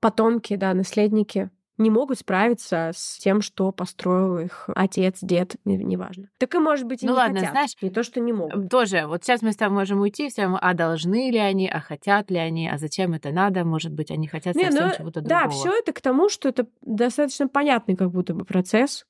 Потомки, 0.00 0.56
да, 0.56 0.72
наследники 0.72 1.50
не 1.78 1.90
могут 1.90 2.18
справиться 2.18 2.90
с 2.94 3.18
тем, 3.18 3.40
что 3.40 3.70
построил 3.70 4.38
их 4.38 4.68
отец, 4.74 5.18
дед, 5.22 5.56
неважно. 5.64 6.28
Так 6.38 6.54
и, 6.54 6.58
может 6.58 6.86
быть, 6.86 7.02
и 7.02 7.06
ну, 7.06 7.12
не 7.12 7.16
ладно, 7.16 7.38
хотят. 7.38 7.52
знаешь, 7.52 7.70
не 7.80 7.90
то, 7.90 8.02
что 8.02 8.20
не 8.20 8.32
могут. 8.32 8.68
Тоже, 8.68 9.06
вот 9.06 9.22
сейчас 9.22 9.42
мы 9.42 9.52
с 9.52 9.56
тобой 9.56 9.78
можем 9.78 10.00
уйти, 10.00 10.28
все, 10.28 10.48
а 10.60 10.74
должны 10.74 11.30
ли 11.30 11.38
они, 11.38 11.68
а 11.68 11.80
хотят 11.80 12.30
ли 12.30 12.38
они, 12.38 12.68
а 12.68 12.78
зачем 12.78 13.14
это 13.14 13.30
надо, 13.30 13.64
может 13.64 13.92
быть, 13.92 14.10
они 14.10 14.26
хотят 14.26 14.56
не, 14.56 14.64
совсем 14.64 14.88
ну, 14.88 14.94
чего-то 14.96 15.20
да, 15.20 15.42
другого. 15.42 15.64
Да, 15.64 15.70
все 15.70 15.78
это 15.78 15.92
к 15.92 16.00
тому, 16.00 16.28
что 16.28 16.48
это 16.48 16.66
достаточно 16.82 17.46
понятный 17.46 17.94
как 17.94 18.10
будто 18.10 18.34
бы 18.34 18.44
процесс, 18.44 19.06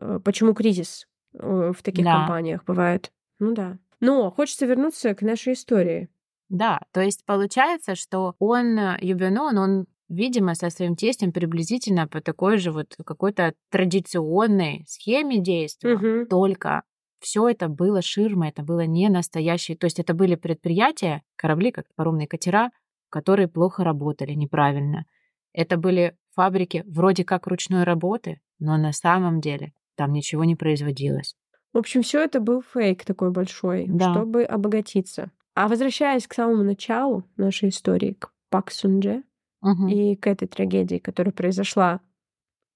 э, 0.00 0.20
почему 0.22 0.52
кризис 0.52 1.06
в 1.34 1.76
таких 1.82 2.04
да. 2.04 2.20
компаниях 2.20 2.64
бывает. 2.64 3.12
Ну 3.38 3.54
да. 3.54 3.78
Но 4.00 4.30
хочется 4.30 4.66
вернуться 4.66 5.14
к 5.14 5.22
нашей 5.22 5.54
истории. 5.54 6.08
Да, 6.48 6.80
то 6.92 7.00
есть 7.00 7.24
получается, 7.24 7.94
что 7.94 8.34
он, 8.38 8.78
э, 8.78 8.98
Юбенон, 9.00 9.58
он 9.58 9.86
видимо, 10.08 10.54
со 10.54 10.70
своим 10.70 10.96
тестем 10.96 11.32
приблизительно 11.32 12.06
по 12.06 12.20
такой 12.20 12.58
же 12.58 12.72
вот 12.72 12.94
какой-то 13.04 13.54
традиционной 13.70 14.84
схеме 14.86 15.38
действия, 15.38 15.94
угу. 15.94 16.26
только 16.28 16.82
все 17.20 17.48
это 17.48 17.68
было 17.68 18.02
ширмой, 18.02 18.50
это 18.50 18.62
было 18.62 18.86
не 18.86 19.08
настоящее. 19.08 19.76
То 19.76 19.86
есть 19.86 19.98
это 19.98 20.14
были 20.14 20.34
предприятия, 20.34 21.22
корабли, 21.36 21.70
как 21.72 21.86
паромные 21.96 22.28
катера, 22.28 22.70
которые 23.08 23.48
плохо 23.48 23.82
работали, 23.82 24.32
неправильно. 24.32 25.06
Это 25.52 25.76
были 25.76 26.16
фабрики 26.34 26.84
вроде 26.86 27.24
как 27.24 27.46
ручной 27.46 27.84
работы, 27.84 28.40
но 28.58 28.76
на 28.76 28.92
самом 28.92 29.40
деле 29.40 29.72
там 29.96 30.12
ничего 30.12 30.44
не 30.44 30.56
производилось. 30.56 31.34
В 31.72 31.78
общем, 31.78 32.02
все 32.02 32.22
это 32.22 32.40
был 32.40 32.62
фейк 32.62 33.04
такой 33.04 33.30
большой, 33.30 33.86
да. 33.88 34.12
чтобы 34.12 34.44
обогатиться. 34.44 35.30
А 35.54 35.68
возвращаясь 35.68 36.26
к 36.26 36.34
самому 36.34 36.62
началу 36.62 37.24
нашей 37.36 37.68
истории, 37.68 38.14
к 38.14 38.30
Пак 38.48 38.70
Сунже, 38.70 39.24
угу. 39.60 39.88
и 39.88 40.14
к 40.16 40.26
этой 40.26 40.46
трагедии, 40.46 40.98
которая 40.98 41.32
произошла, 41.32 42.00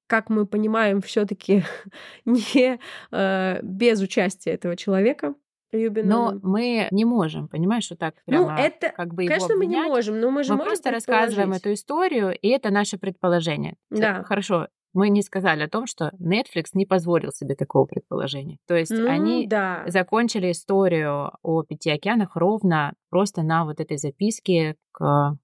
как 0.09 0.31
мы 0.31 0.47
понимаем, 0.47 1.01
все-таки 1.01 1.63
не 2.25 2.81
э, 3.13 3.63
без 3.63 4.01
участия 4.01 4.51
этого 4.51 4.77
человека. 4.77 5.35
Юбиновым. 5.71 6.41
Но 6.43 6.49
мы 6.49 6.89
не 6.91 7.05
можем, 7.05 7.47
понимаешь, 7.47 7.85
что 7.85 7.95
так 7.95 8.15
ну, 8.27 8.33
прямо, 8.33 8.53
ну, 8.53 8.59
это, 8.59 8.89
как 8.89 9.13
бы 9.13 9.27
конечно, 9.27 9.53
его 9.53 9.59
мы 9.59 9.67
не 9.67 9.83
можем, 9.83 10.19
но 10.19 10.31
мы 10.31 10.43
же 10.43 10.55
мы 10.55 10.65
просто 10.65 10.91
рассказываем 10.91 11.53
эту 11.53 11.75
историю, 11.75 12.35
и 12.41 12.49
это 12.49 12.71
наше 12.71 12.97
предположение. 12.97 13.77
Да. 13.91 14.23
Хорошо, 14.25 14.69
мы 14.93 15.11
не 15.11 15.23
сказали 15.23 15.63
о 15.63 15.69
том, 15.69 15.87
что 15.87 16.13
Netflix 16.21 16.71
не 16.75 16.87
позволил 16.87 17.31
себе 17.31 17.55
такого 17.55 17.87
предположения. 17.87 18.59
То 18.67 18.75
есть 18.75 18.91
ну, 18.91 19.09
они 19.09 19.47
да. 19.47 19.85
закончили 19.87 20.51
историю 20.51 21.33
о 21.43 21.63
пяти 21.63 21.91
океанах 21.91 22.37
ровно 22.37 22.95
просто 23.11 23.43
на 23.43 23.65
вот 23.65 23.81
этой 23.81 23.99
записке 23.99 24.77
к 24.93 25.37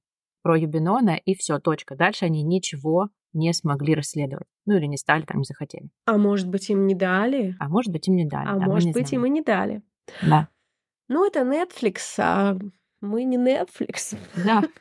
про 0.44 0.58
Юбинона, 0.58 1.16
и 1.16 1.34
все, 1.34 1.58
точка. 1.58 1.96
Дальше 1.96 2.26
они 2.26 2.42
ничего 2.42 3.08
не 3.32 3.52
смогли 3.54 3.94
расследовать. 3.94 4.46
Ну 4.66 4.76
или 4.76 4.84
не 4.84 4.98
стали, 4.98 5.22
там 5.22 5.38
не 5.38 5.44
захотели. 5.44 5.88
А 6.04 6.18
может 6.18 6.48
быть, 6.48 6.68
им 6.68 6.86
не 6.86 6.94
дали? 6.94 7.56
А 7.58 7.68
может 7.68 7.90
быть, 7.90 8.06
им 8.08 8.14
не 8.14 8.26
дали. 8.26 8.48
А 8.48 8.58
да, 8.58 8.66
может 8.66 8.92
быть, 8.92 9.08
знаем. 9.08 9.24
им 9.24 9.32
и 9.32 9.34
не 9.36 9.42
дали. 9.42 9.82
Да. 10.22 10.48
Ну, 11.08 11.26
это 11.26 11.40
Netflix, 11.40 11.98
а 12.18 12.58
мы 13.04 13.24
не 13.24 13.36
Netflix. 13.36 14.16
Да. 14.44 14.62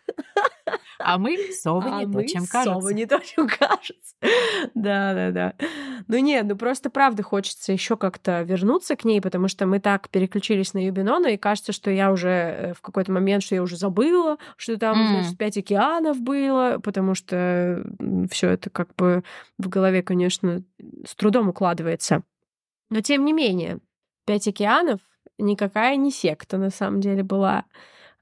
А 0.99 1.17
мы 1.17 1.37
совы 1.51 1.89
а 1.89 1.99
не 1.99 2.05
мы 2.05 2.21
то, 2.21 2.27
чем 2.29 2.45
кажется. 2.45 2.73
Совы 2.73 2.93
не 2.93 3.05
то, 3.05 3.19
чем 3.19 3.49
кажется. 3.49 4.15
Да, 4.73 5.13
да, 5.13 5.31
да. 5.31 5.53
Ну 6.07 6.17
нет, 6.19 6.45
ну 6.45 6.55
просто 6.55 6.89
правда 6.89 7.23
хочется 7.23 7.73
еще 7.73 7.97
как-то 7.97 8.41
вернуться 8.43 8.95
к 8.95 9.03
ней, 9.03 9.19
потому 9.19 9.49
что 9.49 9.65
мы 9.65 9.79
так 9.79 10.07
переключились 10.09 10.73
на 10.73 10.85
Юбинона, 10.85 11.27
и 11.27 11.37
кажется, 11.37 11.73
что 11.73 11.91
я 11.91 12.11
уже 12.11 12.29
э, 12.29 12.73
в 12.73 12.81
какой-то 12.81 13.11
момент, 13.11 13.43
что 13.43 13.55
я 13.55 13.61
уже 13.61 13.75
забыла, 13.75 14.37
что 14.55 14.77
там, 14.77 14.97
mm. 14.97 15.07
значит, 15.09 15.37
пять 15.37 15.57
океанов 15.57 16.21
было, 16.21 16.79
потому 16.81 17.15
что 17.15 17.83
все 18.31 18.51
это 18.51 18.69
как 18.69 18.95
бы 18.95 19.23
в 19.57 19.67
голове, 19.67 20.03
конечно, 20.03 20.63
с 21.05 21.15
трудом 21.15 21.49
укладывается. 21.49 22.23
Но 22.89 23.01
тем 23.01 23.25
не 23.25 23.33
менее, 23.33 23.79
пять 24.25 24.47
океанов 24.47 25.01
никакая 25.37 25.95
не 25.95 26.11
секта 26.11 26.57
на 26.57 26.69
самом 26.69 27.01
деле 27.01 27.23
была. 27.23 27.65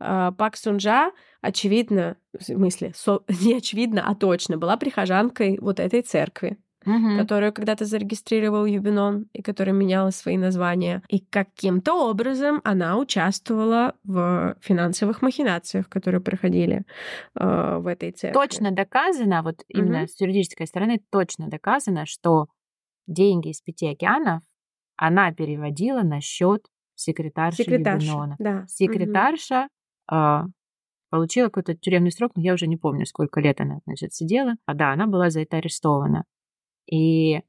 А, 0.03 0.31
Пак 0.31 0.57
Сунжа, 0.57 1.11
очевидно, 1.41 2.17
в 2.37 2.43
смысле, 2.43 2.91
со, 2.95 3.21
не 3.45 3.55
очевидно, 3.55 4.03
а 4.07 4.15
точно, 4.15 4.57
была 4.57 4.77
прихожанкой 4.77 5.57
вот 5.61 5.79
этой 5.79 6.01
церкви. 6.01 6.57
Мгм. 6.83 7.19
которую 7.19 7.53
когда-то 7.53 7.85
зарегистрировал 7.85 8.65
Юбинон 8.65 9.27
и 9.33 9.43
которая 9.43 9.75
меняла 9.75 10.09
свои 10.09 10.35
названия. 10.35 11.03
И 11.09 11.19
каким-то 11.19 11.93
образом 12.09 12.59
она 12.63 12.97
участвовала 12.97 13.93
в 14.03 14.55
финансовых 14.61 15.21
махинациях, 15.21 15.87
которые 15.89 16.21
проходили 16.21 16.83
э, 17.39 17.77
в 17.77 17.85
этой 17.85 18.11
церкви. 18.13 18.33
Точно 18.39 18.71
доказано, 18.71 19.43
вот 19.43 19.57
именно 19.67 19.99
Мгм. 19.99 20.07
с 20.07 20.19
юридической 20.19 20.65
стороны, 20.65 20.99
точно 21.11 21.49
доказано, 21.49 22.07
что 22.07 22.47
деньги 23.05 23.49
из 23.49 23.61
пяти 23.61 23.87
океанов 23.89 24.41
она 24.95 25.31
переводила 25.31 26.01
на 26.01 26.19
счет 26.19 26.65
секретарши 26.95 27.61
Секретарша, 27.63 28.07
Юбинона. 28.07 28.35
да. 28.39 28.65
Секретарша 28.67 29.67
а, 30.11 30.45
получила 31.09 31.45
какой-то 31.45 31.75
тюремный 31.75 32.11
срок, 32.11 32.33
но 32.35 32.41
я 32.41 32.53
уже 32.53 32.67
не 32.67 32.77
помню, 32.77 33.05
сколько 33.05 33.39
лет 33.39 33.61
она, 33.61 33.79
значит, 33.85 34.13
сидела. 34.13 34.55
А 34.65 34.73
да, 34.73 34.91
она 34.91 35.07
была 35.07 35.29
за 35.29 35.41
это 35.41 35.57
арестована. 35.57 36.25
И 36.85 37.41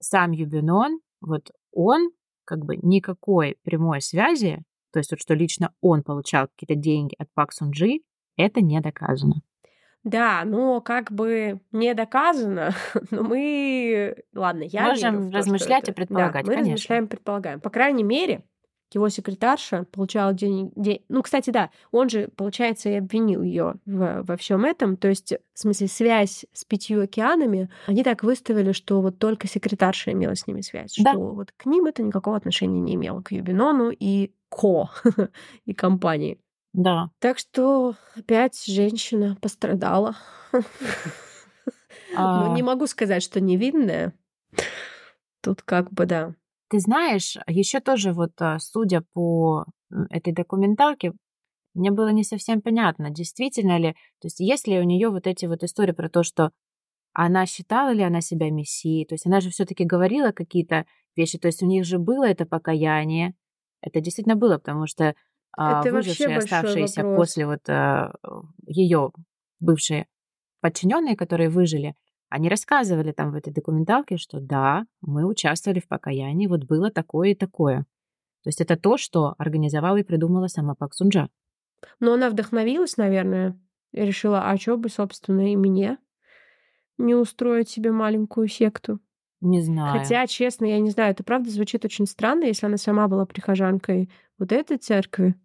сам 0.00 0.30
Юбинон, 0.30 1.00
вот 1.20 1.50
он 1.72 2.10
как 2.44 2.64
бы 2.64 2.76
никакой 2.76 3.56
прямой 3.64 4.00
связи, 4.00 4.62
то 4.92 5.00
есть 5.00 5.10
вот 5.10 5.20
что 5.20 5.34
лично 5.34 5.74
он 5.80 6.02
получал 6.02 6.46
какие-то 6.48 6.80
деньги 6.80 7.14
от 7.18 7.28
Пак 7.34 7.52
Сунджи, 7.52 8.00
это 8.36 8.60
не 8.60 8.80
доказано. 8.80 9.42
Да, 10.04 10.42
но 10.44 10.80
как 10.82 11.10
бы 11.10 11.60
не 11.72 11.94
доказано, 11.94 12.74
но 13.10 13.22
мы... 13.22 14.16
Ладно, 14.34 14.62
я 14.62 14.88
Можем 14.88 15.14
верю 15.14 15.28
в 15.28 15.30
то, 15.30 15.38
размышлять 15.38 15.88
и 15.88 15.92
предполагать, 15.92 16.44
Да, 16.44 16.50
мы 16.50 16.56
конечно. 16.56 16.74
размышляем, 16.74 17.08
предполагаем. 17.08 17.60
По 17.60 17.70
крайней 17.70 18.04
мере, 18.04 18.44
его 18.94 19.08
секретарша 19.08 19.84
получала 19.92 20.32
денег... 20.32 20.72
де- 20.76 21.02
Ну, 21.08 21.22
кстати, 21.22 21.50
да, 21.50 21.70
он 21.90 22.08
же, 22.08 22.28
получается, 22.36 22.88
и 22.88 22.94
обвинил 22.94 23.42
ее 23.42 23.74
во 23.86 24.36
всем 24.36 24.64
этом. 24.64 24.96
То 24.96 25.08
есть, 25.08 25.32
в 25.52 25.58
смысле, 25.58 25.88
связь 25.88 26.44
с 26.52 26.64
пятью 26.64 27.02
океанами, 27.02 27.68
они 27.86 28.02
так 28.04 28.22
выставили, 28.22 28.72
что 28.72 29.00
вот 29.00 29.18
только 29.18 29.48
секретарша 29.48 30.12
имела 30.12 30.34
с 30.36 30.46
ними 30.46 30.60
связь. 30.60 30.94
Да. 30.98 31.12
Что 31.12 31.20
вот 31.32 31.52
к 31.56 31.66
ним 31.66 31.86
это 31.86 32.02
никакого 32.02 32.36
отношения 32.36 32.80
не 32.80 32.94
имело, 32.94 33.20
к 33.22 33.32
Юбинону 33.32 33.90
и 33.90 34.32
Ко, 34.48 34.90
и 35.64 35.74
компании. 35.74 36.38
Да. 36.72 37.10
Так 37.18 37.38
что 37.38 37.94
опять 38.16 38.64
женщина 38.66 39.36
пострадала. 39.40 40.16
А, 40.52 40.60
Ну, 42.48 42.54
не 42.54 42.62
могу 42.62 42.86
сказать, 42.86 43.22
что 43.22 43.40
невинная. 43.40 44.12
Тут 45.40 45.62
как 45.62 45.92
бы 45.92 46.06
да. 46.06 46.34
Ты 46.68 46.80
знаешь, 46.80 47.36
еще 47.46 47.80
тоже 47.80 48.12
вот, 48.12 48.32
а, 48.40 48.58
судя 48.58 49.02
по 49.12 49.66
этой 50.10 50.32
документалке, 50.32 51.12
мне 51.74 51.90
было 51.90 52.08
не 52.08 52.24
совсем 52.24 52.62
понятно, 52.62 53.10
действительно 53.10 53.78
ли, 53.78 53.92
то 54.20 54.26
есть 54.26 54.40
есть 54.40 54.66
ли 54.68 54.78
у 54.78 54.84
нее 54.84 55.10
вот 55.10 55.26
эти 55.26 55.46
вот 55.46 55.62
истории 55.62 55.92
про 55.92 56.08
то, 56.08 56.22
что 56.22 56.50
она 57.12 57.46
считала 57.46 57.92
ли 57.92 58.02
она 58.02 58.20
себя 58.20 58.50
мессией, 58.50 59.06
то 59.06 59.14
есть 59.14 59.26
она 59.26 59.40
же 59.40 59.50
все-таки 59.50 59.84
говорила 59.84 60.32
какие-то 60.32 60.86
вещи, 61.16 61.38
то 61.38 61.48
есть 61.48 61.62
у 61.62 61.66
них 61.66 61.84
же 61.84 61.98
было 61.98 62.24
это 62.24 62.46
покаяние, 62.46 63.34
это 63.80 64.00
действительно 64.00 64.36
было, 64.36 64.58
потому 64.58 64.86
что 64.86 65.14
а, 65.56 65.82
выжившие, 65.82 66.36
оставшиеся 66.36 67.02
вопрос. 67.02 67.34
после 67.34 67.46
вот 67.46 67.68
ее 68.66 69.12
бывшие 69.60 70.06
подчиненные, 70.60 71.16
которые 71.16 71.50
выжили, 71.50 71.94
они 72.34 72.48
рассказывали 72.48 73.12
там 73.12 73.30
в 73.30 73.36
этой 73.36 73.52
документалке, 73.52 74.16
что 74.16 74.40
да, 74.40 74.86
мы 75.00 75.24
участвовали 75.24 75.78
в 75.78 75.86
покаянии, 75.86 76.48
вот 76.48 76.64
было 76.64 76.90
такое 76.90 77.30
и 77.30 77.34
такое. 77.36 77.86
То 78.42 78.48
есть 78.48 78.60
это 78.60 78.76
то, 78.76 78.96
что 78.96 79.36
организовала 79.38 79.98
и 79.98 80.02
придумала 80.02 80.48
сама 80.48 80.74
Пак 80.74 80.94
Сунджа. 80.94 81.28
Но 82.00 82.14
она 82.14 82.30
вдохновилась, 82.30 82.96
наверное, 82.96 83.56
и 83.92 84.00
решила, 84.00 84.50
а 84.50 84.58
чё 84.58 84.76
бы, 84.76 84.88
собственно, 84.88 85.52
и 85.52 85.54
мне 85.54 85.98
не 86.98 87.14
устроить 87.14 87.68
себе 87.68 87.92
маленькую 87.92 88.48
секту. 88.48 88.98
Не 89.40 89.60
знаю. 89.60 89.96
Хотя, 89.96 90.26
честно, 90.26 90.64
я 90.64 90.80
не 90.80 90.90
знаю, 90.90 91.12
это 91.12 91.22
правда 91.22 91.50
звучит 91.50 91.84
очень 91.84 92.06
странно, 92.06 92.46
если 92.46 92.66
она 92.66 92.78
сама 92.78 93.06
была 93.06 93.26
прихожанкой 93.26 94.10
вот 94.38 94.50
этой 94.50 94.78
церкви. 94.78 95.36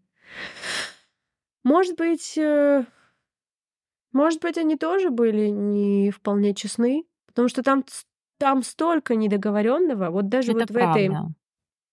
Может 1.64 1.98
быть, 1.98 2.36
э, 2.36 2.84
может 4.14 4.42
быть, 4.42 4.58
они 4.58 4.76
тоже 4.76 5.10
были 5.10 5.48
не 5.48 6.12
вполне 6.12 6.54
честны, 6.54 7.06
потому 7.28 7.48
что 7.48 7.64
там, 7.64 7.84
там 8.40 8.64
столько 8.64 9.16
недоговоренного. 9.16 10.10
Вот 10.10 10.30
даже 10.30 10.52
это 10.52 10.62
вот 10.62 10.72
в 10.72 10.78
этой 10.78 11.10
правда. 11.10 11.34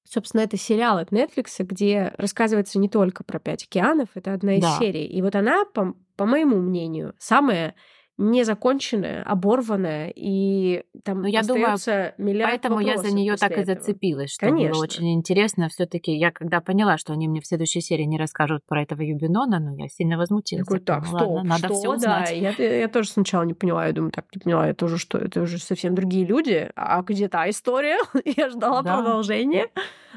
Собственно, 0.08 0.42
это 0.42 0.56
сериал 0.56 0.98
от 0.98 1.10
Netflix, 1.12 1.64
где 1.64 2.14
рассказывается 2.16 2.78
не 2.78 2.88
только 2.88 3.24
про 3.24 3.40
пять 3.40 3.64
океанов, 3.64 4.10
это 4.14 4.32
одна 4.34 4.56
из 4.56 4.62
Да. 4.62 4.78
серий. 4.78 5.04
И 5.06 5.20
вот 5.20 5.34
она, 5.34 5.64
по, 5.64 5.94
по 6.16 6.26
моему 6.26 6.56
мнению, 6.60 7.14
самая 7.18 7.74
незаконченная, 8.18 9.22
оборванная, 9.22 10.12
и 10.14 10.84
там 11.04 11.22
Ну, 11.22 11.28
я 11.28 11.42
думаю, 11.42 11.76
миллиард 12.18 12.50
Поэтому 12.62 12.80
я 12.80 12.96
за 12.96 13.14
нее 13.14 13.36
так 13.36 13.50
и 13.50 13.54
этого. 13.60 13.74
зацепилась, 13.74 14.30
что 14.32 14.46
Конечно. 14.46 14.72
было 14.74 14.82
очень 14.82 15.12
интересно. 15.14 15.68
Все-таки 15.68 16.12
я 16.12 16.30
когда 16.30 16.60
поняла, 16.60 16.96
что 16.96 17.12
они 17.12 17.28
мне 17.28 17.40
в 17.40 17.46
следующей 17.46 17.80
серии 17.80 18.04
не 18.04 18.18
расскажут 18.18 18.62
про 18.66 18.82
этого 18.82 19.02
Юбинона, 19.02 19.60
ну, 19.60 19.76
я 19.76 19.88
сильно 19.88 20.16
возмутилась. 20.16 20.66
Такой, 20.66 20.80
так, 20.80 21.00
подумала, 21.00 21.18
стоп, 21.18 21.34
ладно, 21.36 21.48
надо 21.50 21.64
что? 21.68 21.74
все 21.74 21.88
Да, 21.88 21.96
узнать. 21.96 22.36
я, 22.36 22.78
я 22.78 22.88
тоже 22.88 23.10
сначала 23.10 23.42
не 23.42 23.54
поняла, 23.54 23.86
я 23.86 23.92
думаю, 23.92 24.12
так, 24.12 24.24
не 24.34 24.40
поняла, 24.40 24.68
это 24.68 24.84
уже 24.86 24.98
что, 24.98 25.18
это 25.18 25.42
уже 25.42 25.58
совсем 25.58 25.94
другие 25.94 26.24
люди, 26.24 26.70
а 26.74 27.02
где 27.02 27.28
та 27.28 27.48
история? 27.50 27.98
я 28.24 28.48
ждала 28.48 28.82
Да. 28.82 28.96
продолжения, 28.96 29.66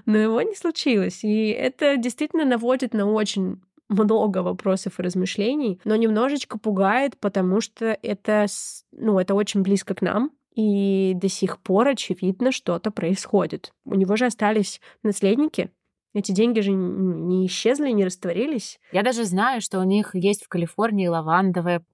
но 0.05 0.17
его 0.17 0.41
не 0.41 0.55
случилось, 0.55 1.23
и 1.23 1.49
это 1.49 1.97
действительно 1.97 2.45
наводит 2.45 2.93
на 2.93 3.05
очень 3.11 3.61
много 3.89 4.39
вопросов 4.39 4.99
и 4.99 5.03
размышлений, 5.03 5.81
но 5.83 5.95
немножечко 5.95 6.57
пугает, 6.57 7.17
потому 7.17 7.59
что 7.59 7.97
это, 8.01 8.45
ну, 8.91 9.19
это 9.19 9.35
очень 9.35 9.61
близко 9.61 9.95
к 9.95 10.01
нам, 10.01 10.31
и 10.55 11.13
до 11.15 11.27
сих 11.29 11.59
пор, 11.59 11.89
очевидно, 11.89 12.51
что-то 12.51 12.91
происходит. 12.91 13.73
У 13.85 13.95
него 13.95 14.15
же 14.15 14.25
остались 14.25 14.79
наследники, 15.03 15.71
эти 16.13 16.31
деньги 16.31 16.59
же 16.59 16.71
не 16.71 17.45
исчезли, 17.45 17.91
не 17.91 18.03
растворились. 18.03 18.79
Я 18.91 19.03
даже 19.03 19.25
знаю, 19.25 19.61
что 19.61 19.79
у 19.79 19.83
них 19.83 20.15
есть 20.15 20.43
в 20.43 20.47
Калифорнии 20.47 21.07
лавандовая 21.07 21.85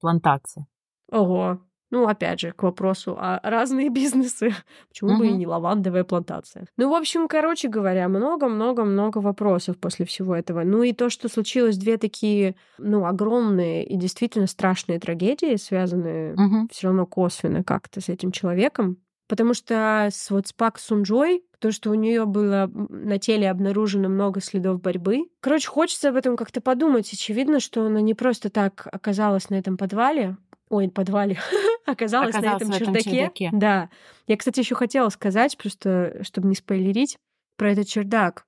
плантация. 0.00 0.66
Ого. 1.10 1.60
Ну, 1.90 2.06
опять 2.08 2.40
же, 2.40 2.52
к 2.52 2.62
вопросу 2.62 3.16
о 3.18 3.38
разные 3.42 3.88
бизнесы. 3.90 4.54
Почему 4.88 5.16
бы 5.18 5.28
и 5.28 5.32
не 5.32 5.46
лавандовая 5.46 6.04
плантация? 6.04 6.66
Ну, 6.76 6.90
в 6.90 6.94
общем, 6.94 7.28
короче 7.28 7.68
говоря, 7.68 8.08
много-много-много 8.08 9.18
вопросов 9.18 9.78
после 9.78 10.04
всего 10.06 10.34
этого. 10.34 10.62
Ну 10.64 10.82
и 10.82 10.92
то, 10.92 11.10
что 11.10 11.28
случилось 11.28 11.76
две 11.78 11.96
такие, 11.96 12.56
ну, 12.78 13.06
огромные 13.06 13.84
и 13.86 13.96
действительно 13.96 14.46
страшные 14.46 14.98
трагедии, 14.98 15.56
связанные 15.56 16.34
Мгм. 16.34 16.68
все 16.72 16.88
равно 16.88 17.06
косвенно 17.06 17.62
как-то 17.62 18.00
с 18.00 18.08
этим 18.08 18.32
человеком. 18.32 18.98
Потому 19.28 19.54
что 19.54 20.08
с 20.12 20.30
вот 20.30 20.46
с 20.46 20.52
Пак 20.52 20.78
Сунджой, 20.78 21.42
то, 21.58 21.72
что 21.72 21.90
у 21.90 21.94
нее 21.94 22.26
было 22.26 22.70
на 22.72 23.18
теле 23.18 23.50
обнаружено 23.50 24.08
много 24.08 24.40
следов 24.40 24.80
борьбы. 24.80 25.24
Короче, 25.40 25.68
хочется 25.68 26.10
об 26.10 26.16
этом 26.16 26.36
как-то 26.36 26.60
подумать. 26.60 27.12
Очевидно, 27.12 27.58
что 27.58 27.84
она 27.86 28.00
не 28.00 28.14
просто 28.14 28.50
так 28.50 28.86
оказалась 28.92 29.50
на 29.50 29.56
этом 29.56 29.76
подвале. 29.76 30.36
Ой, 30.68 30.88
подвале. 30.88 31.38
оказалась 31.86 32.34
на 32.34 32.56
этом 32.56 32.70
этом 32.70 32.72
чердаке. 32.72 33.10
чердаке. 33.10 33.50
Да. 33.52 33.90
Я, 34.26 34.36
кстати, 34.36 34.60
еще 34.60 34.74
хотела 34.74 35.08
сказать, 35.08 35.56
просто 35.56 36.18
чтобы 36.22 36.48
не 36.48 36.54
спойлерить, 36.54 37.18
про 37.56 37.72
этот 37.72 37.86
чердак. 37.86 38.44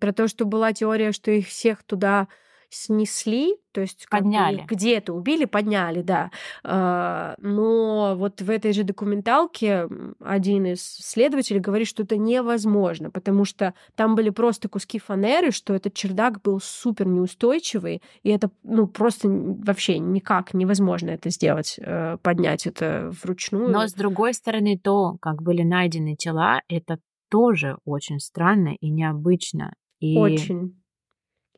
Про 0.00 0.12
то, 0.12 0.28
что 0.28 0.44
была 0.44 0.72
теория, 0.72 1.12
что 1.12 1.30
их 1.30 1.48
всех 1.48 1.82
туда 1.82 2.28
снесли, 2.72 3.56
то 3.72 3.80
есть 3.80 4.06
Подняли. 4.10 4.64
где-то 4.68 5.12
убили, 5.12 5.44
подняли, 5.44 6.02
да. 6.02 6.30
А, 6.64 7.34
Но 7.38 8.14
вот 8.16 8.40
в 8.40 8.50
этой 8.50 8.72
же 8.72 8.82
документалке 8.84 9.88
один 10.20 10.66
из 10.66 10.82
следователей 10.82 11.60
говорит, 11.60 11.88
что 11.88 12.02
это 12.02 12.16
невозможно, 12.16 13.10
потому 13.10 13.44
что 13.44 13.74
там 13.94 14.14
были 14.14 14.30
просто 14.30 14.68
куски 14.68 14.98
фанеры, 14.98 15.50
что 15.50 15.74
этот 15.74 15.94
чердак 15.94 16.42
был 16.42 16.60
супер 16.60 17.06
неустойчивый, 17.06 18.02
и 18.22 18.30
это 18.30 18.50
ну 18.62 18.86
просто 18.86 19.28
вообще 19.28 19.98
никак 19.98 20.54
невозможно 20.54 21.10
это 21.10 21.30
сделать, 21.30 21.78
э, 21.78 22.16
поднять 22.22 22.66
это 22.66 23.12
вручную. 23.22 23.70
Но 23.70 23.86
с 23.86 23.92
другой 23.94 24.34
стороны, 24.34 24.78
то, 24.78 25.16
как 25.20 25.42
были 25.42 25.62
найдены 25.62 26.16
тела, 26.16 26.60
это 26.68 26.98
тоже 27.30 27.78
очень 27.84 28.20
странно 28.20 28.76
и 28.78 28.90
необычно. 28.90 29.72
И 30.00 30.18
Очень. 30.18 30.81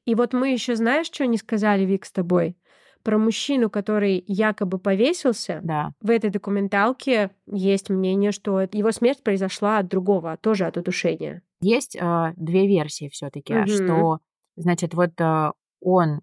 И 0.06 0.14
вот 0.14 0.32
мы 0.32 0.50
еще 0.52 0.76
знаешь, 0.76 1.06
что 1.06 1.26
не 1.26 1.38
сказали, 1.38 1.84
Вик, 1.84 2.04
с 2.04 2.12
тобой? 2.12 2.56
Про 3.02 3.18
мужчину, 3.18 3.70
который 3.70 4.22
якобы 4.26 4.78
повесился. 4.78 5.60
да, 5.62 5.92
В 6.00 6.10
этой 6.10 6.30
документалке 6.30 7.30
есть 7.46 7.90
мнение, 7.90 8.32
что 8.32 8.60
его 8.72 8.92
смерть 8.92 9.22
произошла 9.22 9.78
от 9.78 9.88
другого, 9.88 10.36
тоже 10.36 10.66
от 10.66 10.76
удушения. 10.76 11.42
есть 11.60 11.96
а, 12.00 12.32
две 12.36 12.66
версии 12.66 13.08
все-таки, 13.08 13.54
Мгм. 13.54 13.66
что, 13.66 14.18
значит, 14.56 14.94
вот 14.94 15.18
а, 15.20 15.52
он 15.80 16.20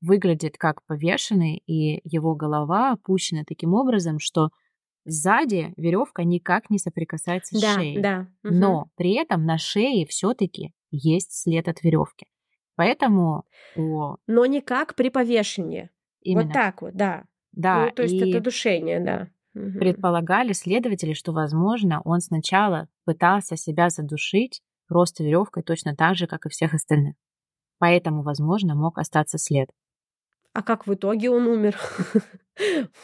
выглядит 0.00 0.58
как 0.58 0.84
повешенный, 0.86 1.62
и 1.66 2.00
его 2.08 2.34
голова 2.34 2.92
опущена 2.92 3.44
таким 3.46 3.74
образом, 3.74 4.18
что 4.20 4.50
сзади 5.06 5.74
веревка 5.76 6.24
никак 6.24 6.70
не 6.70 6.78
соприкасается 6.78 7.56
с 7.56 7.60
Да, 7.60 7.74
шеей. 7.74 8.02
да. 8.02 8.26
мгм. 8.42 8.54
Но 8.56 8.88
при 8.96 9.14
этом 9.14 9.46
на 9.46 9.58
шее 9.58 10.06
все-таки 10.06 10.72
есть 10.90 11.32
след 11.32 11.68
от 11.68 11.82
веревки. 11.82 12.26
Поэтому 12.78 13.44
о, 13.76 14.18
Но 14.28 14.46
не 14.46 14.60
как 14.60 14.94
при 14.94 15.08
повешении. 15.10 15.90
именно 16.22 16.44
Вот 16.44 16.52
так 16.52 16.80
вот, 16.80 16.94
да. 16.94 17.24
да, 17.50 17.86
ну, 17.86 17.90
то 17.90 18.02
есть 18.04 18.14
и 18.14 18.30
это 18.30 18.38
удушение, 18.38 19.00
да. 19.00 19.28
Предполагали 19.52 20.52
следователи, 20.52 21.12
что, 21.12 21.32
возможно, 21.32 22.00
он 22.04 22.20
сначала 22.20 22.86
пытался 23.04 23.56
себя 23.56 23.90
задушить 23.90 24.62
просто 24.86 25.24
веревкой 25.24 25.64
точно 25.64 25.96
так 25.96 26.14
же, 26.14 26.28
как 26.28 26.46
и 26.46 26.50
всех 26.50 26.72
остальных. 26.72 27.16
Поэтому, 27.78 28.22
возможно, 28.22 28.76
мог 28.76 28.98
остаться 28.98 29.38
след. 29.38 29.70
А 30.52 30.62
как 30.62 30.86
в 30.86 30.94
итоге 30.94 31.30
он 31.30 31.48
умер? 31.48 31.76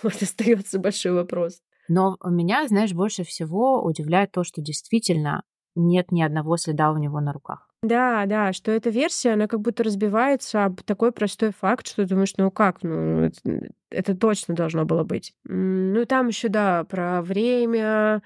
Вот 0.05 0.23
остается 0.23 0.79
большой 0.79 1.13
вопрос. 1.13 1.63
Но 1.89 2.17
меня, 2.25 2.67
знаешь, 2.69 2.93
больше 2.93 3.25
всего 3.25 3.83
удивляет 3.83 4.31
то, 4.31 4.45
что 4.45 4.63
действительно 4.63 5.43
нет 5.75 6.13
ни 6.13 6.23
одного 6.23 6.57
следа 6.59 6.93
у 6.93 6.97
него 6.97 7.21
на 7.21 7.33
руках. 7.33 7.69
Да, 7.85 8.25
да, 8.25 8.55
что 8.55 8.73
эта 8.73 8.89
версия, 8.89 9.35
она 9.35 9.47
как 9.47 9.61
будто 9.61 9.85
разбивается 9.85 10.65
об 10.65 10.81
такой 10.83 11.13
простой 11.13 11.53
факт, 11.53 11.87
что 11.87 12.07
думаешь, 12.07 12.33
ну 12.39 12.51
как, 12.51 12.83
ну 12.83 13.25
это, 13.25 13.71
это 13.91 14.17
точно 14.17 14.55
должно 14.55 14.87
было 14.87 15.05
быть. 15.05 15.35
Ну 15.45 16.07
там 16.07 16.29
еще, 16.29 16.49
да, 16.49 16.85
про 16.85 17.21
время, 17.21 18.23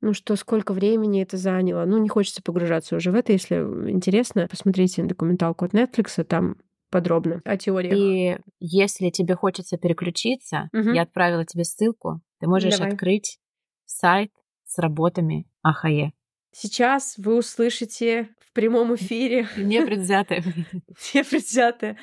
ну 0.00 0.14
что, 0.14 0.36
сколько 0.36 0.72
времени 0.72 1.22
это 1.22 1.36
заняло. 1.36 1.84
Ну 1.84 1.98
не 1.98 2.08
хочется 2.08 2.42
погружаться 2.42 2.96
уже 2.96 3.10
в 3.10 3.14
это, 3.14 3.32
если 3.32 3.56
интересно, 3.90 4.48
посмотрите 4.48 5.02
документалку 5.02 5.66
от 5.66 5.74
Netflix, 5.74 6.24
там 6.24 6.56
подробно 6.90 7.42
о 7.44 7.58
теориях. 7.58 7.98
И 7.98 8.38
если 8.58 9.10
тебе 9.10 9.34
хочется 9.34 9.76
переключиться, 9.76 10.70
Мгм. 10.72 10.94
я 10.94 11.02
отправила 11.02 11.44
тебе 11.44 11.64
ссылку, 11.64 12.22
ты 12.40 12.46
можешь 12.46 12.72
Давай. 12.72 12.92
открыть 12.92 13.38
сайт 13.84 14.30
с 14.64 14.78
работами 14.78 15.46
АХЕ. 15.62 16.12
Сейчас 16.56 17.16
вы 17.18 17.36
услышите 17.36 18.30
в 18.38 18.52
прямом 18.52 18.94
эфире 18.94 19.48
Непредвзятое. 19.56 20.44
непредвзятое, 21.14 21.98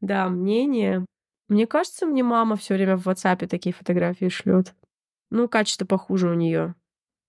да, 0.00 0.28
мнение. 0.28 1.04
Мне 1.48 1.66
кажется, 1.66 2.06
мне 2.06 2.22
мама 2.22 2.54
все 2.54 2.74
время 2.74 2.96
в 2.96 3.06
WhatsApp 3.06 3.48
такие 3.48 3.74
фотографии 3.74 4.28
шлет. 4.28 4.74
Ну, 5.30 5.48
качество 5.48 5.84
похуже 5.84 6.30
у 6.30 6.34
нее. 6.34 6.76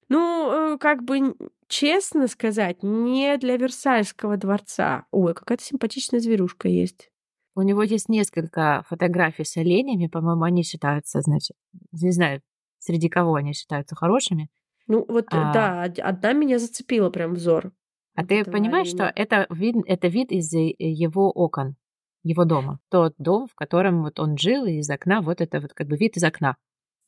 Ну, 0.08 0.74
э, 0.74 0.78
как 0.78 1.04
бы 1.04 1.36
честно 1.68 2.28
сказать, 2.28 2.84
не 2.84 3.38
для 3.38 3.58
Версальского 3.58 4.38
дворца. 4.38 5.06
Ой, 5.12 5.34
какая-то 5.34 5.64
симпатичная 5.64 6.20
зверушка 6.20 6.68
есть. 6.68 7.10
У 7.56 7.64
него 7.64 7.82
есть 7.82 8.08
несколько 8.08 8.86
фотографий 8.88 9.46
с 9.46 9.58
оленями, 9.58 10.06
по-моему, 10.06 10.44
они 10.44 10.62
считаются, 10.62 11.22
значит, 11.22 11.58
не 11.92 12.12
знаю, 12.12 12.42
среди 12.78 13.10
кого 13.10 13.34
они 13.34 13.54
считаются 13.54 13.96
хорошими. 13.96 14.50
Ну, 14.88 15.06
вот, 15.08 15.26
э, 15.26 15.38
А. 15.38 15.54
да, 15.54 15.84
од- 15.86 16.00
одна 16.00 16.34
меня 16.34 16.60
зацепила 16.60 17.10
прям 17.10 17.34
взор. 17.34 17.72
А 18.16 18.26
ты 18.26 18.44
понимаешь, 18.46 18.88
что 18.88 19.12
это 19.16 19.46
вид, 19.50 19.76
это 19.86 20.08
вид 20.08 20.32
из 20.32 20.54
э, 20.54 20.74
его 20.80 21.30
окон, 21.32 21.76
его 22.24 22.46
дома. 22.46 22.80
Тот 22.90 23.14
дом, 23.18 23.48
в 23.48 23.54
котором 23.56 24.02
вот 24.04 24.20
он 24.20 24.38
жил, 24.38 24.66
и 24.66 24.78
из 24.80 24.90
окна 24.90 25.22
вот 25.22 25.42
это 25.42 25.60
вот 25.60 25.74
как 25.74 25.88
бы 25.88 25.98
вид 25.98 26.18
из 26.18 26.24
окна. 26.24 26.56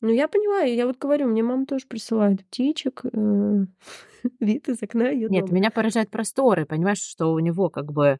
Ну, 0.02 0.10
я 0.10 0.28
понимаю, 0.28 0.74
я 0.74 0.86
вот 0.86 0.98
говорю, 0.98 1.28
мне 1.28 1.44
мама 1.44 1.66
тоже 1.66 1.86
присылает 1.88 2.46
птичек, 2.46 3.02
э, 3.06 3.66
вид 4.40 4.70
из 4.70 4.84
окна 4.84 5.10
ее 5.10 5.30
Нет, 5.30 5.46
дома. 5.46 5.56
меня 5.58 5.72
поражают 5.72 6.10
просторы, 6.10 6.66
понимаешь, 6.66 7.02
что 7.02 7.34
у 7.34 7.40
него 7.40 7.70
как 7.70 7.92
бы 7.92 8.18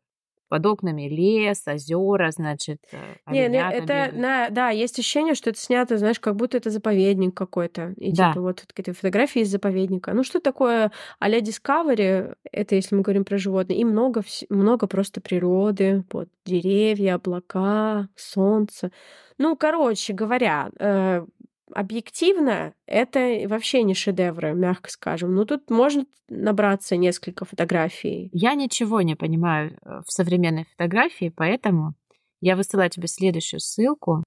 под 0.50 0.66
окнами 0.66 1.08
лес, 1.08 1.64
озера, 1.68 2.32
значит, 2.32 2.80
э, 2.92 2.98
Не, 3.28 3.48
ну, 3.48 3.58
это, 3.60 4.10
на, 4.18 4.50
да, 4.50 4.70
есть 4.70 5.00
ощущение, 5.00 5.36
что 5.36 5.52
это 5.52 5.60
снято, 5.60 5.98
знаешь, 5.98 6.20
как 6.20 6.36
будто 6.36 6.58
это 6.58 6.70
заповедник 6.72 7.36
какой-то. 7.36 7.94
И 7.98 8.12
Да. 8.12 8.30
типа 8.32 8.42
вот 8.42 8.66
какие-то 8.74 8.94
фотографии 8.94 9.42
из 9.42 9.50
заповедника. 9.52 10.14
Ну, 10.14 10.24
что 10.24 10.40
такое 10.40 10.92
а-ля 11.20 11.40
Discovery, 11.40 12.36
это 12.52 12.76
если 12.76 12.96
мы 12.96 13.02
говорим 13.04 13.24
про 13.26 13.38
животных, 13.38 13.78
и 13.78 13.86
много, 13.86 14.24
много 14.50 14.88
просто 14.88 15.22
природы, 15.22 16.04
вот, 16.12 16.28
деревья, 16.46 17.16
облака, 17.16 18.10
солнце. 18.16 18.92
Ну, 19.38 19.56
короче 19.56 20.14
говоря, 20.14 20.70
э, 20.80 21.26
объективно 21.74 22.74
это 22.86 23.42
вообще 23.48 23.84
не 23.84 23.94
шедевры, 23.94 24.54
мягко 24.54 24.90
скажем. 24.90 25.34
Ну, 25.36 25.46
тут 25.46 25.70
можно 25.70 26.06
набраться 26.28 26.96
несколько 26.96 27.46
фотографий. 27.46 28.30
Я 28.34 28.54
ничего 28.56 29.02
не 29.02 29.16
понимаю 29.16 29.78
э, 29.84 30.02
в 30.06 30.12
современной 30.12 30.66
фотографии, 30.66 31.34
поэтому 31.36 31.94
я 32.42 32.56
высылаю 32.56 32.90
тебе 32.90 33.08
следующую 33.08 33.60
ссылку, 33.60 34.24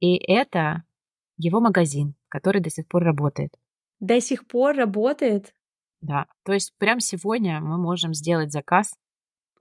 и 0.00 0.16
это 0.16 0.82
его 1.38 1.60
магазин, 1.60 2.14
который 2.28 2.60
до 2.60 2.70
сих 2.70 2.86
пор 2.88 3.04
работает. 3.04 3.52
До 4.00 4.20
сих 4.20 4.46
пор 4.46 4.76
работает. 4.76 5.54
Да, 6.00 6.26
то 6.44 6.52
есть 6.52 6.74
прямо 6.78 7.00
сегодня 7.00 7.60
мы 7.60 7.78
можем 7.78 8.12
сделать 8.12 8.52
заказ, 8.52 8.94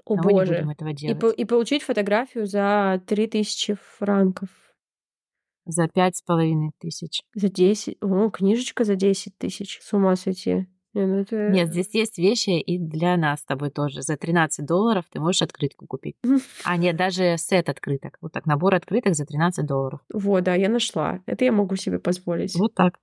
О 0.06 0.16
но 0.16 0.24
мы 0.24 0.34
не 0.34 0.40
боже. 0.40 0.54
будем 0.56 0.70
этого 0.72 0.90
И, 0.90 0.94
делать. 0.94 1.20
по- 1.20 1.30
и 1.30 1.46
получить 1.46 1.84
фотографию 1.84 2.46
за 2.46 3.02
3000 3.08 3.76
франков. 3.98 4.50
За 5.66 5.88
пять 5.88 6.18
с 6.18 6.22
половиной 6.22 6.72
тысяч. 6.80 7.22
За 7.34 7.50
10. 7.50 7.98
О, 8.02 8.30
книжечка 8.30 8.84
за 8.84 8.96
10 8.96 9.38
тысяч. 9.38 9.80
С 9.82 9.94
ума 9.94 10.16
сойти. 10.16 10.68
Не, 10.96 11.08
ну 11.08 11.20
это... 11.20 11.50
Нет, 11.50 11.70
здесь 11.70 11.94
есть 11.94 12.18
вещи 12.18 12.52
и 12.52 12.80
для 12.80 13.18
нас 13.18 13.42
с 13.42 13.44
тобой 13.46 13.70
тоже. 13.70 14.02
За 14.02 14.16
13 14.16 14.66
долларов 14.66 15.04
ты 15.12 15.20
можешь 15.20 15.42
открытку 15.42 15.86
купить. 15.88 16.16
А 16.64 16.78
нет, 16.78 16.96
даже 16.96 17.36
сет 17.38 17.68
открыток. 17.68 18.18
Вот 18.22 18.32
так, 18.32 18.46
набор 18.46 18.76
открыток 18.76 19.14
за 19.14 19.26
13 19.26 19.66
долларов. 19.66 20.00
Вот, 20.12 20.44
да, 20.46 20.56
я 20.56 20.70
нашла. 20.70 21.22
Это 21.26 21.44
я 21.44 21.52
могу 21.52 21.76
себе 21.76 22.00
позволить. 22.00 22.56
Вот 22.56 22.74
так. 22.74 22.98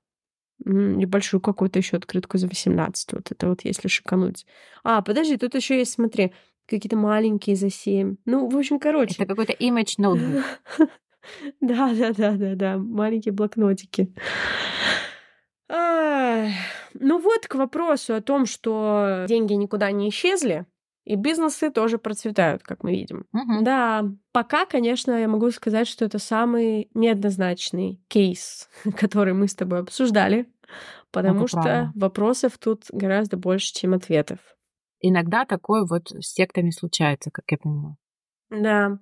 Небольшую 0.64 1.40
какую-то 1.40 1.78
еще 1.78 1.98
открытку 1.98 2.38
за 2.38 2.48
18. 2.48 3.12
Вот 3.12 3.30
это 3.30 3.48
вот 3.48 3.64
если 3.64 3.88
шикануть. 3.88 4.46
А, 4.84 5.02
подожди, 5.02 5.36
тут 5.36 5.54
еще 5.54 5.76
есть, 5.78 5.92
смотри, 5.92 6.32
какие-то 6.66 6.96
маленькие 6.96 7.56
за 7.56 7.68
7. 7.68 8.16
Ну, 8.24 8.48
в 8.48 8.56
общем, 8.56 8.78
короче. 8.78 9.16
Это 9.18 9.26
какой-то 9.26 9.52
image 9.52 9.94
ноутбук. 9.98 10.44
Да, 11.60 11.92
да, 11.94 12.12
да, 12.12 12.32
да, 12.32 12.54
да. 12.54 12.78
Маленькие 12.78 13.32
блокнотики. 13.32 14.12
Ну 15.68 17.18
вот 17.20 17.46
к 17.48 17.54
вопросу 17.54 18.14
о 18.14 18.20
том, 18.20 18.46
что 18.46 19.24
деньги 19.28 19.54
никуда 19.54 19.90
не 19.90 20.08
исчезли, 20.10 20.66
и 21.04 21.16
бизнесы 21.16 21.70
тоже 21.70 21.98
процветают, 21.98 22.62
как 22.62 22.84
мы 22.84 22.92
видим. 22.92 23.26
Мгм. 23.32 23.64
Да, 23.64 24.04
пока, 24.30 24.66
конечно, 24.66 25.12
я 25.12 25.26
могу 25.28 25.50
сказать, 25.50 25.88
что 25.88 26.04
это 26.04 26.18
самый 26.18 26.90
неоднозначный 26.94 28.00
кейс, 28.08 28.68
который 28.96 29.32
мы 29.34 29.48
с 29.48 29.54
тобой 29.54 29.80
обсуждали, 29.80 30.46
потому 31.10 31.40
Это 31.40 31.48
что 31.48 31.60
правда. 31.62 31.92
вопросов 31.96 32.58
тут 32.58 32.84
гораздо 32.92 33.36
больше, 33.36 33.74
чем 33.74 33.94
ответов. 33.94 34.38
Иногда 35.00 35.44
такое 35.44 35.84
вот 35.84 36.10
с 36.10 36.34
сектами 36.34 36.70
случается, 36.70 37.30
как 37.32 37.44
я 37.50 37.58
понимаю. 37.58 37.96
Да. 38.50 38.98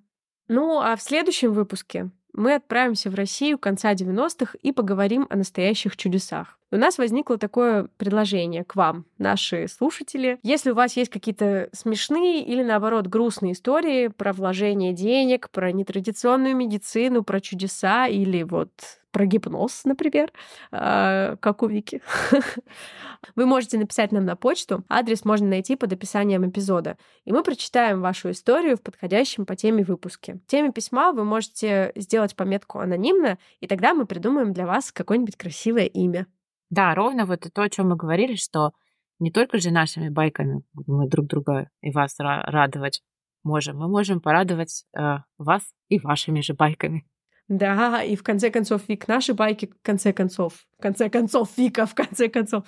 Ну, 0.53 0.81
а 0.81 0.97
в 0.97 1.01
следующем 1.01 1.53
выпуске 1.53 2.11
мы 2.33 2.57
отправимся 2.57 3.09
в 3.09 3.15
Россию 3.15 3.57
конца 3.57 3.95
90-х 3.95 4.59
и 4.61 4.73
поговорим 4.73 5.29
о 5.31 5.37
настоящих 5.37 5.97
чудесах. 5.97 6.59
У 6.73 6.77
нас 6.77 6.99
возникло 6.99 7.39
такое 7.39 7.87
предложение 7.99 8.65
к 8.65 8.75
вам, 8.75 9.05
наши 9.17 9.69
слушатели. 9.69 10.41
Если 10.43 10.73
у 10.73 10.75
вас 10.75 10.97
есть 10.97 11.13
какие-то 11.13 11.69
смешные 11.73 12.45
или, 12.45 12.65
наоборот, 12.65 13.07
грустные 13.07 13.53
истории 13.53 14.09
про 14.09 14.33
вложение 14.33 14.93
денег, 14.93 15.51
про 15.51 15.71
нетрадиционную 15.71 16.57
медицину, 16.57 17.23
про 17.23 17.41
чудеса 17.41 18.09
или 18.09 18.43
вот 18.43 18.73
про 19.11 19.27
гипноз, 19.27 19.85
например, 19.85 20.33
э, 20.73 21.37
как 21.41 21.63
у 21.63 21.67
Вики, 21.67 22.03
вы 23.37 23.47
можете 23.47 23.79
написать 23.79 24.13
нам 24.13 24.25
на 24.25 24.37
почту. 24.37 24.85
Адрес 24.89 25.25
можно 25.25 25.49
найти 25.49 25.77
под 25.77 25.93
описанием 25.93 26.49
эпизода 26.49 26.97
и 27.25 27.33
мы 27.33 27.43
прочитаем 27.43 28.01
вашу 28.01 28.31
историю 28.31 28.77
в 28.77 28.83
подходящем 28.83 29.47
по 29.47 29.57
теме 29.57 29.85
выпуске. 29.85 30.35
В 30.35 30.47
теме 30.47 30.73
письма 30.73 31.13
вы 31.13 31.25
можете 31.25 31.93
сделать 31.95 32.35
пометку 32.35 32.79
анонимно, 32.79 33.39
и 33.61 33.67
тогда 33.67 33.95
мы 33.95 34.07
придумаем 34.07 34.53
для 34.53 34.67
вас 34.67 34.93
какое-нибудь 34.93 35.37
красивое 35.37 35.87
имя. 35.87 36.27
Да, 36.71 36.95
ровно 36.95 37.27
вот 37.27 37.47
то, 37.53 37.63
о 37.63 37.71
чем 37.71 37.89
мы 37.89 37.97
говорили, 37.97 38.37
что 38.37 38.73
не 39.19 39.31
только 39.31 39.59
же 39.59 39.71
нашими 39.71 40.09
байками 40.09 40.63
мы 40.87 41.09
друг 41.09 41.27
друга 41.27 41.69
и 41.83 41.91
вас 41.91 42.19
ра- 42.21 42.43
радовать 42.47 43.03
можем, 43.43 43.79
мы 43.79 43.89
можем 43.89 44.21
порадовать 44.21 44.85
э, 44.97 45.19
вас 45.39 45.63
и 45.89 45.99
вашими 45.99 46.41
же 46.41 46.55
байками. 46.55 47.07
Да, 47.51 48.05
и 48.05 48.15
в 48.15 48.23
конце 48.23 48.49
концов, 48.49 48.89
Вик, 48.89 49.09
наши 49.09 49.35
байки, 49.35 49.67
в 49.67 49.83
конце 49.83 50.13
концов, 50.13 50.55
в 50.79 50.81
конце 50.81 51.11
концов, 51.11 51.49
Вика, 51.59 51.85
в 51.85 51.97
конце 51.97 52.29
концов, 52.29 52.65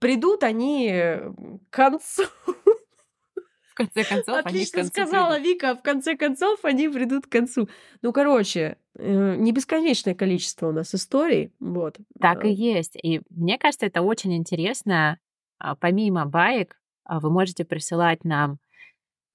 придут 0.00 0.42
они 0.42 0.88
э, 0.90 1.30
к 1.70 1.76
концу. 1.76 2.24
В 3.70 3.76
конце 3.76 4.02
концов, 4.02 4.28
они 4.28 4.42
к 4.42 4.46
Отлично 4.46 4.78
концу 4.78 4.90
сказала 4.90 5.34
придут. 5.34 5.46
Вика, 5.46 5.74
в 5.76 5.82
конце 5.82 6.16
концов 6.16 6.64
они 6.64 6.88
придут 6.88 7.26
к 7.26 7.28
концу. 7.28 7.68
Ну, 8.02 8.12
короче, 8.12 8.76
э, 8.98 9.36
не 9.36 9.52
бесконечное 9.52 10.16
количество 10.16 10.68
у 10.68 10.72
нас 10.72 10.92
историй, 10.96 11.52
вот. 11.60 11.98
Так 12.20 12.44
Э, 12.44 12.48
и 12.48 12.52
есть. 12.52 12.96
И 13.00 13.20
мне 13.30 13.56
кажется, 13.56 13.86
это 13.86 14.02
очень 14.02 14.34
интересно. 14.36 15.20
А, 15.58 15.76
Помимо 15.76 16.26
баек, 16.26 16.76
а, 17.04 17.20
вы 17.20 17.30
можете 17.30 17.64
присылать 17.64 18.24
нам 18.24 18.58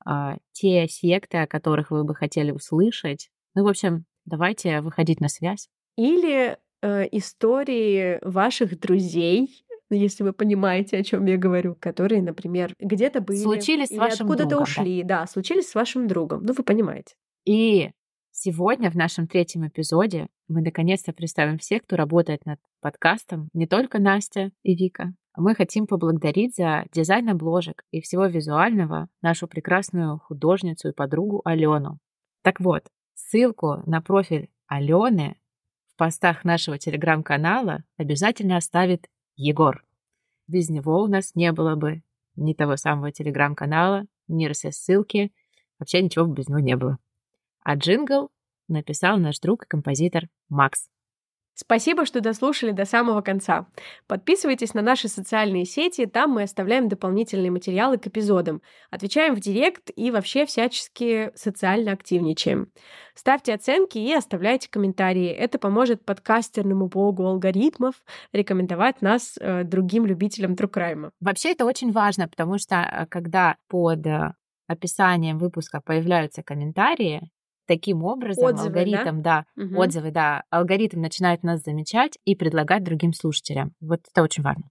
а, 0.06 0.36
те 0.52 0.90
секты, 0.90 1.38
о 1.38 1.48
которых 1.48 1.92
вы 1.92 2.04
бы 2.04 2.16
хотели 2.16 2.52
услышать. 2.52 3.30
Ну, 3.56 3.64
в 3.64 3.68
общем, 3.68 4.06
давайте 4.30 4.82
выходить 4.82 5.20
на 5.20 5.28
связь. 5.28 5.68
Или 5.98 6.58
э, 6.82 7.08
истории 7.12 8.20
ваших 8.22 8.80
друзей, 8.80 9.66
если 9.90 10.24
вы 10.24 10.34
понимаете, 10.34 10.98
о 10.98 11.04
чем 11.04 11.26
я 11.26 11.38
говорю, 11.38 11.76
которые, 11.80 12.22
например, 12.22 12.74
где-то 12.80 13.22
были. 13.22 13.38
Случились 13.38 13.90
с 13.90 13.98
вашим 13.98 14.28
откуда-то 14.28 14.50
другом, 14.50 14.66
да. 14.66 14.82
ушли. 14.82 15.04
Да. 15.04 15.28
случились 15.28 15.70
с 15.70 15.76
вашим 15.76 16.08
другом. 16.08 16.44
Ну, 16.44 16.54
вы 16.54 16.64
понимаете. 16.64 17.16
И 17.46 17.92
сегодня 18.32 18.92
в 18.92 18.96
нашем 18.96 19.28
третьем 19.28 19.68
эпизоде 19.68 20.28
мы 20.48 20.62
наконец-то 20.62 21.12
представим 21.12 21.58
всех, 21.58 21.84
кто 21.84 21.96
работает 21.96 22.46
над 22.46 22.60
подкастом 22.82 23.50
не 23.54 23.68
только 23.68 24.00
Настя 24.00 24.52
и 24.64 24.76
Вика. 24.76 25.14
Мы 25.36 25.56
хотим 25.56 25.88
поблагодарить 25.88 26.56
за 26.56 26.86
дизайн 26.92 27.30
обложек 27.30 27.84
и 27.92 28.02
всего 28.02 28.26
визуального 28.26 29.08
нашу 29.22 29.48
прекрасную 29.48 30.20
художницу 30.20 30.90
и 30.90 30.94
подругу 30.94 31.42
Алену. 31.46 32.00
Так 32.44 32.60
вот, 32.60 32.84
ссылку 33.20 33.84
на 33.86 34.02
профиль 34.02 34.50
Алены 34.68 35.36
в 35.88 35.98
постах 35.98 36.46
нашего 36.46 36.78
телеграм-канала 36.78 37.84
обязательно 37.98 38.58
оставит 38.58 39.10
Егор. 39.36 39.86
Без 40.48 40.70
него 40.70 41.04
у 41.04 41.08
нас 41.08 41.36
не 41.36 41.52
было 41.52 41.76
бы 41.76 42.02
ни 42.36 42.54
того 42.54 42.78
самого 42.78 43.12
телеграм-канала, 43.12 44.06
ни 44.28 44.48
RSS-ссылки, 44.50 45.32
вообще 45.78 46.02
ничего 46.02 46.26
бы 46.26 46.34
без 46.34 46.48
него 46.48 46.60
не 46.60 46.76
было. 46.76 46.98
А 47.62 47.76
джингл 47.76 48.32
написал 48.68 49.18
наш 49.18 49.40
друг 49.40 49.64
и 49.64 49.68
композитор 49.68 50.30
Макс. 50.48 50.90
Спасибо, 51.62 52.06
что 52.06 52.22
дослушали 52.22 52.72
до 52.72 52.86
самого 52.86 53.20
конца. 53.20 53.68
Подписывайтесь 54.08 54.74
на 54.74 54.82
наши 54.82 55.10
социальные 55.10 55.66
сети, 55.66 56.06
там 56.06 56.32
мы 56.32 56.44
оставляем 56.44 56.88
дополнительные 56.88 57.52
материалы 57.52 57.98
к 57.98 58.08
эпизодам, 58.08 58.62
отвечаем 58.90 59.36
в 59.36 59.42
директ 59.42 59.92
и 59.94 60.10
вообще 60.10 60.46
всячески 60.46 61.32
социально 61.36 61.92
активничаем. 61.92 62.72
Ставьте 63.14 63.54
оценки 63.54 63.98
и 63.98 64.14
оставляйте 64.14 64.70
комментарии. 64.70 65.28
Это 65.28 65.60
поможет 65.60 66.06
подкастерному 66.06 66.88
богу 66.88 67.26
алгоритмов 67.26 67.96
рекомендовать 68.32 69.02
нас 69.02 69.38
э, 69.38 69.66
другим 69.66 70.06
любителям 70.06 70.56
трукрайма. 70.56 71.12
Вообще 71.20 71.52
это 71.52 71.66
очень 71.66 71.92
важно, 71.92 72.30
потому 72.30 72.58
что 72.58 72.76
э, 72.76 73.06
когда 73.08 73.58
под 73.68 74.08
э, 74.08 74.34
описанием 74.68 75.38
выпуска 75.38 75.82
появляются 75.82 76.42
комментарии, 76.42 77.30
таким 77.70 78.04
образом 78.04 78.46
отзывы, 78.46 78.80
алгоритм, 78.80 79.22
да, 79.22 79.46
да 79.56 79.64
угу. 79.64 79.80
отзывы, 79.80 80.12
да, 80.12 80.44
алгоритм 80.50 81.02
начинает 81.02 81.44
нас 81.44 81.62
замечать 81.62 82.18
и 82.26 82.36
предлагать 82.36 82.84
другим 82.84 83.14
слушателям. 83.14 83.74
Вот 83.80 84.02
это 84.12 84.24
очень 84.24 84.42
важно. 84.44 84.64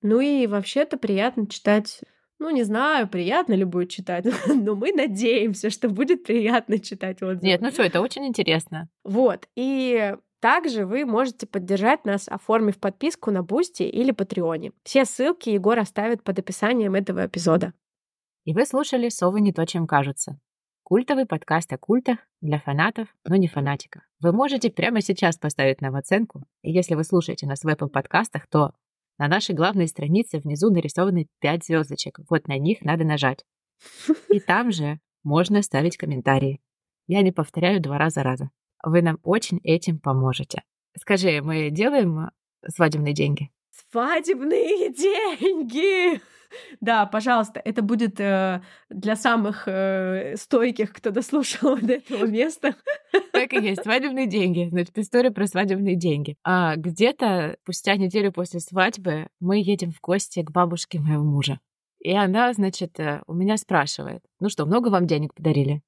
Ну 0.00 0.20
и 0.20 0.46
вообще-то 0.46 0.96
приятно 0.96 1.46
читать 1.48 2.00
ну, 2.38 2.50
не 2.50 2.64
знаю, 2.64 3.08
приятно 3.08 3.54
ли 3.54 3.64
будет 3.64 3.88
читать, 3.88 4.26
но 4.46 4.76
мы 4.76 4.92
надеемся, 4.92 5.70
что 5.70 5.88
будет 5.88 6.24
приятно 6.24 6.78
читать 6.78 7.22
отзывы. 7.22 7.46
Нет, 7.46 7.62
ну 7.62 7.70
что, 7.70 7.82
это 7.82 8.02
очень 8.02 8.26
интересно. 8.26 8.90
Вот, 9.04 9.48
и 9.56 10.14
также 10.40 10.84
вы 10.84 11.06
можете 11.06 11.46
поддержать 11.46 12.04
нас, 12.04 12.28
оформив 12.28 12.78
подписку 12.78 13.30
на 13.30 13.42
Boosty 13.42 13.84
или 13.84 14.10
Patreon 14.10 14.58
е. 14.58 14.72
Все 14.84 15.06
ссылки 15.06 15.48
Егор 15.48 15.78
оставит 15.78 16.22
под 16.22 16.38
описанием 16.38 16.94
этого 16.94 17.24
эпизода. 17.24 17.72
И 18.44 18.52
вы 18.52 18.66
слушали 18.66 19.08
«Совы 19.08 19.40
не 19.40 19.54
то, 19.54 19.64
чем 19.64 19.86
кажутся». 19.86 20.38
Культовый 20.88 21.26
подкаст 21.26 21.72
о 21.72 21.78
культах 21.78 22.20
для 22.40 22.60
фанатов, 22.60 23.08
но 23.24 23.34
не 23.34 23.48
фанатиков. 23.48 24.02
Вы 24.20 24.30
можете 24.30 24.70
прямо 24.70 25.00
сейчас 25.00 25.36
поставить 25.36 25.80
нам 25.80 25.96
оценку. 25.96 26.44
И 26.62 26.70
если 26.70 26.94
вы 26.94 27.02
слушаете 27.02 27.44
нас 27.48 27.64
в 27.64 27.66
Apple 27.66 27.88
подкастах, 27.88 28.46
то 28.46 28.70
на 29.18 29.26
нашей 29.26 29.56
главной 29.56 29.88
странице 29.88 30.38
внизу 30.38 30.70
нарисованы 30.70 31.26
5 31.40 31.64
звездочек. 31.64 32.20
Вот 32.30 32.46
на 32.46 32.56
них 32.56 32.82
надо 32.82 33.02
нажать. 33.02 33.44
И 34.28 34.38
там 34.38 34.70
же 34.70 35.00
можно 35.24 35.60
ставить 35.62 35.96
комментарии. 35.96 36.60
Я 37.08 37.22
не 37.22 37.32
повторяю 37.32 37.82
два 37.82 37.98
раза 37.98 38.22
раза. 38.22 38.50
Вы 38.84 39.02
нам 39.02 39.18
очень 39.24 39.58
этим 39.64 39.98
поможете. 39.98 40.62
Скажи, 40.96 41.42
мы 41.42 41.70
делаем 41.70 42.30
свадебные 42.64 43.12
деньги? 43.12 43.50
Свадебные 43.96 44.92
деньги! 45.40 46.20
Да, 46.82 47.06
пожалуйста, 47.06 47.62
это 47.64 47.80
будет 47.80 48.20
э, 48.20 48.60
для 48.90 49.16
самых 49.16 49.66
э, 49.66 50.34
стойких, 50.36 50.92
кто 50.92 51.10
дослушал 51.10 51.78
до 51.80 51.94
этого 51.94 52.26
места. 52.26 52.76
Так 53.32 53.54
и 53.54 53.56
есть, 53.56 53.84
свадебные 53.84 54.26
деньги. 54.26 54.68
Значит, 54.68 54.98
история 54.98 55.30
про 55.30 55.46
свадебные 55.46 55.96
деньги. 55.96 56.36
А 56.44 56.76
где-то 56.76 57.56
спустя 57.62 57.96
неделю 57.96 58.32
после 58.32 58.60
свадьбы 58.60 59.28
мы 59.40 59.62
едем 59.62 59.92
в 59.92 60.00
гости 60.02 60.42
к 60.42 60.50
бабушке 60.50 61.00
моего 61.00 61.24
мужа. 61.24 61.58
И 61.98 62.12
она, 62.12 62.52
значит, 62.52 63.00
э, 63.00 63.22
у 63.26 63.32
меня 63.32 63.56
спрашивает, 63.56 64.20
ну 64.40 64.50
что, 64.50 64.66
много 64.66 64.88
вам 64.88 65.06
денег 65.06 65.32
подарили? 65.32 65.80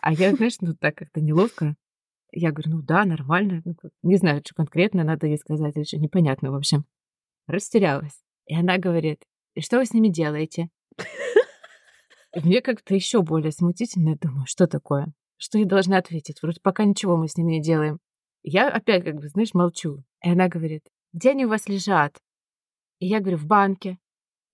А 0.00 0.12
я, 0.12 0.32
знаешь, 0.36 0.58
ну 0.60 0.74
так 0.74 0.94
как-то 0.94 1.20
неловко. 1.20 1.74
Я 2.30 2.52
говорю, 2.52 2.76
ну 2.76 2.82
да, 2.82 3.04
нормально. 3.04 3.62
Ну, 3.64 3.74
не 4.04 4.18
знаю, 4.18 4.40
что 4.44 4.54
конкретно 4.54 5.02
надо 5.02 5.26
ей 5.26 5.36
сказать, 5.36 5.74
что 5.88 5.98
непонятно, 5.98 6.52
в 6.52 6.54
общем. 6.54 6.84
Растерялась. 7.46 8.22
И 8.46 8.54
она 8.54 8.78
говорит, 8.78 9.24
и 9.54 9.60
что 9.60 9.78
вы 9.78 9.86
с 9.86 9.92
ними 9.92 10.08
делаете? 10.08 10.68
мне 12.42 12.60
как-то 12.60 12.94
еще 12.94 13.22
более 13.22 13.52
смутительно. 13.52 14.10
Я 14.10 14.16
думаю, 14.16 14.46
что 14.46 14.66
такое? 14.66 15.12
Что 15.36 15.58
я 15.58 15.64
должна 15.64 15.98
ответить? 15.98 16.42
Вроде 16.42 16.60
пока 16.60 16.84
ничего 16.84 17.16
мы 17.16 17.28
с 17.28 17.36
ними 17.36 17.52
не 17.52 17.62
делаем. 17.62 17.98
Я 18.42 18.68
опять, 18.68 19.04
как 19.04 19.16
бы, 19.16 19.28
знаешь, 19.28 19.54
молчу. 19.54 20.04
И 20.22 20.30
она 20.30 20.48
говорит, 20.48 20.82
где 21.12 21.30
они 21.30 21.46
у 21.46 21.48
вас 21.48 21.68
лежат? 21.68 22.18
И 23.00 23.06
я 23.06 23.20
говорю, 23.20 23.38
в 23.38 23.46
банке. 23.46 23.98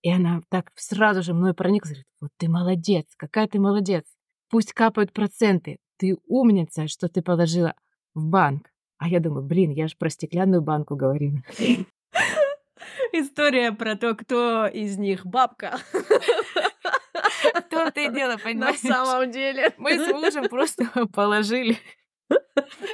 И 0.01 0.11
она 0.11 0.41
так 0.49 0.71
сразу 0.75 1.21
же 1.21 1.33
мной 1.33 1.53
проникла, 1.53 1.89
говорит, 1.89 2.07
вот 2.19 2.31
ты 2.37 2.49
молодец, 2.49 3.05
какая 3.15 3.47
ты 3.47 3.59
молодец. 3.59 4.03
Пусть 4.49 4.73
капают 4.73 5.13
проценты. 5.13 5.77
Ты 5.97 6.17
умница, 6.27 6.87
что 6.87 7.07
ты 7.07 7.21
положила 7.21 7.75
в 8.13 8.25
банк. 8.25 8.69
А 8.97 9.07
я 9.07 9.19
думаю, 9.19 9.45
блин, 9.45 9.71
я 9.71 9.87
же 9.87 9.95
про 9.97 10.09
стеклянную 10.09 10.61
банку 10.61 10.95
говорила. 10.95 11.41
История 13.11 13.71
про 13.71 13.95
то, 13.95 14.15
кто 14.15 14.67
из 14.67 14.97
них 14.97 15.25
бабка. 15.25 15.79
То 17.69 17.91
ты 17.91 18.11
дело, 18.11 18.37
понимаешь? 18.37 18.81
На 18.83 19.05
самом 19.05 19.31
деле. 19.31 19.73
Мы 19.77 19.97
с 19.97 20.13
мужем 20.13 20.47
просто 20.49 20.85
положили 21.13 21.77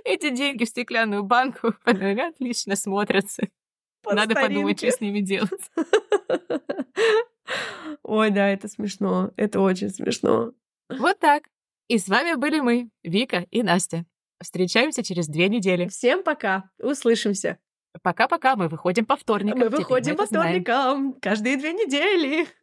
эти 0.04 0.30
деньги 0.30 0.66
в 0.66 0.70
стеклянную 0.70 1.24
банку. 1.24 1.74
Отлично 1.86 2.76
смотрятся. 2.76 3.47
По 4.02 4.14
Надо 4.14 4.32
старинке. 4.32 4.54
подумать, 4.54 4.78
что 4.78 4.91
с 4.91 5.02
ними 5.02 5.20
делать. 5.20 5.72
Ой, 8.04 8.30
да, 8.30 8.47
это 8.47 8.68
смешно. 8.68 9.32
Это 9.36 9.60
очень 9.60 9.89
смешно. 9.89 10.54
Вот 10.89 11.20
так. 11.20 11.43
И 11.88 11.97
с 11.97 12.08
вами 12.08 12.36
были 12.36 12.60
мы, 12.60 12.89
Вика 13.04 13.45
и 13.52 13.62
Настя. 13.64 14.06
Встречаемся 14.41 15.04
через 15.04 15.28
две 15.28 15.50
недели. 15.50 15.88
Всем 15.89 16.24
пока. 16.24 16.70
Услышимся. 16.80 17.60
Пока-пока, 18.01 18.55
мы 18.55 18.67
выходим 18.67 19.05
по 19.05 19.15
вторникам. 19.15 19.59
Мы 19.59 19.69
выходим 19.69 20.11
мы 20.11 20.17
по 20.17 20.25
вторникам 20.25 20.97
знаем. 20.97 21.13
каждые 21.21 21.57
две 21.57 21.73
недели. 21.73 22.47